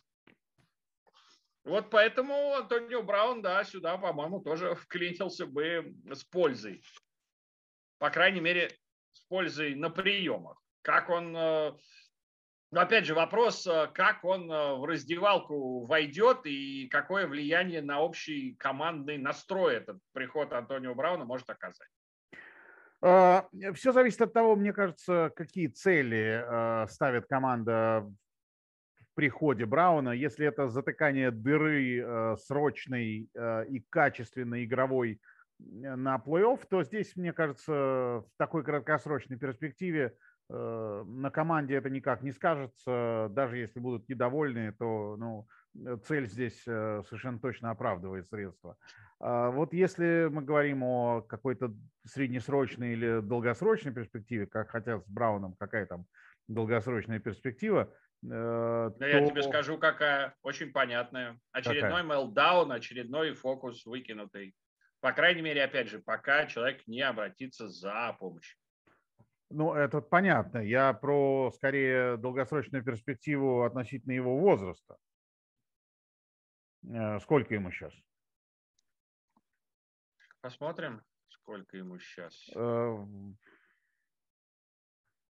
Вот 1.63 1.89
поэтому 1.89 2.55
Антонио 2.55 3.03
Браун, 3.03 3.41
да, 3.41 3.63
сюда, 3.63 3.97
по-моему, 3.97 4.41
тоже 4.41 4.75
вклинился 4.75 5.45
бы 5.45 5.95
с 6.11 6.23
пользой. 6.23 6.83
По 7.99 8.09
крайней 8.09 8.39
мере, 8.39 8.75
с 9.11 9.21
пользой 9.21 9.75
на 9.75 9.89
приемах. 9.89 10.61
Как 10.81 11.09
он 11.09 11.35
э, 11.35 11.73
но 12.71 12.81
опять 12.81 13.05
же 13.05 13.15
вопрос, 13.15 13.65
э, 13.65 13.87
как 13.93 14.23
он 14.23 14.51
э, 14.51 14.75
в 14.75 14.85
раздевалку 14.85 15.85
войдет 15.85 16.45
и 16.45 16.87
какое 16.89 17.25
влияние 17.25 17.81
на 17.81 17.99
общий 17.99 18.55
командный 18.59 19.17
настрой 19.17 19.75
этот 19.75 19.97
приход 20.13 20.53
Антонио 20.53 20.93
Брауна 20.93 21.25
может 21.25 21.49
оказать. 21.49 21.89
А, 23.01 23.47
Все 23.73 23.91
зависит 23.91 24.21
от 24.21 24.33
того, 24.33 24.55
мне 24.55 24.71
кажется, 24.71 25.31
какие 25.35 25.67
цели 25.67 26.43
э, 26.45 26.87
ставит 26.89 27.25
команда 27.25 28.07
в 28.99 29.15
приходе 29.15 29.65
Брауна. 29.65 30.11
Если 30.11 30.45
это 30.45 30.69
затыкание 30.69 31.31
дыры 31.31 32.37
срочной 32.37 33.29
и 33.67 33.85
качественной 33.89 34.63
игровой 34.63 35.19
на 35.57 36.21
плей-офф, 36.25 36.65
то 36.69 36.83
здесь, 36.83 37.17
мне 37.17 37.33
кажется, 37.33 37.73
в 37.73 38.27
такой 38.37 38.63
краткосрочной 38.63 39.37
перспективе 39.37 40.13
Э, 40.13 40.38
на 40.49 41.29
команде 41.31 41.75
это 41.75 41.89
никак 41.89 42.23
не 42.23 42.31
скажется. 42.31 43.27
Даже 43.31 43.57
если 43.57 43.79
будут 43.79 44.09
недовольны, 44.09 44.73
то 44.73 45.15
ну, 45.17 45.47
э, 45.75 45.97
цель 46.07 46.27
здесь 46.27 46.63
э, 46.65 47.03
совершенно 47.07 47.39
точно 47.39 47.69
оправдывает 47.69 48.27
средства. 48.27 48.75
А 49.19 49.51
вот 49.51 49.73
если 49.73 50.27
мы 50.31 50.41
говорим 50.41 50.83
о 50.83 51.21
какой-то 51.21 51.73
среднесрочной 52.05 52.93
или 52.93 53.21
долгосрочной 53.21 53.93
перспективе, 53.93 54.47
как 54.47 54.71
хотят 54.71 55.05
с 55.05 55.09
Брауном, 55.09 55.55
какая 55.59 55.85
там 55.85 56.05
долгосрочная 56.47 57.19
перспектива, 57.19 57.93
да 58.21 58.89
то... 58.89 59.05
Я 59.05 59.25
тебе 59.25 59.43
скажу, 59.43 59.77
какая. 59.77 60.33
Очень 60.43 60.71
понятная. 60.71 61.39
Очередной 61.51 62.03
мелдаун, 62.03 62.71
очередной 62.71 63.33
фокус 63.33 63.85
выкинутый. 63.85 64.55
По 64.99 65.13
крайней 65.13 65.41
мере, 65.41 65.63
опять 65.63 65.87
же, 65.87 65.99
пока 65.99 66.45
человек 66.45 66.85
не 66.87 67.01
обратится 67.01 67.69
за 67.69 68.15
помощью. 68.19 68.58
Ну, 69.49 69.73
это 69.73 70.01
понятно. 70.01 70.59
Я 70.59 70.93
про, 70.93 71.51
скорее, 71.55 72.17
долгосрочную 72.17 72.83
перспективу 72.83 73.63
относительно 73.63 74.11
его 74.11 74.37
возраста. 74.37 74.97
Э, 76.87 77.19
сколько 77.19 77.55
ему 77.55 77.71
сейчас? 77.71 77.93
Посмотрим, 80.41 81.01
сколько 81.29 81.77
ему 81.77 81.97
сейчас. 81.99 82.47
Э, 82.55 83.05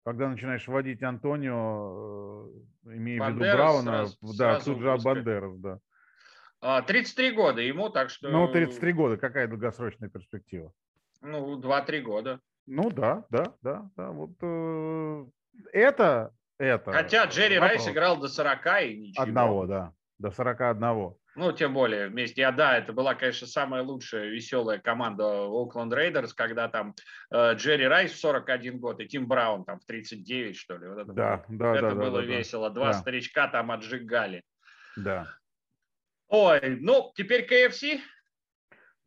когда 0.03 0.29
начинаешь 0.29 0.67
вводить 0.67 1.03
Антонио, 1.03 2.47
э, 2.85 2.95
имея 2.95 3.23
в 3.23 3.29
виду 3.29 3.39
Брауна, 3.39 4.07
сразу, 4.07 4.37
да, 4.37 4.59
тут 4.59 4.79
же 4.79 4.97
Бандерас, 5.03 5.57
да. 5.59 5.79
33 6.81 7.29
а, 7.29 7.33
года 7.33 7.61
ему, 7.61 7.89
так 7.89 8.09
что... 8.09 8.29
Ну, 8.29 8.51
33 8.51 8.93
года. 8.93 9.17
Какая 9.17 9.47
долгосрочная 9.47 10.09
перспектива? 10.09 10.73
Ну, 11.21 11.61
2-3 11.61 12.01
года. 12.01 12.41
Ну 12.71 12.91
да, 12.91 13.25
да, 13.31 13.53
да, 13.63 13.89
да. 13.97 14.11
Вот 14.11 14.31
э, 14.41 15.25
это, 15.73 16.31
это. 16.59 16.91
Хотя 16.91 17.25
Джерри 17.25 17.57
вопрос. 17.57 17.85
Райс 17.85 17.89
играл 17.89 18.17
до 18.17 18.27
40 18.27 18.65
и 18.83 18.97
ничего. 18.97 19.23
Одного, 19.23 19.65
да, 19.65 19.93
до 20.19 20.29
41. 20.29 21.15
Ну, 21.35 21.51
тем 21.51 21.73
более, 21.73 22.09
вместе. 22.09 22.45
А 22.45 22.51
да, 22.51 22.77
это 22.77 22.93
была, 22.93 23.15
конечно, 23.15 23.47
самая 23.47 23.81
лучшая, 23.81 24.27
веселая 24.27 24.77
команда 24.77 25.45
Оукленд 25.45 25.91
Рейдерс, 25.93 26.33
когда 26.33 26.67
там 26.67 26.93
э, 27.31 27.53
Джерри 27.55 27.87
Райс 27.87 28.11
в 28.11 28.19
41 28.19 28.79
год 28.79 28.99
и 28.99 29.07
Тим 29.07 29.27
Браун 29.27 29.65
там 29.65 29.79
в 29.79 29.85
39, 29.85 30.55
что 30.55 30.77
ли. 30.77 30.87
Вот 30.87 30.99
это 30.99 31.13
да, 31.13 31.45
было, 31.47 31.57
да, 31.57 31.75
это 31.75 31.95
да, 31.95 31.95
было 31.95 32.21
да, 32.21 32.27
весело. 32.27 32.69
Два 32.69 32.91
да. 32.91 32.93
старичка 32.93 33.47
там 33.47 33.71
отжигали. 33.71 34.43
Да. 34.95 35.27
Ой, 36.27 36.77
ну, 36.79 37.11
теперь 37.15 37.47
к 37.47 37.54
AFC. 37.54 37.83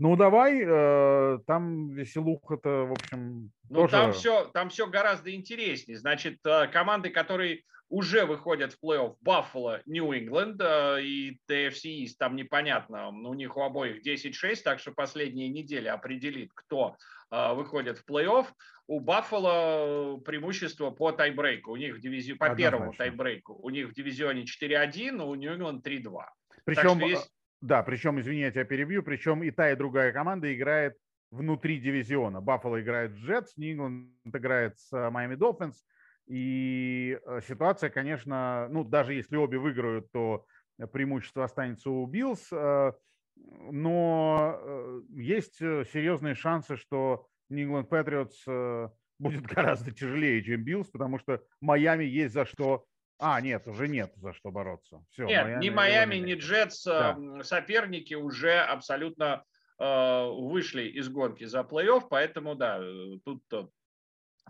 Ну, 0.03 0.17
давай, 0.17 0.65
э, 0.67 1.39
там 1.47 1.91
веселуха-то, 1.91 2.87
в 2.87 2.93
общем, 2.93 3.53
Ну, 3.69 3.83
тоже... 3.83 3.93
там 3.93 4.13
все, 4.13 4.45
там 4.47 4.69
все 4.69 4.89
гораздо 4.89 5.33
интереснее. 5.33 5.97
Значит, 5.97 6.45
э, 6.45 6.67
команды, 6.67 7.11
которые 7.11 7.63
уже 7.89 8.27
выходят 8.27 8.73
в 8.73 8.85
плей-офф, 8.85 9.15
Баффало, 9.21 9.81
Нью-Ингланд 9.87 10.61
э, 10.61 11.03
и 11.05 11.39
TFC 11.49 12.03
East, 12.03 12.15
там 12.19 12.35
непонятно, 12.35 13.11
у 13.11 13.35
них 13.35 13.57
у 13.57 13.61
обоих 13.63 14.05
10-6, 14.05 14.63
так 14.65 14.81
что 14.81 14.91
последняя 14.91 15.49
неделя 15.49 15.95
определит, 15.95 16.51
кто 16.53 16.97
э, 17.31 17.55
выходит 17.55 17.99
в 17.99 18.11
плей-офф. 18.11 18.47
У 18.89 18.99
Баффало 18.99 20.17
преимущество 20.17 20.91
по 20.91 21.13
тайбрейку, 21.13 21.71
у 21.71 21.77
них 21.77 21.95
в 21.95 22.01
дивизионе, 22.01 22.39
по 22.41 22.57
первому 22.57 22.91
Однозначно. 22.91 23.05
тайбрейку, 23.05 23.55
у 23.55 23.71
них 23.71 23.91
в 23.91 23.93
дивизионе 23.93 24.43
4-1, 24.43 25.23
у 25.23 25.37
Нью-Ингланд 25.37 25.87
3-2. 25.87 26.25
Причем, 26.65 26.99
есть- 26.99 27.31
да, 27.63 27.83
причем, 27.85 28.21
извини, 28.21 28.41
я 28.41 28.51
тебя 28.51 28.65
перебью, 28.65 29.05
причем 29.05 29.43
и 29.45 29.53
та, 29.53 29.71
и 29.71 29.77
другая 29.77 30.13
команда 30.13 30.53
играет 30.53 30.97
внутри 31.31 31.79
дивизиона. 31.79 32.41
Баффало 32.41 32.83
играет 32.83 33.13
с 33.13 33.17
Джетс, 33.19 33.57
Нью-Ингланд 33.57 34.11
играет 34.35 34.79
с 34.79 34.93
э, 34.93 35.11
Майами 35.11 35.37
Долфинс. 35.37 35.85
И 36.27 37.19
э, 37.25 37.41
ситуация, 37.47 37.89
конечно, 37.89 38.69
ну, 38.69 38.83
даже 38.85 39.15
если 39.15 39.37
обе 39.37 39.59
выиграют, 39.59 40.11
то 40.13 40.45
преимущество 40.93 41.45
останется 41.45 41.89
у 41.89 42.05
Биллс. 42.07 42.49
э, 42.53 42.93
Но 43.37 44.59
э, 44.61 45.01
есть 45.11 45.63
э, 45.63 45.85
серьезные 45.93 46.35
шансы, 46.35 46.77
что 46.77 47.29
Нью-Ингланд 47.49 47.89
Патриотс 47.89 48.43
э, 48.49 48.89
будет 49.21 49.43
гораздо 49.55 49.93
тяжелее, 49.93 50.43
чем 50.43 50.65
Биллс, 50.65 50.89
потому 50.89 51.21
что 51.21 51.41
Майами 51.61 52.05
есть 52.05 52.35
за 52.35 52.45
что... 52.45 52.85
А, 53.25 53.41
нет, 53.41 53.69
уже 53.69 53.87
нет 53.87 54.13
за 54.17 54.33
что 54.33 54.51
бороться. 54.51 55.05
Все, 55.11 55.27
Нет, 55.27 55.61
ни 55.61 55.71
Майами, 55.71 56.17
ни 56.17 56.35
Джетс, 56.35 56.85
Да. 56.85 57.17
соперники 57.45 58.15
уже 58.15 58.59
абсолютно 58.59 59.45
э, 59.79 60.27
вышли 60.29 60.89
из 60.89 61.09
гонки 61.09 61.45
за 61.45 61.61
плей-офф, 61.61 62.09
поэтому 62.11 62.57
да, 62.57 62.83
тут, 63.25 63.45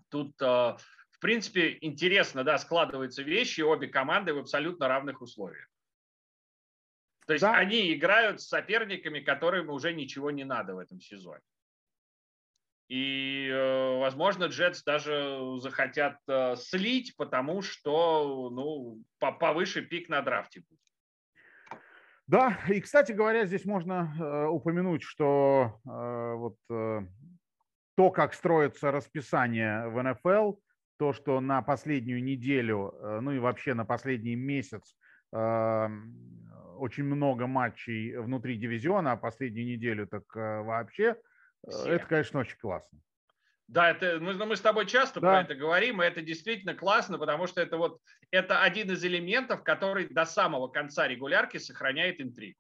тут 0.09 0.41
э, 0.41 0.45
в 0.47 1.19
принципе 1.21 1.77
интересно, 1.83 2.45
да, 2.45 2.57
складываются 2.57 3.23
вещи, 3.23 3.61
обе 3.61 3.89
команды 3.89 4.33
в 4.33 4.39
абсолютно 4.39 4.89
равных 4.89 5.21
условиях. 5.21 5.69
То 7.27 7.35
есть 7.35 7.43
Да. 7.43 7.55
они 7.55 7.93
играют 7.93 8.41
с 8.41 8.49
соперниками, 8.49 9.21
которым 9.21 9.69
уже 9.69 9.93
ничего 9.93 10.31
не 10.31 10.45
надо 10.45 10.75
в 10.75 10.79
этом 10.79 10.99
сезоне. 10.99 11.43
И, 12.93 13.49
э, 13.49 13.99
возможно, 14.01 14.45
Джетс 14.45 14.83
даже 14.83 15.41
захотят 15.61 16.19
э, 16.29 16.57
слить, 16.57 17.17
потому 17.17 17.63
что 17.63 18.51
ну, 18.51 19.03
по- 19.19 19.33
повыше 19.33 19.81
пик 19.81 20.11
на 20.11 20.21
драфте 20.21 20.61
будет. 20.61 21.81
Да, 22.27 22.59
и, 22.69 22.83
кстати 22.83 23.13
говоря, 23.13 23.47
здесь 23.47 23.65
можно 23.65 24.15
э, 24.21 24.47
упомянуть, 24.49 25.03
что 25.05 25.81
вот 25.85 26.57
то, 26.69 28.11
как 28.11 28.35
строится 28.35 28.91
расписание 28.91 29.89
в 29.89 30.03
НФЛ, 30.03 30.59
то, 30.99 31.15
что 31.15 31.41
на 31.41 31.63
последнюю 31.63 32.23
неделю, 32.23 32.95
ну 33.23 33.33
и 33.33 33.39
вообще 33.39 33.73
на 33.73 33.87
последний 33.87 34.37
месяц 34.37 34.97
очень 35.33 37.05
много 37.05 37.47
матчей 37.47 38.19
внутри 38.19 38.57
дивизиона, 38.57 39.13
а 39.13 39.17
последнюю 39.17 39.67
неделю 39.67 40.07
так 40.07 40.25
вообще, 40.35 41.17
Все. 41.69 41.93
это, 41.93 42.07
конечно, 42.07 42.41
очень 42.41 42.59
классно. 42.59 42.99
Да, 43.69 43.91
это 43.91 44.19
мы, 44.21 44.35
мы 44.35 44.57
с 44.57 44.61
тобой 44.61 44.87
часто 44.87 45.21
Да. 45.21 45.29
про 45.29 45.41
это 45.43 45.55
говорим, 45.55 46.03
и 46.03 46.05
это 46.05 46.21
действительно 46.21 46.75
классно, 46.75 47.19
потому 47.19 47.47
что 47.47 47.61
это 47.61 47.77
вот 47.77 48.01
это 48.31 48.61
один 48.61 48.91
из 48.91 49.05
элементов, 49.05 49.63
который 49.63 50.09
до 50.09 50.25
самого 50.25 50.69
конца 50.69 51.09
регулярки 51.09 51.59
сохраняет 51.59 52.21
интригу. 52.21 52.59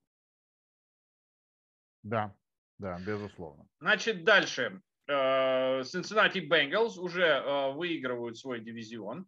Да, 2.03 2.34
да, 2.78 2.98
безусловно. 2.98 3.66
Значит, 3.80 4.24
дальше. 4.24 4.80
Э, 5.07 5.80
Cincinnati 5.80 6.48
Bengals 6.48 6.98
уже 6.98 7.26
э, 7.26 7.72
выигрывают 7.72 8.38
свой 8.38 8.61
дивизион. 8.61 9.26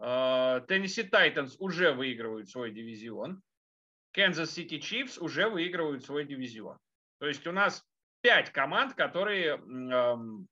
Э, 0.00 0.64
Tennessee 0.66 1.08
Titans 1.08 1.54
уже 1.58 1.92
выигрывают 1.92 2.48
свой 2.48 2.72
дивизион. 2.72 3.42
Kansas 4.16 4.50
City 4.56 4.78
Chiefs 4.78 5.18
уже 5.18 5.48
выигрывают 5.48 6.04
свой 6.04 6.24
дивизион. 6.24 6.78
То 7.18 7.26
есть 7.26 7.46
у 7.46 7.52
нас 7.52 7.84
пять 8.22 8.50
команд, 8.50 8.94
которые 8.94 9.56
эм, 9.56 10.48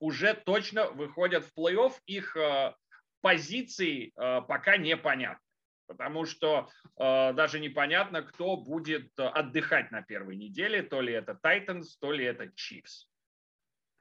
уже 0.00 0.34
точно 0.34 0.90
выходят 0.90 1.44
в 1.44 1.56
плей-офф. 1.56 1.92
Их 2.06 2.36
э, 2.36 2.74
позиции 3.20 4.12
э, 4.16 4.42
пока 4.42 4.76
непонятны. 4.76 5.40
Потому 5.86 6.26
что 6.26 6.68
э, 6.98 7.32
даже 7.32 7.60
непонятно, 7.60 8.22
кто 8.22 8.56
будет 8.56 9.16
э, 9.18 9.22
отдыхать 9.22 9.92
на 9.92 10.02
первой 10.02 10.36
неделе. 10.36 10.82
То 10.82 11.00
ли 11.00 11.12
это 11.12 11.38
Titans, 11.40 11.86
то 12.00 12.10
ли 12.10 12.24
это 12.24 12.44
Chiefs. 12.44 13.06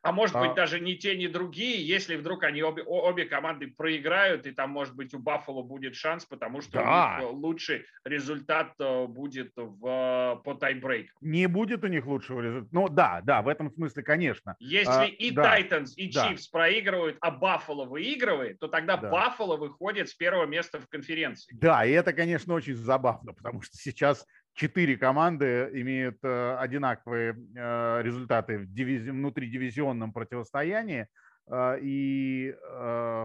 А 0.05 0.11
может 0.11 0.35
А- 0.35 0.41
быть 0.41 0.53
даже 0.53 0.79
ни 0.79 0.93
те, 0.93 1.17
ни 1.17 1.25
другие, 1.25 1.85
если 1.85 2.15
вдруг 2.15 2.43
они 2.43 2.61
обе, 2.61 2.83
обе 2.83 3.25
команды 3.25 3.73
проиграют, 3.75 4.45
и 4.45 4.51
там, 4.51 4.69
может 4.69 4.95
быть, 4.95 5.15
у 5.15 5.19
Баффало 5.19 5.63
будет 5.63 5.95
шанс, 5.95 6.25
потому 6.25 6.61
что 6.61 6.73
Да. 6.73 7.17
у 7.17 7.23
них 7.23 7.31
э, 7.31 7.33
лучший 7.33 7.85
результат 8.03 8.73
э, 8.79 9.07
будет 9.07 9.53
в, 9.55 10.41
по 10.45 10.53
тайбрейк. 10.53 11.11
Не 11.21 11.47
будет 11.47 11.83
у 11.83 11.87
них 11.87 12.05
лучшего 12.05 12.41
результата. 12.41 12.69
Ну 12.71 12.87
да, 12.87 13.21
да, 13.23 13.41
в 13.41 13.47
этом 13.47 13.71
смысле, 13.71 14.03
конечно. 14.03 14.55
Если 14.59 14.91
А, 14.91 15.05
и 15.05 15.31
да, 15.31 15.59
Titans, 15.59 15.93
и 15.95 16.11
да. 16.11 16.35
Проигрывают, 16.51 17.17
а 17.21 17.31
Баффало 17.31 17.85
выигрывает, 17.85 18.59
то 18.59 18.67
тогда 18.67 18.97
Да. 18.97 19.09
Баффало 19.09 19.57
выходит 19.57 20.09
с 20.09 20.13
первого 20.13 20.45
места 20.45 20.79
в 20.79 20.87
конференции. 20.87 21.57
Да, 21.59 21.83
и 21.83 21.91
это, 21.91 22.13
конечно, 22.13 22.53
очень 22.53 22.75
забавно, 22.75 23.33
потому 23.33 23.63
что 23.63 23.75
сейчас 23.75 24.27
четыре 24.55 24.97
команды 24.97 25.69
имеют 25.73 26.17
э, 26.23 26.55
одинаковые 26.57 27.33
э, 27.33 28.01
результаты 28.01 28.59
в 28.59 28.73
дивизи- 28.73 29.11
внутридивизионном 29.11 30.13
противостоянии, 30.13 31.07
э, 31.47 31.79
и 31.81 32.55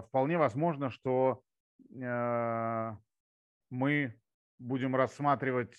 вполне 0.09 0.37
возможно, 0.37 0.91
что 0.91 1.43
мы 3.71 4.15
будем 4.59 4.95
рассматривать 4.95 5.75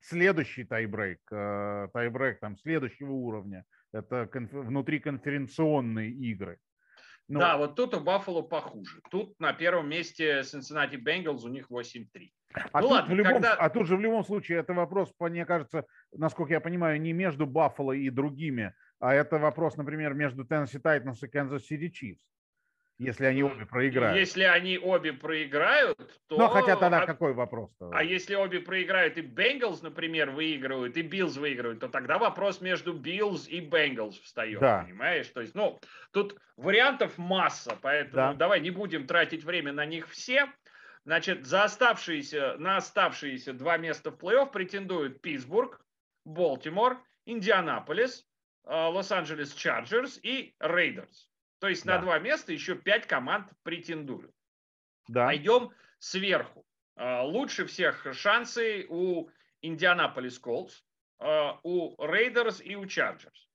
следующий 0.00 0.64
тайбрейк, 0.64 1.20
тайбрейк 1.24 2.40
там 2.40 2.56
следующего 2.58 3.12
уровня. 3.12 3.64
Это 3.92 4.28
конф- 4.32 4.60
внутриконференционные 4.60 6.10
игры. 6.10 6.58
Ну, 7.28 7.40
да, 7.40 7.56
вот 7.56 7.76
тут 7.76 7.94
у 7.94 8.00
Баффало 8.00 8.42
похуже. 8.42 9.00
Тут 9.10 9.38
на 9.40 9.52
первом 9.52 9.88
месте 9.88 10.40
Cincinnati 10.40 10.96
Bengals, 11.02 11.44
у 11.44 11.48
них 11.48 11.70
8-3. 11.70 12.30
А, 12.54 12.80
Ну 12.80 12.88
тут 12.88 12.90
ладно, 12.90 13.14
в 13.14 13.16
любом, 13.16 13.32
когда- 13.34 13.54
а 13.54 13.70
тут 13.70 13.86
же 13.86 13.96
в 13.96 14.00
любом 14.00 14.24
случае 14.24 14.58
это 14.58 14.72
вопрос, 14.74 15.12
мне 15.20 15.44
кажется, 15.46 15.84
насколько 16.12 16.52
я 16.52 16.60
понимаю, 16.60 17.00
не 17.00 17.12
между 17.12 17.46
Баффало 17.46 17.92
и 17.92 18.10
другими, 18.10 18.74
а 19.00 19.14
это 19.14 19.38
вопрос, 19.38 19.76
например, 19.76 20.14
между 20.14 20.44
Tennessee 20.44 20.80
Titans 20.82 21.18
и 21.22 21.26
Kansas 21.26 21.60
City 21.70 21.90
Chiefs, 21.90 22.20
если 22.98 23.24
они 23.24 23.42
обе 23.42 23.66
проиграют. 23.66 24.16
Если 24.18 24.42
они 24.44 24.78
обе 24.78 25.12
проиграют, 25.12 25.98
то... 26.28 26.36
Ну, 26.38 26.48
хотя 26.48 26.76
тогда 26.76 27.02
а- 27.02 27.06
какой 27.06 27.32
вопрос-то? 27.32 27.90
А 27.92 28.02
если 28.04 28.34
обе 28.34 28.60
проиграют 28.60 29.16
и 29.16 29.22
Bengals, 29.22 29.78
например, 29.82 30.30
выигрывают, 30.30 30.96
и 30.96 31.02
Биллс 31.02 31.36
выигрывают, 31.36 31.80
то 31.80 31.88
тогда 31.88 32.18
вопрос 32.18 32.60
между 32.60 32.92
Биллс 32.92 33.48
и 33.48 33.60
Bengals 33.60 34.20
встает, 34.22 34.60
Да. 34.60 34.84
понимаешь? 34.84 35.26
То 35.28 35.40
есть, 35.40 35.54
ну, 35.54 35.80
тут 36.12 36.38
вариантов 36.56 37.18
масса, 37.18 37.76
поэтому 37.80 38.14
Да. 38.14 38.34
давай 38.34 38.60
не 38.60 38.70
будем 38.70 39.06
тратить 39.06 39.42
время 39.44 39.72
на 39.72 39.86
них 39.86 40.08
все. 40.08 40.46
Значит, 41.04 41.46
за 41.46 41.64
оставшиеся, 41.64 42.56
на 42.58 42.76
оставшиеся 42.76 43.52
два 43.52 43.76
места 43.76 44.10
в 44.10 44.16
плей-офф 44.16 44.50
претендуют 44.52 45.20
Питтсбург, 45.20 45.84
Балтимор, 46.24 47.02
Индианаполис, 47.26 48.24
э, 48.64 48.70
Лос-Анджелес 48.72 49.52
Чарджерс 49.54 50.18
и 50.22 50.54
Рейдерс. 50.60 51.28
То 51.58 51.68
есть 51.68 51.84
на 51.84 51.96
Да. 51.96 52.02
два 52.02 52.18
места 52.18 52.52
еще 52.52 52.74
пять 52.76 53.06
команд 53.06 53.48
претендуют. 53.62 54.32
да. 55.08 55.26
Пойдем 55.26 55.70
сверху. 55.98 56.64
А, 56.96 57.22
Лучше 57.24 57.66
всех 57.66 58.06
шансы 58.14 58.86
у 58.88 59.28
Индианаполис 59.62 60.38
Колтс, 60.38 60.82
у 61.18 61.94
Рейдерс 62.04 62.60
и 62.60 62.74
у 62.76 62.86
Чарджерс. 62.86 63.48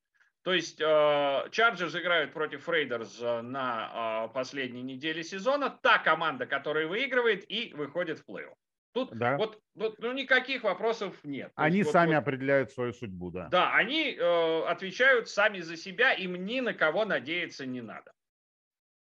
То 0.47 0.53
есть 0.53 0.77
Чарджерс 0.79 1.93
играют 1.93 2.31
против 2.31 2.69
Рейдерс 2.69 3.19
на 3.19 3.89
а, 3.91 4.27
последней 4.29 4.81
неделе 4.81 5.21
сезона. 5.21 5.69
Та 5.69 5.97
команда, 5.97 6.45
которая 6.45 6.87
выигрывает 6.87 7.43
и 7.51 7.73
выходит 7.73 8.19
в 8.19 8.29
плей-офф. 8.31 8.53
Тут 8.93 9.09
Да. 9.11 9.35
вот, 9.35 9.59
вот, 9.75 9.99
ну, 9.99 10.13
никаких 10.13 10.63
вопросов 10.63 11.13
нет. 11.25 11.51
Они 11.55 11.83
вот- 11.83 11.91
сами 11.91 12.15
вот- 12.15 12.19
определяют 12.21 12.71
свою 12.71 12.93
судьбу, 12.93 13.29
да. 13.29 13.49
да, 13.49 13.73
они 13.75 14.15
э, 14.17 14.61
отвечают 14.67 15.27
сами 15.27 15.59
за 15.59 15.75
себя, 15.75 16.13
им 16.13 16.45
ни 16.45 16.61
на 16.61 16.73
кого 16.73 17.03
надеяться 17.03 17.65
не 17.65 17.81
надо. 17.81 18.13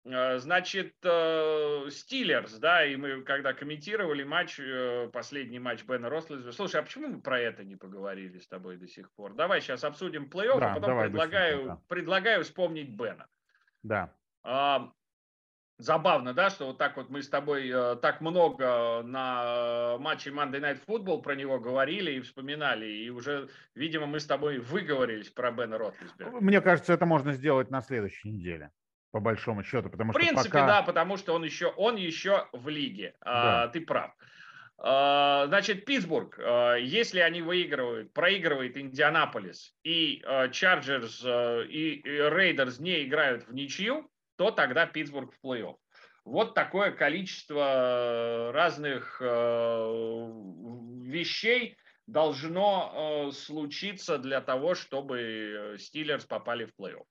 Э, 0.04 0.38
Значит, 0.39 0.95
Стиллерс, 1.91 2.54
да, 2.58 2.86
и 2.86 2.95
мы 2.95 3.22
когда 3.24 3.54
комментировали 3.54 4.24
матч, 4.24 4.60
э, 4.60 5.10
последний 5.14 5.60
матч 5.60 5.84
Бена 5.84 6.10
Рослиза, 6.10 6.52
слушай, 6.52 6.80
а 6.80 6.84
почему 6.84 7.08
мы 7.08 7.22
про 7.22 7.39
это 7.39 7.64
не 7.64 7.76
поговорили 7.76 8.39
с 8.39 8.47
тобой 8.47 8.78
до 8.78 8.88
сих 8.88 9.12
пор? 9.14 9.36
Давай 9.36 9.62
сейчас 9.62 9.84
обсудим 9.84 10.26
плей-офф, 10.26 10.60
Да, 10.60 10.72
а 10.72 10.76
потом 10.80 11.02
предлагаю, 11.02 11.66
да. 11.66 11.82
предлагаю 11.88 12.43
вспомнить 12.43 12.89
Бена. 12.89 13.28
Да. 13.84 14.14
А, 14.43 14.91
забавно, 15.78 16.34
да, 16.34 16.49
что 16.49 16.68
вот 16.68 16.78
так 16.80 16.97
вот 16.97 17.10
мы 17.10 17.22
с 17.22 17.30
тобой 17.30 17.70
э, 17.70 17.95
так 17.97 18.22
много 18.22 19.04
на 19.04 19.97
матче 19.99 20.32
Monday 20.32 20.60
Night 20.60 20.80
Football 20.88 21.22
про 21.22 21.36
него 21.36 21.60
говорили 21.60 22.14
и 22.14 22.22
вспоминали, 22.22 22.88
и 22.88 23.10
уже, 23.10 23.49
видимо, 23.76 24.08
мы 24.08 24.20
с 24.20 24.26
тобой 24.26 24.58
выговорились 24.58 25.30
про 25.30 25.52
Бена 25.52 25.78
Ротлисберга. 25.78 26.39
Мне 26.41 26.60
кажется, 26.62 26.93
это 26.93 27.06
можно 27.06 27.34
сделать 27.34 27.70
на 27.70 27.82
следующей 27.82 28.32
неделе, 28.32 28.72
по 29.12 29.20
большому 29.20 29.64
счету, 29.64 29.89
потому 29.89 30.12
в 30.12 30.16
принципе, 30.16 30.49
пока... 30.49 30.68
да, 30.68 30.82
потому 30.84 31.18
что 31.18 31.34
он 31.34 31.43
еще, 31.43 31.68
он 31.68 31.97
еще 31.97 32.47
в 32.53 32.70
лиге, 32.70 33.14
да. 33.22 33.64
а, 33.64 33.68
ты 33.68 33.82
прав. 33.82 34.16
А, 34.84 35.45
значит, 35.47 35.86
Питтсбург, 35.86 36.39
а, 36.39 36.76
если 36.76 37.20
они 37.20 37.43
выигрывают, 37.43 38.14
проигрывает 38.14 38.78
Индианаполис, 38.78 39.76
и 39.84 40.24
а, 40.26 40.47
Чарджерс 40.49 41.24
и 41.24 42.01
Рейдерс 42.03 42.80
не 42.80 43.03
играют 43.03 43.47
в 43.47 43.53
ничью, 43.53 44.09
то 44.38 44.49
тогда 44.49 44.88
Питтсбург 44.88 45.34
в 45.34 45.45
плей-офф. 45.45 45.76
Вот 46.24 46.53
такое 46.53 46.91
количество 46.91 48.51
разных 48.53 49.20
вещей 51.01 51.78
должно 52.05 53.32
случиться 53.34 54.20
для 54.20 54.39
того, 54.39 54.76
чтобы 54.76 55.78
Стиллерс 55.80 56.26
попали 56.26 56.66
в 56.66 56.74
плей-офф. 56.80 57.05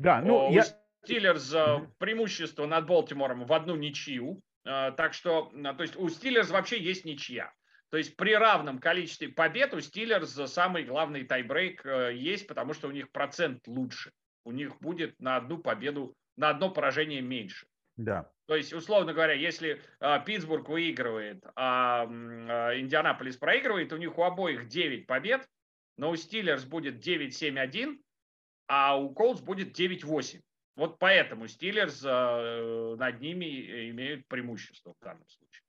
Да, 0.00 0.20
ну, 0.20 0.50
я... 0.50 0.64
Стиллерс 1.04 1.54
преимущество 1.98 2.66
над 2.66 2.86
Болтимором 2.86 3.44
в 3.44 3.52
одну 3.52 3.76
ничью, 3.76 4.42
а, 4.66 4.90
так 4.92 5.14
что, 5.14 5.50
то 5.52 5.82
есть 5.82 5.96
у 5.96 6.08
Стиллерс 6.08 6.50
вообще 6.50 6.80
есть 6.80 7.04
ничья. 7.04 7.52
То 7.90 7.96
есть 7.96 8.16
при 8.16 8.34
равном 8.34 8.78
количестве 8.78 9.28
побед 9.28 9.74
у 9.74 9.80
Стиллерс 9.80 10.30
самый 10.52 10.84
главный 10.84 11.24
тайбрейк 11.24 11.84
э, 11.84 12.14
есть, 12.14 12.46
потому 12.46 12.72
что 12.72 12.86
у 12.86 12.92
них 12.92 13.10
процент 13.10 13.66
лучше. 13.66 14.12
У 14.44 14.52
них 14.52 14.78
будет 14.78 15.20
на 15.20 15.36
одну 15.36 15.58
победу, 15.58 16.14
на 16.36 16.50
одно 16.50 16.70
поражение 16.70 17.20
меньше. 17.20 17.66
Да. 17.96 18.30
То 18.46 18.54
есть, 18.54 18.72
условно 18.72 19.12
говоря, 19.12 19.32
если 19.32 19.80
э, 20.00 20.24
Питтсбург 20.24 20.68
выигрывает, 20.68 21.44
а 21.56 22.04
э, 22.04 22.78
Индианаполис 22.78 23.36
проигрывает, 23.36 23.92
у 23.92 23.96
них 23.96 24.16
у 24.16 24.22
обоих 24.22 24.68
9 24.68 25.08
побед, 25.08 25.48
но 25.96 26.10
у 26.10 26.16
Стиллерс 26.16 26.64
будет 26.64 27.04
9-7-1, 27.04 27.98
а 28.70 28.96
у 28.96 29.12
Колдс 29.12 29.40
будет 29.40 29.76
9-8. 29.76 30.40
Вот 30.76 31.00
поэтому 31.00 31.48
Стиллерс 31.48 32.04
э, 32.04 32.94
над 32.96 33.20
ними 33.20 33.90
имеют 33.90 34.28
преимущество 34.28 34.94
в 34.94 35.04
данном 35.04 35.28
случае. 35.28 35.64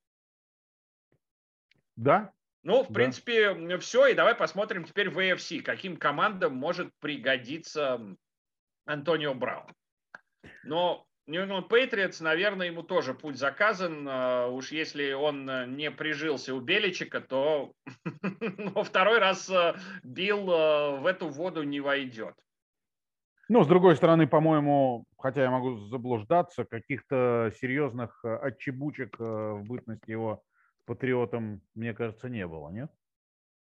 Да. 1.96 2.32
Ну, 2.62 2.84
в 2.84 2.90
да. 2.90 2.94
принципе, 2.94 3.78
все. 3.80 4.06
И 4.06 4.14
давай 4.14 4.36
посмотрим 4.36 4.84
теперь 4.84 5.10
в 5.10 5.18
AFC, 5.18 5.62
каким 5.62 5.98
командам 5.98 6.54
может 6.54 6.94
пригодиться 7.00 8.00
Антонио 8.86 9.34
Браун. 9.34 9.74
Но 10.64 11.08
New 11.26 11.44
England 11.44 11.70
Patriots, 11.70 12.22
наверное, 12.22 12.68
ему 12.68 12.84
тоже 12.84 13.16
путь 13.16 13.38
заказан. 13.38 14.08
Э, 14.08 14.46
уж 14.46 14.72
если 14.72 15.14
он 15.14 15.76
не 15.76 15.90
прижился 15.90 16.54
у 16.54 16.60
Беличика, 16.60 17.20
то 17.20 17.74
второй 18.84 19.18
раз 19.18 19.50
э, 19.50 19.74
Билл 20.04 20.46
в 20.46 21.08
эту 21.08 21.30
воду 21.30 21.64
не 21.64 21.80
войдет. 21.80 22.36
Ну, 23.54 23.66
с 23.66 23.68
другой 23.68 23.98
стороны, 23.98 24.28
по-моему, 24.28 25.04
хотя 25.18 25.44
я 25.44 25.52
могу 25.52 25.76
заблуждаться, 25.90 26.64
каких-то 26.64 27.52
серьезных 27.60 28.18
э, 28.24 28.34
отчебучек 28.34 29.20
э, 29.20 29.24
в 29.26 29.66
бытности 29.66 30.10
его 30.10 30.42
патриотом, 30.86 31.62
мне 31.76 31.94
кажется, 31.94 32.30
не 32.30 32.48
было, 32.48 32.70
нет? 32.70 32.90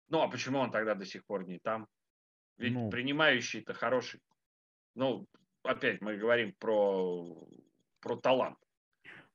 Ну, 0.07 0.21
а 0.21 0.29
почему 0.29 0.59
он 0.59 0.71
тогда 0.71 0.95
до 0.95 1.03
сих 1.03 1.25
пор 1.25 1.45
не 1.45 1.59
там? 1.59 1.89
Ведь 2.57 2.71
ну, 2.71 2.89
принимающий-то 2.89 3.73
хороший. 3.73 4.21
Ну, 4.95 5.27
опять 5.63 5.99
мы 5.99 6.15
говорим 6.15 6.53
про, 6.59 7.45
про 7.99 8.15
талант. 8.15 8.59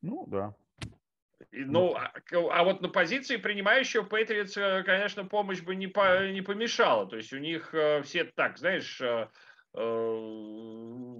Ну, 0.01 0.25
да. 0.29 0.55
И, 1.51 1.63
ну, 1.63 1.95
а, 1.95 2.11
а 2.33 2.65
вот 2.65 2.81
на 2.81 2.89
позиции 2.89 3.37
принимающего 3.37 4.05
Патриотс, 4.05 4.57
э, 4.57 4.83
конечно, 4.83 5.27
помощь 5.27 5.61
бы 5.61 5.77
не, 5.77 5.89
по, 5.89 6.27
не 6.31 6.41
помешала. 6.41 7.07
То 7.07 7.17
есть 7.19 7.35
у 7.35 7.39
них 7.39 7.75
все 8.03 8.25
так, 8.25 8.57
знаешь, 8.57 8.99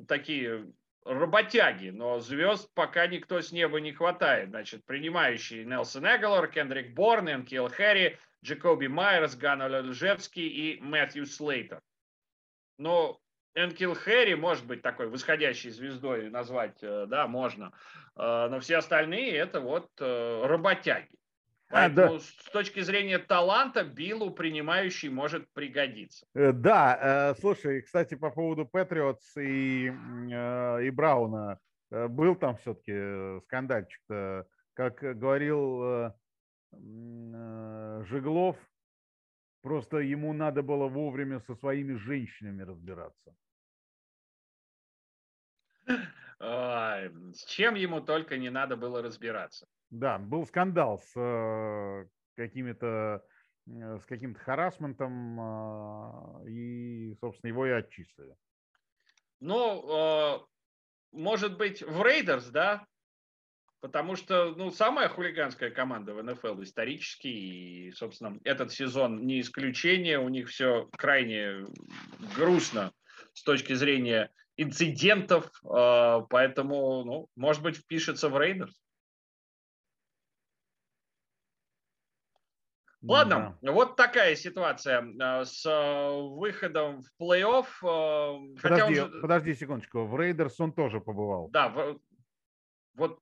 такие 0.09 0.73
работяги, 1.05 1.91
но 1.91 2.21
звезд 2.21 2.71
пока 2.75 3.07
никто 3.07 3.41
с 3.41 3.53
неба 3.53 3.81
не 3.81 3.93
хватает. 3.93 4.51
Значит, 4.51 4.85
принимающие 4.85 5.65
Нелсон 5.65 6.07
Эгалор, 6.07 6.49
Кендрик 6.49 6.95
Борн, 6.95 7.31
Энкил 7.31 7.69
Хэри, 7.69 8.19
Джекоби 8.45 8.87
Майерс, 8.89 9.37
Ганна 9.37 9.69
Лежевский 9.69 10.47
и 10.47 10.81
Мэтью 10.81 11.27
Слейтер. 11.27 11.81
Но 12.79 13.21
Энкил 13.55 13.95
Хэри 13.95 14.35
может 14.35 14.67
быть 14.67 14.83
такой 14.83 15.09
восходящей 15.09 15.71
звездой 15.71 16.31
назвать, 16.31 16.79
э, 16.83 17.07
да, 17.09 17.27
можно. 17.27 17.73
Э, 18.17 18.49
но 18.51 18.61
все 18.61 18.77
остальные 18.77 19.33
это 19.33 19.61
вот 19.61 19.89
работяги. 19.99 21.18
Поэтому 21.71 22.15
а, 22.15 22.19
да. 22.19 22.21
с 22.21 22.51
точки 22.51 22.81
зрения 22.81 23.19
таланта 23.19 23.85
Биллу 23.85 24.31
принимающий 24.31 25.11
может 25.11 25.53
пригодиться. 25.53 26.27
Э, 26.35 26.53
да, 26.53 27.33
э, 27.35 27.41
слушай, 27.41 27.83
кстати, 27.83 28.15
по 28.15 28.31
поводу 28.31 28.65
Патриотс 28.65 29.37
и, 29.37 29.89
э, 29.89 30.85
и 30.85 30.91
Брауна. 30.91 31.59
Был 31.91 32.37
там 32.37 32.59
все-таки 32.59 33.41
скандальчик-то, 33.47 34.47
как 34.75 34.97
говорил 34.97 36.13
Жиглов, 38.05 38.59
просто 39.63 39.97
ему 39.97 40.35
надо 40.35 40.63
было 40.63 40.87
вовремя 40.87 41.41
со 41.41 41.55
своими 41.55 41.95
женщинами 41.95 42.61
разбираться. 42.63 43.35
С 45.87 47.45
чем 47.47 47.75
ему 47.75 48.03
только 48.03 48.37
не 48.37 48.51
надо 48.51 48.77
было 48.77 49.01
разбираться. 49.01 49.67
Да, 49.91 50.19
был 50.19 50.45
скандал 50.45 50.99
с 50.99 51.13
э, 51.17 52.07
какими-то 52.37 53.25
э, 53.67 53.99
с 53.99 54.05
каким-то 54.05 54.39
харасментом, 54.41 55.41
а, 55.41 56.43
и, 56.47 57.15
собственно, 57.21 57.49
его 57.49 57.67
и 57.67 57.71
отчислили. 57.71 58.37
Ну, 59.41 60.37
э, 60.37 60.41
может 61.13 61.57
быть, 61.57 61.83
в 61.83 62.03
Рейдерс, 62.03 62.49
да? 62.49 62.87
Потому 63.81 64.17
что, 64.17 64.55
ну, 64.57 64.71
самая 64.71 65.09
хулиганская 65.09 65.71
команда 65.71 66.13
в 66.13 66.23
НФЛ 66.23 66.63
исторически, 66.63 67.29
и, 67.29 67.93
собственно, 67.93 68.39
этот 68.45 68.73
сезон 68.73 69.25
не 69.25 69.41
исключение, 69.41 70.19
у 70.19 70.29
них 70.29 70.49
все 70.49 70.89
крайне 70.97 71.65
грустно 72.37 72.93
с 73.35 73.43
точки 73.45 73.75
зрения 73.75 74.33
инцидентов, 74.57 75.49
поэтому, 75.63 77.05
ну, 77.05 77.29
может 77.37 77.63
быть, 77.63 77.77
впишется 77.77 78.29
в 78.29 78.37
Рейдерс. 78.37 78.83
Ладно, 83.03 83.57
да. 83.63 83.73
вот 83.73 83.95
такая 83.97 84.35
ситуация 84.35 85.03
э, 85.03 85.45
с 85.45 85.65
э, 85.65 86.21
выходом 86.35 87.03
в 87.03 87.23
плей-офф. 87.23 87.67
Э, 87.83 88.61
подожди, 88.61 89.01
уже... 89.01 89.21
подожди 89.21 89.55
секундочку, 89.55 90.05
в 90.05 90.21
Рейдерс 90.21 90.59
он 90.59 90.73
тоже 90.73 91.01
побывал. 91.01 91.49
Да, 91.51 91.69
в... 91.69 92.01
вот, 92.95 93.21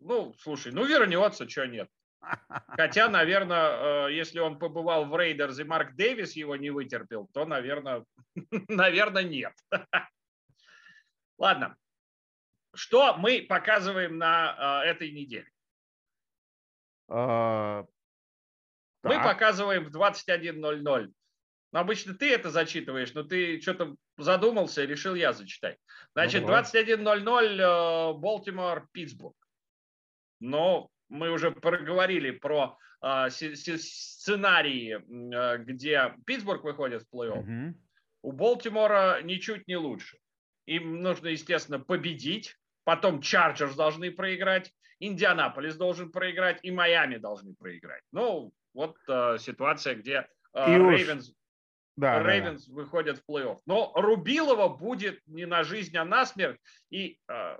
ну, 0.00 0.32
слушай, 0.38 0.72
ну 0.72 0.86
вернется, 0.86 1.46
что 1.46 1.66
нет. 1.66 1.90
Хотя, 2.68 3.10
наверное, 3.10 4.08
если 4.08 4.38
он 4.38 4.58
побывал 4.58 5.04
в 5.04 5.14
Рейдерс 5.14 5.58
и 5.58 5.64
Марк 5.64 5.94
Дэвис 5.94 6.34
его 6.34 6.56
не 6.56 6.70
вытерпел, 6.70 7.28
то, 7.34 7.44
наверное, 7.44 8.06
наверное, 8.68 9.24
нет. 9.24 9.52
Ладно. 11.38 11.76
Что 12.74 13.16
мы 13.16 13.44
показываем 13.46 14.16
на 14.18 14.84
этой 14.84 15.10
неделе? 15.10 15.50
Так. 19.02 19.12
Мы 19.12 19.22
показываем 19.22 19.84
в 19.84 19.96
21.00. 19.96 21.12
Ну, 21.70 21.78
обычно 21.78 22.14
ты 22.14 22.32
это 22.32 22.50
зачитываешь, 22.50 23.12
но 23.14 23.22
ты 23.22 23.60
что-то 23.60 23.96
задумался 24.16 24.84
решил 24.84 25.14
я 25.14 25.32
зачитать. 25.32 25.76
Значит, 26.14 26.42
ну, 26.42 26.48
21.00 26.48 28.18
Болтимор, 28.18 28.88
Питтсбург. 28.92 29.36
Но 30.40 30.88
мы 31.08 31.30
уже 31.30 31.50
проговорили 31.50 32.30
про 32.30 32.78
э, 33.02 33.28
сценарии, 33.30 34.96
э, 34.96 35.58
где 35.58 36.14
Питтсбург 36.26 36.64
выходит 36.64 37.02
в 37.02 37.14
плей-офф. 37.14 37.38
Угу. 37.40 37.78
У 38.22 38.32
Болтимора 38.32 39.20
ничуть 39.22 39.68
не 39.68 39.76
лучше. 39.76 40.18
Им 40.66 41.02
нужно, 41.02 41.28
естественно, 41.28 41.78
победить. 41.78 42.56
Потом 42.84 43.20
Чарджерс 43.20 43.74
должны 43.74 44.10
проиграть. 44.10 44.72
Индианаполис 45.00 45.76
должен 45.76 46.10
проиграть. 46.10 46.58
И 46.62 46.70
Майами 46.70 47.16
должны 47.16 47.54
проиграть. 47.54 48.02
Ну, 48.12 48.52
вот 48.74 48.96
э, 49.08 49.38
ситуация, 49.38 49.94
где 49.94 50.26
Рейвенс, 50.54 51.32
да, 51.96 52.22
Рейвенс 52.22 52.66
да, 52.66 52.74
да. 52.74 52.80
выходят 52.80 53.18
в 53.18 53.30
плей-офф. 53.30 53.58
Но 53.66 53.92
Рубилова 53.94 54.68
будет 54.68 55.20
не 55.26 55.46
на 55.46 55.64
жизнь, 55.64 55.96
а 55.96 56.04
на 56.04 56.26
смерть. 56.26 56.60
И 56.90 57.18
э, 57.28 57.58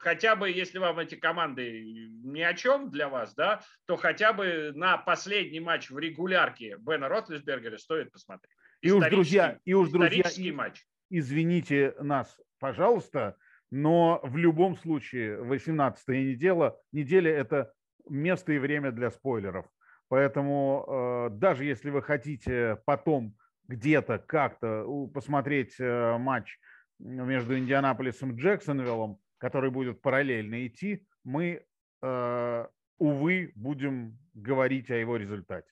хотя 0.00 0.34
бы, 0.36 0.50
если 0.50 0.78
вам 0.78 0.98
эти 0.98 1.14
команды 1.14 1.84
ни 2.24 2.40
о 2.40 2.54
чем 2.54 2.90
для 2.90 3.08
вас, 3.08 3.34
да, 3.34 3.62
то 3.86 3.96
хотя 3.96 4.32
бы 4.32 4.72
на 4.74 4.98
последний 4.98 5.60
матч 5.60 5.90
в 5.90 5.98
регулярке 5.98 6.76
Бена 6.78 7.08
Ротлисбергера 7.08 7.76
стоит 7.76 8.10
посмотреть. 8.10 8.50
И 8.80 8.90
уж, 8.90 9.08
друзья, 9.08 9.58
и 9.64 9.74
уж, 9.74 9.90
друзья, 9.90 10.54
матч. 10.54 10.84
извините 11.10 11.94
нас, 12.00 12.36
пожалуйста, 12.58 13.36
но 13.70 14.20
в 14.24 14.36
любом 14.36 14.76
случае 14.76 15.38
18-я 15.42 16.24
неделя, 16.24 16.74
неделя– 16.92 17.30
это 17.36 17.72
место 18.08 18.52
и 18.52 18.58
время 18.58 18.90
для 18.90 19.10
спойлеров. 19.10 19.66
Поэтому 20.10 20.84
э, 20.88 21.28
даже 21.30 21.64
если 21.64 21.88
вы 21.88 22.02
хотите 22.02 22.82
потом 22.84 23.36
где-то 23.68 24.18
как-то 24.18 24.84
посмотреть 25.14 25.78
э, 25.78 26.18
матч 26.18 26.58
между 26.98 27.56
Индианаполисом 27.56 28.32
и 28.32 28.40
Джексонвиллом, 28.40 29.20
который 29.38 29.70
будет 29.70 30.02
параллельно 30.02 30.66
идти, 30.66 31.06
мы, 31.22 31.64
э, 32.02 32.66
увы, 32.98 33.52
будем 33.54 34.18
говорить 34.34 34.90
о 34.90 34.96
его 34.96 35.16
результате 35.16 35.70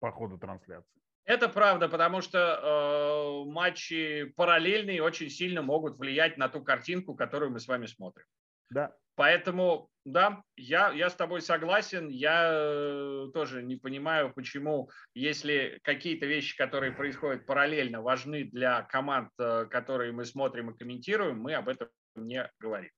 по 0.00 0.10
ходу 0.12 0.36
трансляции. 0.36 1.00
Это 1.24 1.48
правда, 1.48 1.88
потому 1.88 2.20
что 2.20 2.38
э, 2.38 3.50
матчи 3.50 4.26
параллельные 4.36 5.02
очень 5.02 5.30
сильно 5.30 5.62
могут 5.62 5.98
влиять 5.98 6.36
на 6.36 6.50
ту 6.50 6.62
картинку, 6.62 7.14
которую 7.14 7.52
мы 7.52 7.58
с 7.58 7.66
вами 7.66 7.86
смотрим. 7.86 8.26
Да. 8.68 8.94
Поэтому, 9.16 9.88
да, 10.04 10.42
я, 10.56 10.92
я 10.92 11.08
с 11.08 11.14
тобой 11.14 11.40
согласен. 11.40 12.08
Я 12.08 12.50
э, 12.52 13.26
тоже 13.32 13.62
не 13.62 13.76
понимаю, 13.76 14.30
почему, 14.32 14.90
если 15.14 15.80
какие-то 15.82 16.26
вещи, 16.26 16.54
которые 16.56 16.92
происходят 16.92 17.46
параллельно, 17.46 18.02
важны 18.02 18.44
для 18.44 18.82
команд, 18.82 19.30
э, 19.38 19.66
которые 19.70 20.12
мы 20.12 20.26
смотрим 20.26 20.70
и 20.70 20.76
комментируем, 20.76 21.40
мы 21.40 21.54
об 21.54 21.68
этом 21.68 21.88
не 22.14 22.48
говорим. 22.60 22.90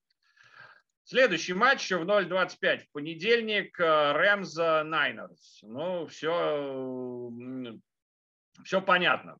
Следующий 1.04 1.54
матч 1.54 1.88
в 1.88 2.02
0.25 2.02 2.78
в 2.78 2.92
понедельник. 2.92 3.78
Рэмс 3.78 4.56
Найнерс. 4.56 5.60
Ну, 5.62 6.06
все 6.08 7.30
все 8.64 8.82
понятно. 8.82 9.38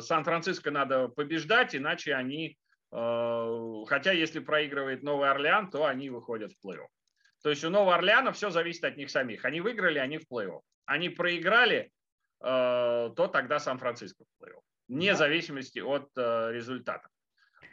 Сан-Франциско 0.00 0.70
надо 0.70 1.08
побеждать, 1.08 1.74
иначе 1.74 2.14
они, 2.14 2.58
хотя 2.92 4.12
если 4.12 4.38
проигрывает 4.40 5.02
Новый 5.02 5.30
Орлеан, 5.30 5.70
то 5.70 5.86
они 5.86 6.10
выходят 6.10 6.52
в 6.52 6.66
плей-офф. 6.66 6.86
То 7.42 7.50
есть 7.50 7.64
у 7.64 7.70
Нового 7.70 7.94
Орлеана 7.94 8.32
все 8.32 8.50
зависит 8.50 8.84
от 8.84 8.96
них 8.96 9.10
самих. 9.10 9.44
Они 9.44 9.60
выиграли, 9.60 9.98
они 9.98 10.18
в 10.18 10.26
плей-офф. 10.30 10.60
Они 10.84 11.08
проиграли, 11.08 11.90
а, 12.40 13.10
то 13.10 13.28
тогда 13.28 13.58
Сан-Франциско 13.58 14.24
в 14.24 14.44
плей-офф. 14.44 14.60
Вне 14.88 15.14
зависимости 15.14 15.78
от 15.78 16.10
результата. 16.16 17.08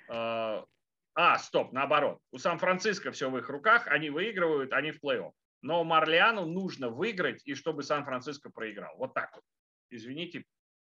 А, 0.07 1.38
стоп, 1.38 1.74
наоборот. 1.74 2.20
У 2.32 2.38
Сан-Франциско 2.38 3.11
все 3.11 3.30
в 3.30 3.38
их 3.38 3.49
руках, 3.49 3.88
они 3.88 4.09
выигрывают, 4.09 4.72
они 4.74 4.91
в 4.91 5.03
плей-офф. 5.03 5.32
Но 5.61 5.84
Марлиану 5.84 6.45
нужно 6.45 6.89
выиграть, 6.89 7.41
и 7.45 7.55
чтобы 7.55 7.84
Сан-Франциско 7.84 8.49
проиграл. 8.49 8.95
Вот 8.95 9.13
так 9.13 9.36
вот 9.36 9.43
извините, 9.89 10.45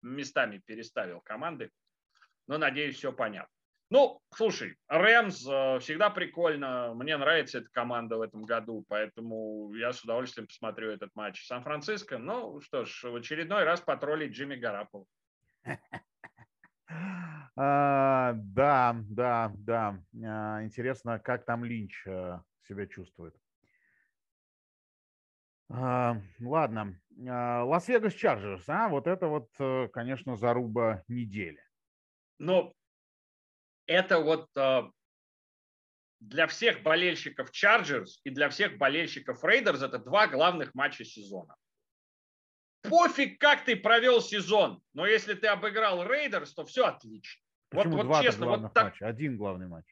местами 0.01 0.61
переставил 0.65 1.21
команды, 1.21 1.71
но 2.47 2.57
надеюсь, 2.57 2.97
все 2.97 3.11
понятно. 3.11 3.53
Ну, 3.91 4.21
слушай, 4.33 4.77
Рэмс 4.87 5.45
э, 5.45 5.79
всегда 5.79 6.09
прикольно. 6.09 6.93
Мне 6.93 7.17
нравится 7.17 7.57
эта 7.57 7.67
команда 7.73 8.15
в 8.15 8.21
этом 8.21 8.43
году, 8.43 8.85
поэтому 8.87 9.73
я 9.73 9.91
с 9.91 10.01
удовольствием 10.01 10.47
посмотрю 10.47 10.91
этот 10.91 11.13
матч. 11.13 11.45
Сан-Франциско, 11.45 12.17
ну 12.17 12.61
что 12.61 12.85
ж, 12.85 13.03
в 13.03 13.15
очередной 13.17 13.65
раз 13.65 13.81
потроллить 13.81 14.31
Джимми 14.31 14.55
Гарапова. 14.55 15.05
Да, 17.55 18.95
да, 19.09 19.51
да. 19.55 19.99
А, 20.25 20.63
интересно, 20.63 21.19
как 21.19 21.45
там 21.45 21.65
Линч 21.65 22.03
э, 22.07 22.39
себя 22.67 22.87
чувствует. 22.87 23.35
А, 25.69 26.17
ладно. 26.39 26.99
А, 27.27 27.63
Лас-Вегас 27.65 28.13
Чарджерс, 28.13 28.67
а, 28.67 28.87
вот 28.87 29.07
это 29.07 29.27
вот, 29.27 29.49
э, 29.59 29.89
конечно, 29.89 30.37
заруба 30.37 31.03
недели. 31.07 31.61
Ну, 32.39 32.73
это 33.85 34.19
вот 34.19 34.49
а, 34.57 34.89
для 36.19 36.47
всех 36.47 36.83
болельщиков 36.83 37.51
Чарджерс 37.51 38.21
и 38.23 38.29
для 38.29 38.49
всех 38.49 38.77
болельщиков 38.77 39.43
Рейдерс 39.43 39.81
это 39.81 39.99
два 39.99 40.27
главных 40.27 40.73
матча 40.75 41.03
сезона. 41.03 41.55
Пофиг, 42.83 43.39
как 43.39 43.65
ты 43.65 43.75
провел 43.75 44.21
сезон, 44.21 44.81
но 44.93 45.05
если 45.05 45.33
ты 45.33 45.47
обыграл 45.47 46.03
Рейдерс, 46.03 46.53
то 46.53 46.65
все 46.65 46.85
отлично. 46.85 47.41
Почему 47.69 47.97
вот, 47.97 48.05
вот 48.07 48.23
честно, 48.23 48.47
вот 48.47 48.73
так... 48.73 48.85
матча? 48.85 49.07
Один 49.07 49.37
главный 49.37 49.67
матч. 49.67 49.85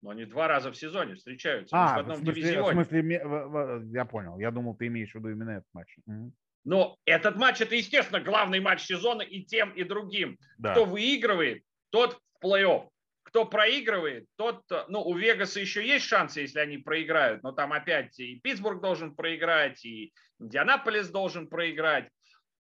Но 0.00 0.10
они 0.10 0.24
два 0.24 0.48
раза 0.48 0.72
в 0.72 0.76
сезоне 0.76 1.14
встречаются. 1.14 1.76
А, 1.76 1.96
в 1.96 2.00
одном 2.00 2.16
в 2.16 2.20
смысле, 2.20 2.42
дивизионе. 2.42 2.70
В 2.70 2.86
смысле, 2.88 3.90
я 3.92 4.04
понял. 4.04 4.38
Я 4.38 4.50
думал, 4.50 4.74
ты 4.74 4.88
имеешь 4.88 5.12
в 5.12 5.14
виду 5.14 5.30
именно 5.30 5.50
этот 5.50 5.68
матч. 5.72 5.96
Но 6.64 6.96
этот 7.04 7.36
матч 7.36 7.60
это, 7.60 7.74
естественно, 7.74 8.20
главный 8.20 8.60
матч 8.60 8.82
сезона 8.82 9.22
и 9.22 9.42
тем, 9.42 9.70
и 9.72 9.84
другим. 9.84 10.38
Да. 10.58 10.72
Кто 10.72 10.84
выигрывает, 10.84 11.64
тот 11.92 12.18
в 12.40 12.44
плей-офф. 12.44 12.88
Кто 13.24 13.44
проигрывает, 13.46 14.26
тот, 14.36 14.62
ну, 14.88 15.02
у 15.02 15.14
Вегаса 15.14 15.60
еще 15.60 15.86
есть 15.86 16.04
шансы, 16.04 16.40
если 16.40 16.58
они 16.58 16.76
проиграют, 16.78 17.42
но 17.42 17.52
там 17.52 17.72
опять 17.72 18.18
и 18.18 18.40
Питтсбург 18.40 18.82
должен 18.82 19.14
проиграть, 19.14 19.84
и 19.84 20.12
Индианаполис 20.38 21.08
должен 21.08 21.46
проиграть. 21.46 22.10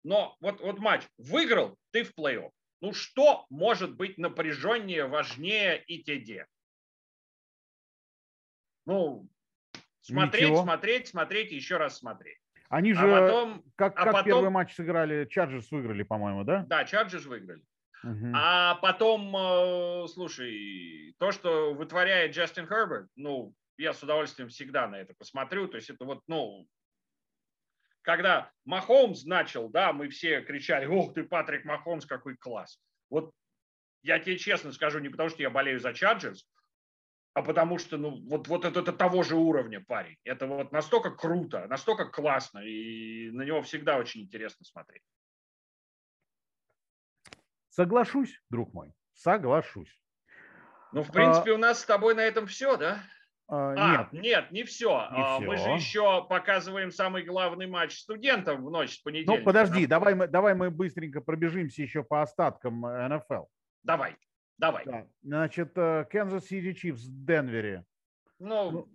Но 0.03 0.37
вот, 0.39 0.61
вот 0.61 0.79
матч 0.79 1.03
выиграл, 1.17 1.77
ты 1.91 2.03
в 2.03 2.13
плей-офф. 2.17 2.49
Ну 2.81 2.93
что 2.93 3.45
может 3.49 3.95
быть 3.95 4.17
напряженнее, 4.17 5.05
важнее 5.07 5.83
и 5.83 6.03
те 6.03 6.45
ну, 8.85 9.27
смотреть, 10.01 10.43
Ничего. 10.43 10.63
смотреть, 10.63 11.07
смотреть 11.07 11.51
и 11.51 11.55
еще 11.55 11.77
раз 11.77 11.97
смотреть. 11.97 12.37
Они 12.69 12.91
а 12.91 12.95
же, 12.95 13.15
а 13.15 13.21
потом, 13.21 13.63
как, 13.75 13.93
а 13.99 14.03
как 14.03 14.13
потом, 14.13 14.25
первый 14.25 14.49
матч 14.49 14.75
сыграли, 14.75 15.25
Чарджерс 15.25 15.71
выиграли, 15.71 16.03
по-моему, 16.03 16.43
да? 16.43 16.65
Да, 16.67 16.85
Чарджерс 16.85 17.25
выиграли. 17.25 17.63
Угу. 18.03 18.31
А 18.33 18.75
потом, 18.75 19.35
э, 19.35 20.07
слушай, 20.07 21.15
то, 21.17 21.31
что 21.31 21.73
вытворяет 21.73 22.35
Джастин 22.35 22.67
Херберт, 22.67 23.09
ну, 23.15 23.53
я 23.77 23.93
с 23.93 24.03
удовольствием 24.03 24.49
всегда 24.49 24.87
на 24.87 24.95
это 24.95 25.13
посмотрю. 25.17 25.67
То 25.67 25.77
есть 25.77 25.89
это 25.89 26.05
вот, 26.05 26.21
ну, 26.27 26.67
когда 28.01 28.51
Махомс 28.65 29.25
начал, 29.25 29.69
да, 29.69 29.91
мы 29.91 30.09
все 30.09 30.41
кричали, 30.41 30.85
ох 30.85 31.13
ты, 31.13 31.23
Патрик 31.23 31.65
Махомс, 31.65 32.05
какой 32.05 32.37
класс. 32.37 32.79
Вот 33.09 33.31
я 34.03 34.19
тебе 34.19 34.37
честно 34.37 34.71
скажу, 34.71 34.99
не 34.99 35.09
потому 35.09 35.29
что 35.29 35.41
я 35.41 35.49
болею 35.49 35.79
за 35.79 35.93
Чарджерс, 35.93 36.47
а 37.33 37.41
потому 37.41 37.79
что, 37.79 37.97
ну, 37.97 38.21
вот, 38.29 38.47
вот 38.47 38.63
это, 38.63 38.79
это 38.79 38.93
того 38.93 39.23
же 39.23 39.35
уровня 39.35 39.83
парень. 39.85 40.15
Это 40.23 40.45
вот 40.47 40.71
настолько 40.71 41.11
круто, 41.11 41.67
настолько 41.67 42.05
классно, 42.05 42.59
и 42.59 43.29
на 43.31 43.41
него 43.41 43.61
всегда 43.63 43.97
очень 43.97 44.21
интересно 44.21 44.63
смотреть. 44.63 45.03
Соглашусь, 47.75 48.41
друг 48.49 48.73
мой, 48.73 48.93
соглашусь. 49.11 50.01
Ну, 50.93 51.03
в 51.03 51.11
принципе, 51.11 51.51
а... 51.51 51.55
у 51.55 51.57
нас 51.57 51.81
с 51.81 51.85
тобой 51.85 52.15
на 52.15 52.21
этом 52.21 52.47
все, 52.47 52.77
да? 52.77 53.03
А, 53.49 53.73
а, 53.73 53.97
нет. 54.13 54.23
нет, 54.23 54.51
не 54.51 54.63
все. 54.63 54.91
не 55.11 55.21
а, 55.21 55.35
все. 55.35 55.45
Мы 55.45 55.57
же 55.57 55.69
еще 55.71 56.25
показываем 56.25 56.89
самый 56.89 57.23
главный 57.23 57.67
матч 57.67 57.99
студентов 57.99 58.61
в 58.61 58.71
ночь 58.71 58.93
с 58.93 58.99
понедельника. 58.99 59.39
Ну, 59.39 59.43
подожди, 59.43 59.85
давай 59.87 60.15
мы, 60.15 60.27
давай 60.27 60.55
мы 60.55 60.71
быстренько 60.71 61.19
пробежимся 61.19 61.81
еще 61.81 62.01
по 62.01 62.21
остаткам 62.21 62.79
НФЛ. 62.79 63.43
Давай. 63.83 64.15
Давай. 64.57 64.85
Да. 64.85 65.05
Значит, 65.21 65.73
Канзас 65.73 66.45
Сити 66.45 66.79
Чифс 66.79 67.01
в 67.01 67.25
Денвере. 67.25 67.83
Ну, 68.39 68.71
ну, 68.71 68.89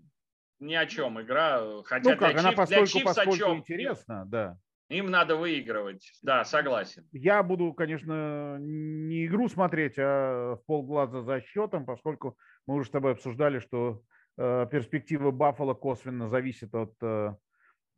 ни 0.58 0.74
о 0.74 0.86
чем 0.86 1.20
игра. 1.20 1.82
Хотя 1.82 2.12
ну 2.12 2.16
как, 2.16 2.32
для 2.32 2.40
она 2.40 2.48
Чиф, 2.48 2.56
поскольку, 2.56 2.84
для 2.84 2.86
Чифс 2.86 3.04
поскольку 3.04 3.36
чем? 3.36 3.56
интересно, 3.58 4.24
да. 4.24 4.58
Им 4.90 5.06
надо 5.06 5.36
выигрывать. 5.36 6.10
Да, 6.22 6.44
согласен. 6.44 7.06
Я 7.12 7.44
буду, 7.44 7.72
конечно, 7.72 8.58
не 8.58 9.26
игру 9.26 9.48
смотреть, 9.48 9.94
а 9.98 10.56
в 10.56 10.66
полглаза 10.66 11.22
за 11.22 11.40
счетом, 11.40 11.86
поскольку 11.86 12.36
мы 12.66 12.74
уже 12.74 12.88
с 12.88 12.90
тобой 12.90 13.12
обсуждали, 13.12 13.60
что 13.60 14.02
э, 14.36 14.66
перспектива 14.68 15.30
Баффала 15.30 15.74
косвенно 15.74 16.28
зависит 16.28 16.74
от 16.74 16.92
э, 17.02 17.34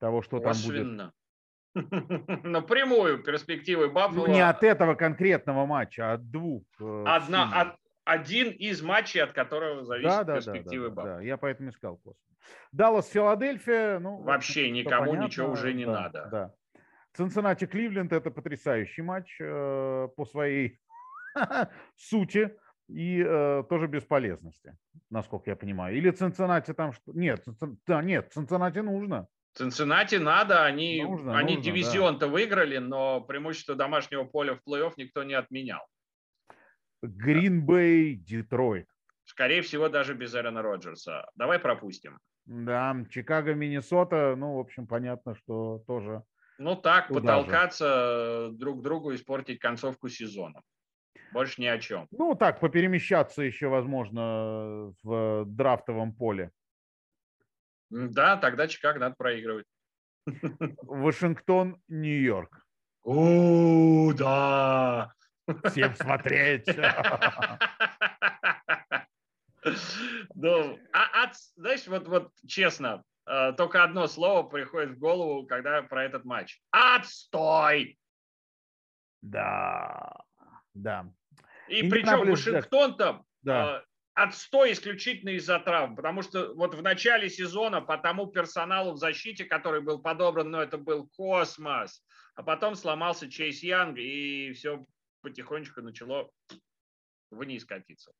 того, 0.00 0.20
что 0.20 0.38
косвенно. 0.40 1.14
там 1.74 1.82
будет. 1.94 2.44
Напрямую 2.44 3.22
перспективы 3.22 3.88
Баффала. 3.88 4.26
Ну, 4.26 4.32
не 4.34 4.46
от 4.46 4.62
этого 4.62 4.94
конкретного 4.94 5.64
матча, 5.64 6.10
а 6.10 6.14
от 6.14 6.30
двух. 6.30 6.64
Э, 6.78 7.04
Одна, 7.06 7.50
от, 7.58 7.76
один 8.04 8.50
из 8.50 8.82
матчей, 8.82 9.22
от 9.22 9.32
которого 9.32 9.82
зависит 9.86 10.10
да, 10.10 10.24
да, 10.24 10.34
перспективы 10.34 10.90
да, 10.90 11.02
да, 11.02 11.16
да, 11.16 11.20
я 11.22 11.38
поэтому 11.38 11.70
искал 11.70 11.96
косвенно. 11.96 12.36
Даллас, 12.70 13.08
Филадельфия, 13.08 13.98
ну 13.98 14.20
вообще 14.22 14.70
никому 14.70 15.06
понятно, 15.06 15.26
ничего 15.26 15.50
уже 15.52 15.72
не 15.72 15.86
да, 15.86 15.92
надо. 15.92 16.28
Да. 16.30 16.54
Цинциннати 17.12 17.66
Кливленд 17.66 18.12
это 18.12 18.30
потрясающий 18.30 19.02
матч 19.02 19.40
э, 19.40 20.08
по 20.16 20.24
своей 20.24 20.80
сути 21.96 22.50
и 22.88 23.22
э, 23.22 23.64
тоже 23.68 23.86
бесполезности, 23.86 24.76
насколько 25.10 25.50
я 25.50 25.56
понимаю. 25.56 25.96
Или 25.96 26.10
Цинциннати 26.10 26.72
там 26.72 26.92
что? 26.92 27.12
Нет, 27.12 27.44
да, 27.86 28.02
нет, 28.02 28.32
Цинциннати 28.32 28.82
нужно. 28.82 29.26
Цинциннати 29.54 30.18
надо, 30.18 30.64
они, 30.64 31.02
нужно, 31.02 31.36
они 31.36 31.56
нужно, 31.56 31.64
дивизион-то 31.64 32.26
да. 32.26 32.32
выиграли, 32.32 32.78
но 32.78 33.20
преимущество 33.20 33.74
домашнего 33.74 34.24
поля 34.24 34.54
в 34.54 34.60
плей-офф 34.66 34.94
никто 34.96 35.24
не 35.24 35.34
отменял. 35.34 35.86
Гринбей, 37.02 38.14
Детройт. 38.14 38.86
Скорее 39.24 39.60
всего, 39.60 39.88
даже 39.88 40.14
без 40.14 40.34
Эрона 40.34 40.62
Роджерса. 40.62 41.30
Давай 41.34 41.58
пропустим. 41.58 42.18
Да, 42.46 42.96
Чикаго, 43.10 43.54
Миннесота, 43.54 44.34
ну, 44.36 44.56
в 44.56 44.58
общем, 44.58 44.86
понятно, 44.86 45.34
что 45.34 45.82
тоже. 45.86 46.22
Ну 46.62 46.76
так, 46.76 47.08
потолкаться 47.08 48.48
же. 48.48 48.52
друг 48.52 48.82
другу, 48.82 49.12
испортить 49.14 49.58
концовку 49.58 50.08
сезона. 50.08 50.62
Больше 51.32 51.60
ни 51.60 51.66
о 51.66 51.78
чем. 51.78 52.06
Ну, 52.12 52.36
так, 52.36 52.60
поперемещаться 52.60 53.42
еще, 53.42 53.66
возможно, 53.66 54.94
в 55.02 55.44
драфтовом 55.46 56.14
поле. 56.14 56.52
Да, 57.90 58.36
тогда 58.36 58.68
Чикаго 58.68 59.00
надо 59.00 59.16
проигрывать. 59.16 59.66
Вашингтон, 60.82 61.82
Нью-Йорк. 61.88 62.64
О, 63.02 64.12
да. 64.12 65.12
Всем 65.64 65.94
смотреть. 65.96 66.68
Ну, 70.34 70.76
а, 70.92 71.22
от, 71.22 71.36
знаешь, 71.54 71.86
вот, 71.86 72.08
вот 72.08 72.32
честно, 72.48 72.88
э, 72.96 73.11
только 73.24 73.84
одно 73.84 74.06
слово 74.08 74.42
приходит 74.42 74.96
в 74.96 74.98
голову, 74.98 75.46
когда 75.46 75.82
про 75.82 76.04
этот 76.04 76.24
матч. 76.24 76.60
Отстой! 76.70 77.98
Да, 79.20 80.24
да. 80.74 81.12
И 81.68 81.88
причем 81.88 82.28
Вашингтон-то 82.28 83.24
да. 83.42 83.78
Э, 83.78 83.82
отстой 84.14 84.72
исключительно 84.72 85.30
из-за 85.30 85.58
травм, 85.58 85.96
потому 85.96 86.22
что 86.22 86.54
вот 86.54 86.74
в 86.74 86.82
начале 86.82 87.28
сезона 87.28 87.80
по 87.80 87.98
тому 87.98 88.26
персоналу 88.26 88.92
в 88.92 88.98
защите, 88.98 89.44
который 89.44 89.80
был 89.80 90.00
подобран, 90.00 90.50
ну, 90.50 90.58
это 90.58 90.78
был 90.78 91.08
космос, 91.16 92.04
а 92.34 92.42
потом 92.42 92.74
сломался 92.74 93.30
Чейз 93.30 93.62
Янг, 93.62 93.98
и 93.98 94.52
все 94.52 94.84
потихонечку 95.22 95.82
начало 95.82 96.30
вниз 97.30 97.64
катиться. 97.64 98.12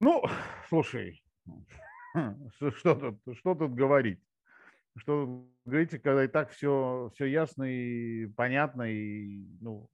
Ну, 0.00 0.24
слушай, 0.68 1.22
что 2.76 2.94
тут, 2.94 3.36
что 3.38 3.54
тут 3.54 3.74
говорить? 3.74 4.20
Что 4.96 5.46
говорите, 5.64 5.98
когда 5.98 6.24
и 6.24 6.28
так 6.28 6.50
все, 6.50 7.10
все 7.14 7.26
ясно 7.26 7.64
и 7.64 8.26
понятно, 8.26 8.82
и 8.82 9.44
ну, 9.60 9.88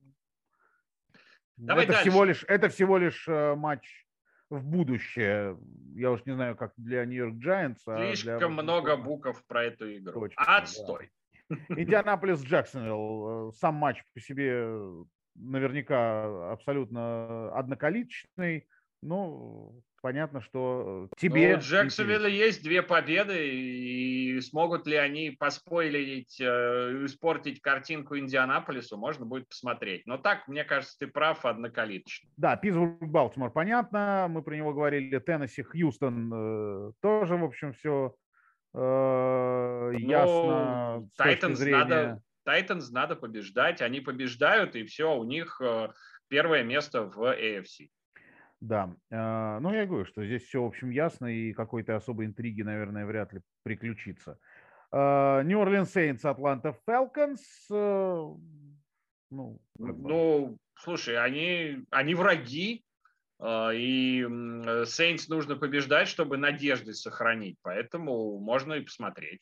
Давай 1.57 1.85
это 1.85 1.93
дальше. 1.93 2.11
всего 2.11 2.25
лишь 2.25 2.45
это 2.49 2.69
всего 2.69 2.99
лишь 2.99 3.29
э, 3.29 3.55
матч 3.55 4.07
в 4.51 4.65
будущее. 4.65 5.59
Я 5.95 6.11
уж 6.11 6.25
не 6.25 6.35
знаю, 6.35 6.57
как 6.57 6.73
для 6.77 7.05
Нью-Йорк 7.05 7.35
Giants. 7.35 8.15
Слишком 8.15 8.35
а 8.35 8.39
для... 8.39 8.49
много 8.49 8.97
букв 8.97 9.45
про 9.47 9.65
эту 9.65 9.97
игру. 9.97 10.21
Точно, 10.21 10.43
Отстой. 10.57 11.11
Да. 11.49 11.57
Индианаполис 11.77 12.43
Джексонвилл. 12.43 13.51
Э, 13.51 13.53
сам 13.53 13.75
матч 13.75 14.03
по 14.15 14.21
себе 14.21 14.67
наверняка 15.35 16.53
абсолютно 16.53 17.53
одноколичный. 17.57 18.67
Ну, 19.05 19.83
понятно, 20.01 20.41
что 20.41 21.11
тебе... 21.19 21.53
Ну, 21.53 21.59
у 21.59 21.61
Джексонвилля 21.61 22.29
есть 22.29 22.63
две 22.63 22.83
победы, 22.83 23.51
и 23.51 24.41
смогут 24.41 24.87
ли 24.87 24.97
они 24.97 25.31
поспойлерить, 25.31 26.41
э, 26.41 27.05
испортить 27.05 27.61
картинку 27.61 28.17
Индианаполису, 28.17 28.97
можно 28.97 29.27
будет 29.27 29.47
посмотреть. 29.47 30.07
Но 30.07 30.17
так, 30.17 30.49
мне 30.49 30.65
кажется, 30.65 30.97
ты 30.99 31.07
прав, 31.07 31.45
однокалиточно. 31.45 32.31
Да, 32.39 32.57
Питтсбург, 32.57 33.03
Балтимор, 33.03 33.51
понятно, 33.51 34.27
мы 34.31 34.43
про 34.43 34.57
него 34.57 34.73
говорили, 34.73 35.19
Теннесси, 35.19 35.63
Хьюстон, 35.63 36.33
э, 36.33 36.93
тоже, 37.03 37.37
в 37.37 37.45
общем, 37.45 37.75
все 37.75 38.15
э, 38.73 39.93
ясно. 39.99 41.07
Тайтанс 41.19 41.61
надо, 41.61 42.23
Тайтанс 42.45 42.91
надо 42.91 43.17
побеждать, 43.17 43.83
они 43.83 44.01
побеждают, 44.01 44.77
и 44.77 44.85
все, 44.85 45.15
у 45.15 45.25
них 45.25 45.61
э, 45.63 45.91
первое 46.29 46.63
место 46.63 47.03
в 47.03 47.21
AFC. 47.21 47.91
Да, 48.65 48.97
а, 49.11 49.61
ну 49.61 49.75
я 49.75 49.85
говорю, 49.85 50.07
что 50.07 50.25
здесь 50.25 50.45
все, 50.45 50.63
в 50.63 50.67
общем, 50.67 50.89
ясно, 50.89 51.27
и 51.27 51.53
какой-то 51.53 51.97
особой 51.97 52.25
интриги, 52.25 52.63
наверное, 52.63 53.05
вряд 53.05 53.35
ли 53.35 53.43
приключится. 53.63 54.39
Нью 54.91 55.61
Орлеан 55.61 55.85
Сейнс, 55.85 56.25
Атланта 56.25 56.75
Фелконс. 56.87 57.43
Ну, 57.69 58.41
ну, 59.77 60.57
слушай, 60.77 61.19
они, 61.19 61.85
они 61.91 62.15
враги, 62.15 62.87
а, 63.39 63.71
и 63.75 64.23
Сейнс 64.87 65.29
нужно 65.29 65.57
побеждать, 65.57 66.09
чтобы 66.09 66.39
надежды 66.39 66.95
сохранить, 66.95 67.59
поэтому 67.61 68.39
можно 68.39 68.75
и 68.75 68.81
посмотреть. 68.81 69.41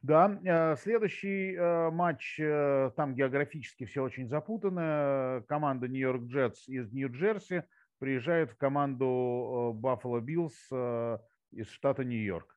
Да, 0.00 0.40
а, 0.46 0.76
следующий 0.76 1.54
матч, 1.90 2.40
э, 2.40 2.90
там 2.96 3.14
географически 3.14 3.84
все 3.84 4.02
очень 4.02 4.26
запутано. 4.26 5.44
Команда 5.48 5.86
Нью-Йорк 5.86 6.22
Джетс 6.22 6.66
из 6.66 6.90
Нью-Джерси– 6.92 7.64
приезжает 7.98 8.50
в 8.50 8.56
команду 8.56 9.72
Баффало 9.74 10.20
Биллс 10.20 10.54
э, 10.72 11.18
из 11.52 11.68
штата 11.70 12.04
Нью-Йорк. 12.04 12.56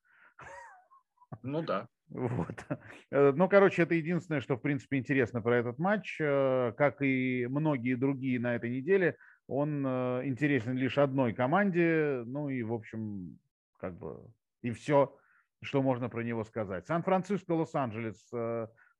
Ну 1.43 1.61
да. 1.61 1.87
Вот. 2.09 2.65
Э, 3.11 3.31
ну, 3.35 3.49
короче, 3.49 3.83
это 3.83 3.95
единственное, 3.95 4.41
что, 4.41 4.55
в 4.55 4.61
принципе, 4.61 4.97
интересно 4.97 5.41
про 5.41 5.57
этот 5.57 5.79
матч. 5.79 6.17
Э, 6.19 6.73
как 6.77 7.01
и 7.01 7.47
многие 7.49 7.95
другие 7.95 8.39
на 8.39 8.55
этой 8.55 8.69
неделе, 8.69 9.17
он 9.47 9.85
интересен 10.25 10.75
лишь 10.75 10.97
одной 10.97 11.33
команде. 11.33 12.23
Ну 12.25 12.49
и, 12.49 12.63
в 12.63 12.73
общем, 12.73 13.39
как 13.77 13.97
бы 13.97 14.25
и 14.61 14.71
все, 14.71 15.17
что 15.61 15.81
можно 15.81 16.09
про 16.09 16.21
него 16.21 16.43
сказать. 16.43 16.85
Сан-Франциско, 16.87 17.51
Лос-Анджелес 17.53 18.29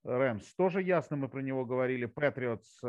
Рэмс. 0.04 0.56
Тоже 0.56 0.82
ясно, 0.82 1.18
мы 1.18 1.28
про 1.28 1.42
него 1.42 1.66
говорили. 1.66 2.06
Патриотс, 2.06 2.82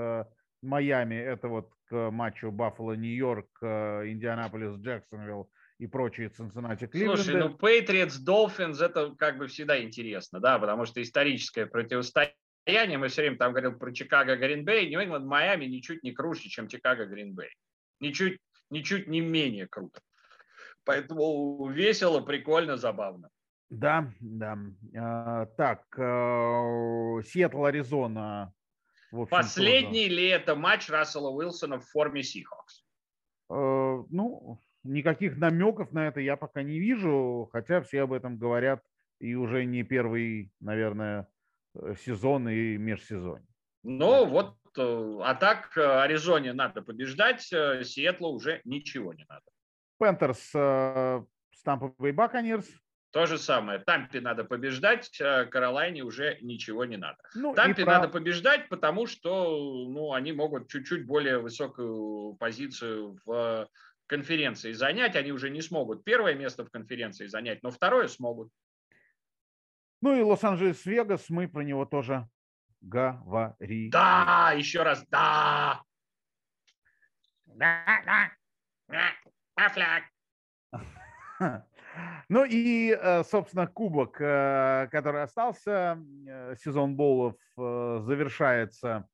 Майами, 0.62 1.14
это 1.14 1.48
вот 1.48 1.70
к 1.88 2.10
матчу 2.10 2.50
Баффало, 2.50 2.92
Нью-Йорк, 2.92 3.62
Индианаполис, 3.62 4.78
Джексонвилл 4.80 5.50
и 5.78 5.86
прочие 5.86 6.28
Цинциннати 6.28 6.86
Кливленды. 6.86 7.22
Слушай, 7.22 7.40
ну 7.40 7.56
Patriots, 7.56 8.18
Dolphins, 8.26 8.82
это 8.82 9.14
как 9.16 9.38
бы 9.38 9.46
всегда 9.46 9.82
интересно, 9.82 10.40
да, 10.40 10.58
потому 10.58 10.84
что 10.86 11.00
историческое 11.00 11.66
противостояние, 11.66 12.98
мы 12.98 13.08
все 13.08 13.22
время 13.22 13.38
там 13.38 13.52
говорим 13.52 13.78
про 13.78 13.92
Чикаго, 13.92 14.36
Гринбей, 14.36 14.88
Нью-Ингланд, 14.90 15.24
Майами 15.24 15.66
ничуть 15.66 16.02
не 16.02 16.12
круче, 16.12 16.48
чем 16.48 16.68
Чикаго, 16.68 17.06
Гринбей. 17.06 17.50
Ничуть, 18.00 18.38
ничуть 18.70 19.06
не 19.06 19.20
менее 19.20 19.66
круто. 19.68 20.00
Поэтому 20.84 21.68
весело, 21.68 22.20
прикольно, 22.20 22.76
забавно. 22.76 23.30
Да, 23.70 24.10
да. 24.20 24.58
А, 24.96 25.46
так, 25.46 25.84
э, 25.98 27.22
Сиэтл, 27.26 27.64
Аризона, 27.64 28.52
Последний 29.10 30.04
тоже. 30.04 30.16
ли 30.16 30.28
это 30.28 30.54
матч 30.54 30.88
Рассела 30.88 31.30
Уилсона 31.30 31.78
в 31.78 31.86
форме 31.86 32.22
Сихокс? 32.22 32.84
Э, 33.50 34.04
ну, 34.10 34.60
никаких 34.84 35.36
намеков 35.38 35.92
на 35.92 36.08
это 36.08 36.20
я 36.20 36.36
пока 36.36 36.62
не 36.62 36.78
вижу, 36.78 37.48
хотя 37.52 37.80
все 37.80 38.02
об 38.02 38.12
этом 38.12 38.36
говорят 38.36 38.82
и 39.18 39.34
уже 39.34 39.64
не 39.64 39.82
первый, 39.82 40.52
наверное, 40.60 41.28
э, 41.74 41.94
сезон 41.98 42.48
и 42.48 42.76
межсезонье. 42.76 43.46
Ну 43.82 44.26
вот, 44.26 44.56
э, 44.76 45.18
а 45.22 45.34
так 45.34 45.76
Аризоне 45.76 46.52
надо 46.52 46.82
побеждать, 46.82 47.42
Сиэтлу 47.42 48.32
уже 48.32 48.60
ничего 48.64 49.14
не 49.14 49.24
надо. 49.28 49.44
Пэнтерс, 49.98 50.52
Тампа 51.54 51.94
Баканирс, 51.98 52.68
то 53.10 53.26
же 53.26 53.38
самое. 53.38 53.78
Тампе 53.78 54.20
надо 54.20 54.44
побеждать, 54.44 55.18
а 55.20 55.46
Каролайне 55.46 56.02
уже 56.02 56.38
ничего 56.40 56.84
не 56.84 56.96
надо. 56.96 57.18
Ну, 57.34 57.54
Тампе 57.54 57.84
про... 57.84 57.94
надо 57.94 58.08
побеждать, 58.08 58.68
потому 58.68 59.06
что 59.06 59.86
ну, 59.88 60.12
они 60.12 60.32
могут 60.32 60.68
чуть-чуть 60.68 61.06
более 61.06 61.38
высокую 61.38 62.34
позицию 62.34 63.18
в 63.24 63.68
конференции 64.06 64.72
занять. 64.72 65.16
Они 65.16 65.32
уже 65.32 65.50
не 65.50 65.62
смогут 65.62 66.04
первое 66.04 66.34
место 66.34 66.64
в 66.64 66.70
конференции 66.70 67.26
занять, 67.26 67.62
но 67.62 67.70
второе 67.70 68.08
смогут. 68.08 68.50
Ну 70.00 70.14
и 70.14 70.22
Лос-Анджелес-Вегас, 70.22 71.26
мы 71.28 71.48
про 71.48 71.62
него 71.62 71.84
тоже 71.84 72.28
говорили. 72.80 73.90
Да, 73.90 74.52
еще 74.56 74.82
раз, 74.82 75.04
да. 75.08 75.82
Да, 77.46 77.84
да. 78.04 78.30
Да, 78.88 79.10
Ну 82.30 82.44
и, 82.44 82.90
э, 82.90 83.24
собственно, 83.24 83.66
кубок, 83.66 84.20
э, 84.20 84.88
который 84.92 85.22
остался, 85.22 85.98
э, 86.26 86.56
сезон 86.56 86.94
боулов 86.94 87.36
завершается 87.56 89.08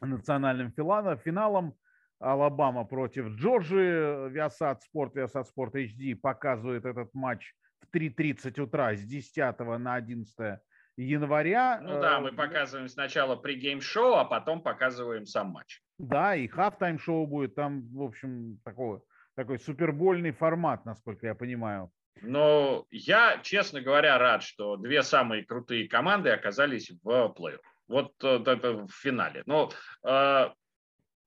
национальным 0.00 0.70
финалом. 0.70 1.74
Алабама 2.20 2.84
против 2.84 3.28
Джорджии. 3.30 4.30
Viasat 4.30 4.78
Sport, 4.78 5.14
Viasat 5.14 5.46
Sport 5.56 5.72
HD 5.72 6.14
показывает 6.14 6.84
этот 6.84 7.12
матч 7.14 7.52
в 7.80 7.90
3.30 7.90 8.60
утра 8.60 8.94
с 8.94 9.02
10 9.02 9.78
на 9.78 9.94
11 9.94 10.60
января. 10.96 11.80
Ну 11.82 12.00
да, 12.00 12.20
мы 12.20 12.32
показываем 12.32 12.88
сначала 12.88 13.34
pregame-шоу, 13.34 14.14
а 14.14 14.24
потом 14.24 14.62
показываем 14.62 15.26
сам 15.26 15.48
матч. 15.48 15.82
Да, 15.98 16.36
и 16.36 16.46
halftime-шоу 16.46 17.26
будет 17.26 17.54
там, 17.54 17.88
в 17.92 18.02
общем, 18.02 18.60
такой, 18.64 19.00
такой 19.34 19.58
супербольный 19.58 20.30
формат, 20.32 20.84
насколько 20.84 21.26
я 21.26 21.34
понимаю. 21.34 21.90
Но 22.20 22.86
я, 22.90 23.38
честно 23.42 23.80
говоря, 23.80 24.18
рад, 24.18 24.42
что 24.42 24.76
две 24.76 25.02
самые 25.02 25.44
крутые 25.44 25.88
команды 25.88 26.30
оказались 26.30 26.90
в 26.90 27.08
плей-офф. 27.08 27.60
Вот, 27.88 28.14
вот 28.22 28.48
это 28.48 28.72
в 28.72 28.90
финале. 28.90 29.42
Но 29.46 29.72
э, 30.04 30.50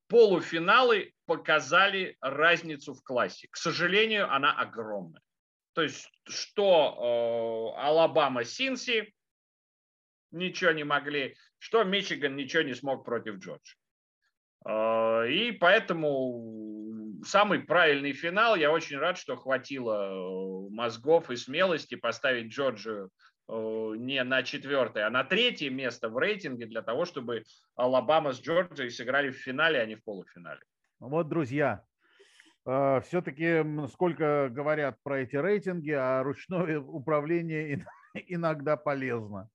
полуфиналы 0.07 1.13
показали 1.25 2.17
разницу 2.21 2.93
в 2.93 3.03
классе. 3.03 3.47
К 3.49 3.57
сожалению, 3.57 4.31
она 4.31 4.53
огромная. 4.53 5.21
То 5.73 5.81
есть, 5.81 6.09
что 6.25 7.73
э, 7.75 7.81
Алабама, 7.81 8.45
Синси 8.45 9.13
ничего 10.31 10.71
не 10.71 10.83
могли, 10.83 11.35
что 11.57 11.83
Мичиган 11.83 12.35
ничего 12.35 12.63
не 12.63 12.73
смог 12.73 13.03
против 13.03 13.35
Джорджа. 13.35 13.75
И 14.67 15.57
поэтому 15.59 17.21
самый 17.23 17.59
правильный 17.59 18.13
финал. 18.13 18.55
Я 18.55 18.71
очень 18.71 18.97
рад, 18.97 19.17
что 19.17 19.35
хватило 19.35 20.69
мозгов 20.69 21.29
и 21.29 21.35
смелости 21.35 21.95
поставить 21.95 22.51
Джорджию 22.51 23.11
не 23.47 24.23
на 24.23 24.41
четвертое, 24.43 25.05
а 25.05 25.11
на 25.11 25.23
третье 25.23 25.69
место 25.69 26.09
в 26.09 26.17
рейтинге 26.17 26.65
для 26.65 26.81
того, 26.81 27.05
чтобы 27.05 27.43
Алабама 27.75 28.33
с 28.33 28.41
Джорджией 28.41 28.89
сыграли 28.89 29.29
в 29.29 29.37
финале, 29.37 29.79
а 29.79 29.85
не 29.85 29.95
в 29.95 30.03
полуфинале. 30.03 30.61
Вот, 30.99 31.27
друзья, 31.27 31.83
а, 32.65 33.01
все-таки 33.01 33.63
сколько 33.89 34.49
говорят 34.49 34.97
про 35.03 35.19
эти 35.19 35.35
рейтинги, 35.35 35.91
а 35.91 36.23
ручное 36.23 36.79
управление 36.79 37.85
иногда 38.13 38.77
полезно. 38.77 39.49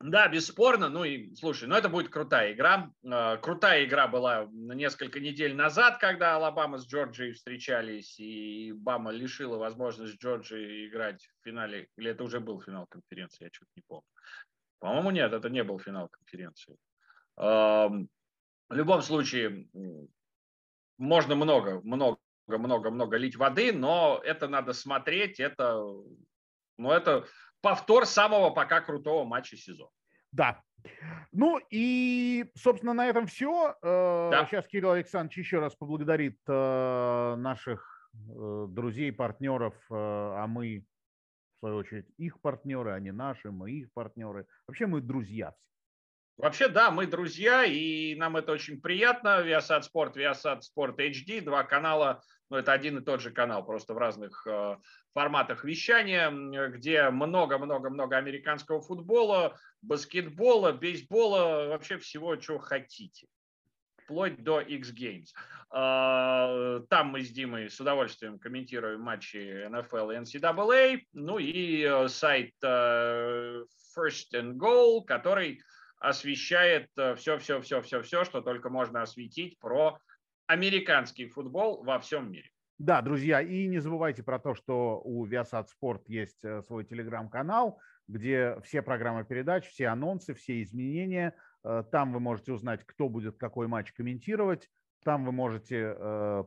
Да, 0.00 0.28
бесспорно. 0.28 0.88
Ну 0.88 1.02
и 1.02 1.34
слушай, 1.34 1.68
ну 1.68 1.74
это 1.74 1.88
будет 1.88 2.08
крутая 2.08 2.52
игра. 2.52 2.92
А, 3.04 3.36
крутая 3.38 3.84
игра 3.84 4.06
была 4.06 4.46
несколько 4.52 5.18
недель 5.18 5.56
назад, 5.56 5.98
когда 5.98 6.36
Алабама 6.36 6.78
с 6.78 6.86
Джорджией 6.86 7.32
встречались, 7.32 8.18
и 8.20 8.72
Бама 8.72 9.10
лишила 9.10 9.56
возможность 9.56 10.22
Джорджии 10.22 10.86
играть 10.86 11.26
в 11.26 11.44
финале. 11.44 11.88
Или 11.96 12.12
это 12.12 12.22
уже 12.22 12.38
был 12.38 12.60
финал 12.60 12.86
конференции, 12.86 13.44
я 13.44 13.50
что-то 13.52 13.72
не 13.74 13.82
помню. 13.88 14.04
По-моему, 14.78 15.10
нет, 15.10 15.32
это 15.32 15.48
не 15.48 15.64
был 15.64 15.80
финал 15.80 16.08
конференции. 16.08 16.76
В 17.36 18.08
любом 18.70 19.02
случае, 19.02 19.66
можно 20.98 21.34
много, 21.34 21.80
много, 21.80 22.18
много, 22.46 22.90
много 22.90 23.16
лить 23.16 23.36
воды, 23.36 23.72
но 23.72 24.20
это 24.24 24.46
надо 24.46 24.72
смотреть, 24.72 25.40
это, 25.40 25.82
ну, 26.76 26.92
это 26.92 27.26
повтор 27.60 28.06
самого 28.06 28.50
пока 28.50 28.80
крутого 28.80 29.24
матча 29.24 29.56
сезона. 29.56 29.90
Да. 30.32 30.62
Ну 31.32 31.60
и, 31.70 32.50
собственно, 32.56 32.94
на 32.94 33.06
этом 33.08 33.26
все. 33.26 33.76
Э, 33.82 34.28
да. 34.30 34.46
Сейчас 34.46 34.66
Кирилл 34.66 34.92
Александрович 34.92 35.38
еще 35.38 35.58
раз 35.58 35.74
поблагодарит 35.74 36.38
э, 36.46 37.34
наших 37.36 38.10
э, 38.14 38.66
друзей, 38.68 39.12
партнеров, 39.12 39.74
а 39.90 40.46
мы, 40.46 40.84
в 41.56 41.58
свою 41.58 41.76
очередь, 41.76 42.06
их 42.16 42.40
партнеры, 42.40 42.92
они 42.92 43.10
наши, 43.10 43.50
мы 43.50 43.72
их 43.72 43.92
партнеры. 43.92 44.46
Вообще 44.66 44.86
мы 44.86 45.00
друзья 45.00 45.52
все. 45.52 45.68
Вообще, 46.38 46.68
да, 46.68 46.92
мы 46.92 47.08
друзья, 47.08 47.64
и 47.64 48.14
нам 48.14 48.36
это 48.36 48.52
очень 48.52 48.80
приятно. 48.80 49.42
Viasat 49.44 49.82
Sport, 49.82 50.14
Viasat 50.14 50.60
Sport 50.60 50.96
HD, 50.96 51.40
два 51.40 51.64
канала, 51.64 52.22
ну, 52.50 52.56
это 52.56 52.72
один 52.72 52.98
и 52.98 53.04
тот 53.04 53.20
же 53.20 53.30
канал, 53.30 53.64
просто 53.64 53.94
в 53.94 53.98
разных 53.98 54.46
э, 54.46 54.76
форматах 55.12 55.64
вещания, 55.64 56.30
где 56.68 57.10
много-много-много 57.10 58.16
американского 58.16 58.80
футбола, 58.80 59.56
баскетбола, 59.82 60.72
бейсбола, 60.72 61.68
вообще 61.68 61.98
всего, 61.98 62.36
чего 62.36 62.58
хотите 62.58 63.26
вплоть 64.08 64.42
до 64.42 64.60
X-Games. 64.60 65.34
А, 65.70 66.80
там 66.88 67.08
мы 67.08 67.22
с 67.22 67.30
Димой 67.30 67.68
с 67.68 67.78
удовольствием 67.78 68.38
комментируем 68.38 69.02
матчи 69.02 69.36
NFL 69.68 70.14
и 70.14 70.18
NCAA. 70.18 71.02
Ну 71.12 71.38
и 71.38 71.82
э, 71.82 72.08
сайт 72.08 72.54
э, 72.62 73.64
First 73.94 74.32
and 74.32 74.54
Goal, 74.54 75.04
который 75.04 75.60
освещает 75.98 76.88
все-все-все-все-все, 77.16 78.24
что 78.24 78.40
только 78.40 78.70
можно 78.70 79.02
осветить 79.02 79.58
про 79.58 79.98
американский 80.48 81.28
футбол 81.28 81.84
во 81.84 82.00
всем 82.00 82.32
мире. 82.32 82.50
Да, 82.78 83.02
друзья, 83.02 83.40
и 83.40 83.66
не 83.66 83.80
забывайте 83.80 84.22
про 84.22 84.38
то, 84.38 84.54
что 84.54 85.00
у 85.04 85.26
Viasat 85.26 85.66
Sport 85.66 86.02
есть 86.06 86.44
э, 86.44 86.62
свой 86.62 86.84
телеграм-канал, 86.84 87.80
где 88.06 88.56
все 88.62 88.82
программы 88.82 89.24
передач, 89.24 89.66
все 89.66 89.88
анонсы, 89.88 90.32
все 90.34 90.62
изменения. 90.62 91.34
Э, 91.64 91.82
там 91.90 92.12
вы 92.12 92.20
можете 92.20 92.52
узнать, 92.52 92.84
кто 92.86 93.08
будет 93.08 93.36
какой 93.36 93.66
матч 93.66 93.92
комментировать. 93.92 94.70
Там 95.04 95.24
вы 95.24 95.32
можете 95.32 95.96
э, 95.98 96.44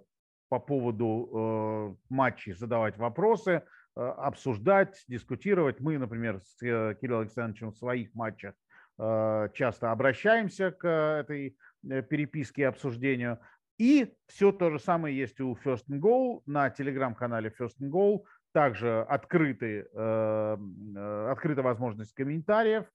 по 0.50 0.60
поводу 0.60 1.98
матчей 2.10 2.52
задавать 2.52 2.98
вопросы, 2.98 3.64
обсуждать, 3.96 5.02
дискутировать. 5.08 5.80
Мы, 5.80 5.98
например, 5.98 6.42
с 6.42 6.58
Кириллом 6.60 7.22
Александровичем 7.22 7.72
в 7.72 7.78
своих 7.78 8.14
матчах 8.14 8.54
часто 8.98 9.94
обращаемся 9.94 10.72
к 10.72 10.86
этой 10.86 11.56
переписке 11.82 12.64
и 12.64 12.66
обсуждению. 12.66 13.40
И 13.82 14.14
все 14.28 14.52
то 14.52 14.70
же 14.70 14.80
самое 14.80 15.18
есть 15.18 15.42
у 15.42 15.54
First 15.54 15.86
and 15.90 16.00
Goal 16.00 16.42
на 16.46 16.70
телеграм-канале 16.70 17.54
First 17.60 17.80
and 17.82 17.90
Goal. 17.90 18.24
Также 18.52 19.02
открыты, 19.02 19.88
э, 19.92 21.28
открыта 21.32 21.62
возможность 21.62 22.14
комментариев 22.14 22.86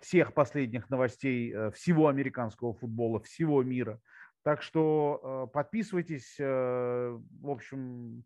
всех 0.00 0.34
последних 0.34 0.90
новостей 0.90 1.54
всего 1.70 2.08
американского 2.08 2.74
футбола, 2.74 3.20
всего 3.20 3.62
мира. 3.62 4.00
Так 4.42 4.60
что 4.60 5.48
подписывайтесь. 5.52 6.36
В 6.36 7.20
общем, 7.44 8.24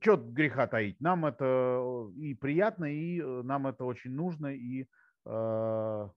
что 0.00 0.16
греха 0.18 0.66
таить. 0.66 1.00
Нам 1.00 1.24
это 1.24 2.10
и 2.14 2.34
приятно, 2.34 2.84
и 2.84 3.22
нам 3.22 3.68
это 3.68 3.84
очень 3.84 4.10
нужно, 4.10 4.48
и 4.48 4.86
Э, 5.26 6.08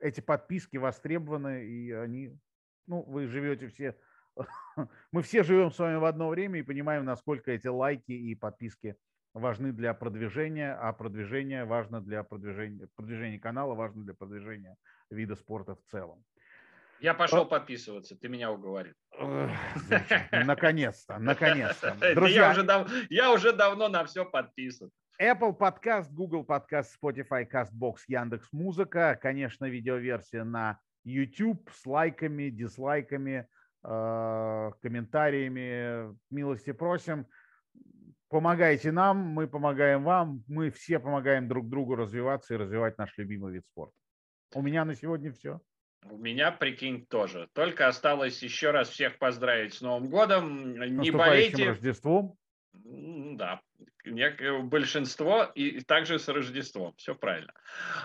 эти 0.00 0.20
подписки 0.20 0.76
востребованы, 0.76 1.64
и 1.64 1.90
они, 1.90 2.38
ну, 2.88 3.02
вы 3.02 3.26
живете 3.26 3.68
все, 3.68 3.96
мы 5.12 5.22
все 5.22 5.42
живем 5.42 5.70
с 5.70 5.78
вами 5.78 5.96
в 5.96 6.04
одно 6.04 6.28
время 6.28 6.58
и 6.58 6.62
понимаем, 6.62 7.04
насколько 7.04 7.52
эти 7.52 7.68
лайки 7.68 8.12
и 8.12 8.34
подписки 8.34 8.96
важны 9.34 9.72
для 9.72 9.94
продвижения, 9.94 10.74
а 10.74 10.92
продвижение 10.92 11.64
важно 11.64 12.00
для 12.00 12.22
продвижения, 12.22 12.88
продвижения 12.96 13.38
канала 13.38 13.74
важно 13.74 14.02
для 14.04 14.14
продвижения 14.14 14.76
вида 15.10 15.36
спорта 15.36 15.76
в 15.76 15.82
целом. 15.90 16.24
Я 17.00 17.14
пошел 17.14 17.46
подписываться, 17.46 18.16
ты 18.16 18.28
меня 18.28 18.50
уговорил. 18.50 18.94
Наконец-то, 20.32 21.18
наконец-то. 21.18 21.96
Друзья, 22.14 22.46
я, 22.46 22.50
уже 22.50 22.62
дав... 22.64 22.90
я 23.08 23.32
уже 23.32 23.52
давно 23.52 23.88
на 23.88 24.04
все 24.04 24.24
подписан. 24.24 24.90
Apple 25.20 25.56
Podcast, 25.56 26.10
Google 26.10 26.44
Podcast, 26.44 26.88
Spotify, 27.00 27.48
CastBox, 27.48 27.96
Яндекс 28.08 28.52
Музыка, 28.52 29.18
конечно, 29.20 29.66
видеоверсия 29.66 30.44
на 30.44 30.80
YouTube 31.08 31.70
с 31.72 31.86
лайками, 31.86 32.50
дизлайками, 32.50 33.48
э, 33.84 34.70
комментариями. 34.82 36.16
Милости 36.30 36.72
просим. 36.72 37.26
Помогайте 38.28 38.92
нам, 38.92 39.16
мы 39.18 39.48
помогаем 39.48 40.04
вам, 40.04 40.44
мы 40.48 40.70
все 40.70 40.98
помогаем 40.98 41.48
друг 41.48 41.68
другу 41.68 41.94
развиваться 41.94 42.54
и 42.54 42.56
развивать 42.58 42.98
наш 42.98 43.16
любимый 43.16 43.54
вид 43.54 43.64
спорта. 43.70 43.94
У 44.54 44.60
меня 44.60 44.84
на 44.84 44.94
сегодня 44.94 45.32
все. 45.32 45.60
У 46.04 46.18
меня, 46.18 46.52
прикинь, 46.52 47.06
тоже. 47.06 47.48
Только 47.54 47.88
осталось 47.88 48.42
еще 48.42 48.70
раз 48.70 48.90
всех 48.90 49.18
поздравить 49.18 49.74
с 49.74 49.80
Новым 49.80 50.10
годом. 50.10 50.78
Не 51.00 51.10
болейте. 51.10 51.68
Рождеством. 51.68 52.36
Да, 52.74 53.60
большинство 54.62 55.44
и 55.54 55.80
также 55.80 56.18
с 56.18 56.28
Рождеством. 56.28 56.94
Все 56.96 57.14
правильно. 57.14 57.52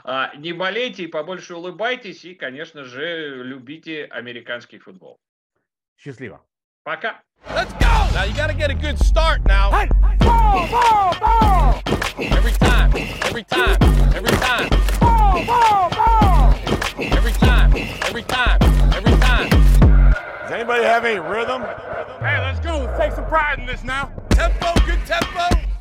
А, 0.03 0.35
не 0.35 0.53
болейте 0.53 1.03
и 1.03 1.07
побольше 1.07 1.55
улыбайтесь 1.55 2.25
и, 2.25 2.35
конечно 2.35 2.83
же, 2.83 3.43
любите 3.43 4.05
американский 4.05 4.79
футбол. 4.79 5.19
Счастливо. 5.97 6.43
Пока. 6.83 7.21
Let's 7.49 7.73
go! 7.73 8.09
Now 8.13 8.23
you 8.23 8.33
gotta 8.35 8.53
get 8.53 8.69
a 8.69 8.73
good 8.73 8.97
start 8.99 9.45
now. 9.45 9.69
Hey, 9.71 9.89
ball, 10.19 10.67
ball, 10.69 11.15
ball! 11.19 11.81
Every 12.17 12.51
time, 12.53 12.91
every 13.23 13.43
time, 13.43 13.77
every 14.15 14.37
time. 14.37 14.69
Ball, 14.99 15.45
ball, 15.45 15.89
ball! 15.89 16.55
Every 16.97 17.33
time, 17.33 17.73
every 18.05 18.23
time, 18.23 18.59
every 18.93 19.17
time. 19.19 19.49
Does 19.49 20.51
anybody 20.51 20.83
have 20.83 21.05
any 21.05 21.19
rhythm? 21.19 21.63
Hey, 22.19 22.39
let's 22.39 22.59
go. 22.59 22.79
Let's 22.79 22.97
take 22.97 23.11
some 23.11 23.25
pride 23.25 23.59
in 23.59 23.65
this 23.65 23.83
now. 23.83 24.11
Tempo, 24.29 24.73
good 24.85 25.05
tempo. 25.05 25.72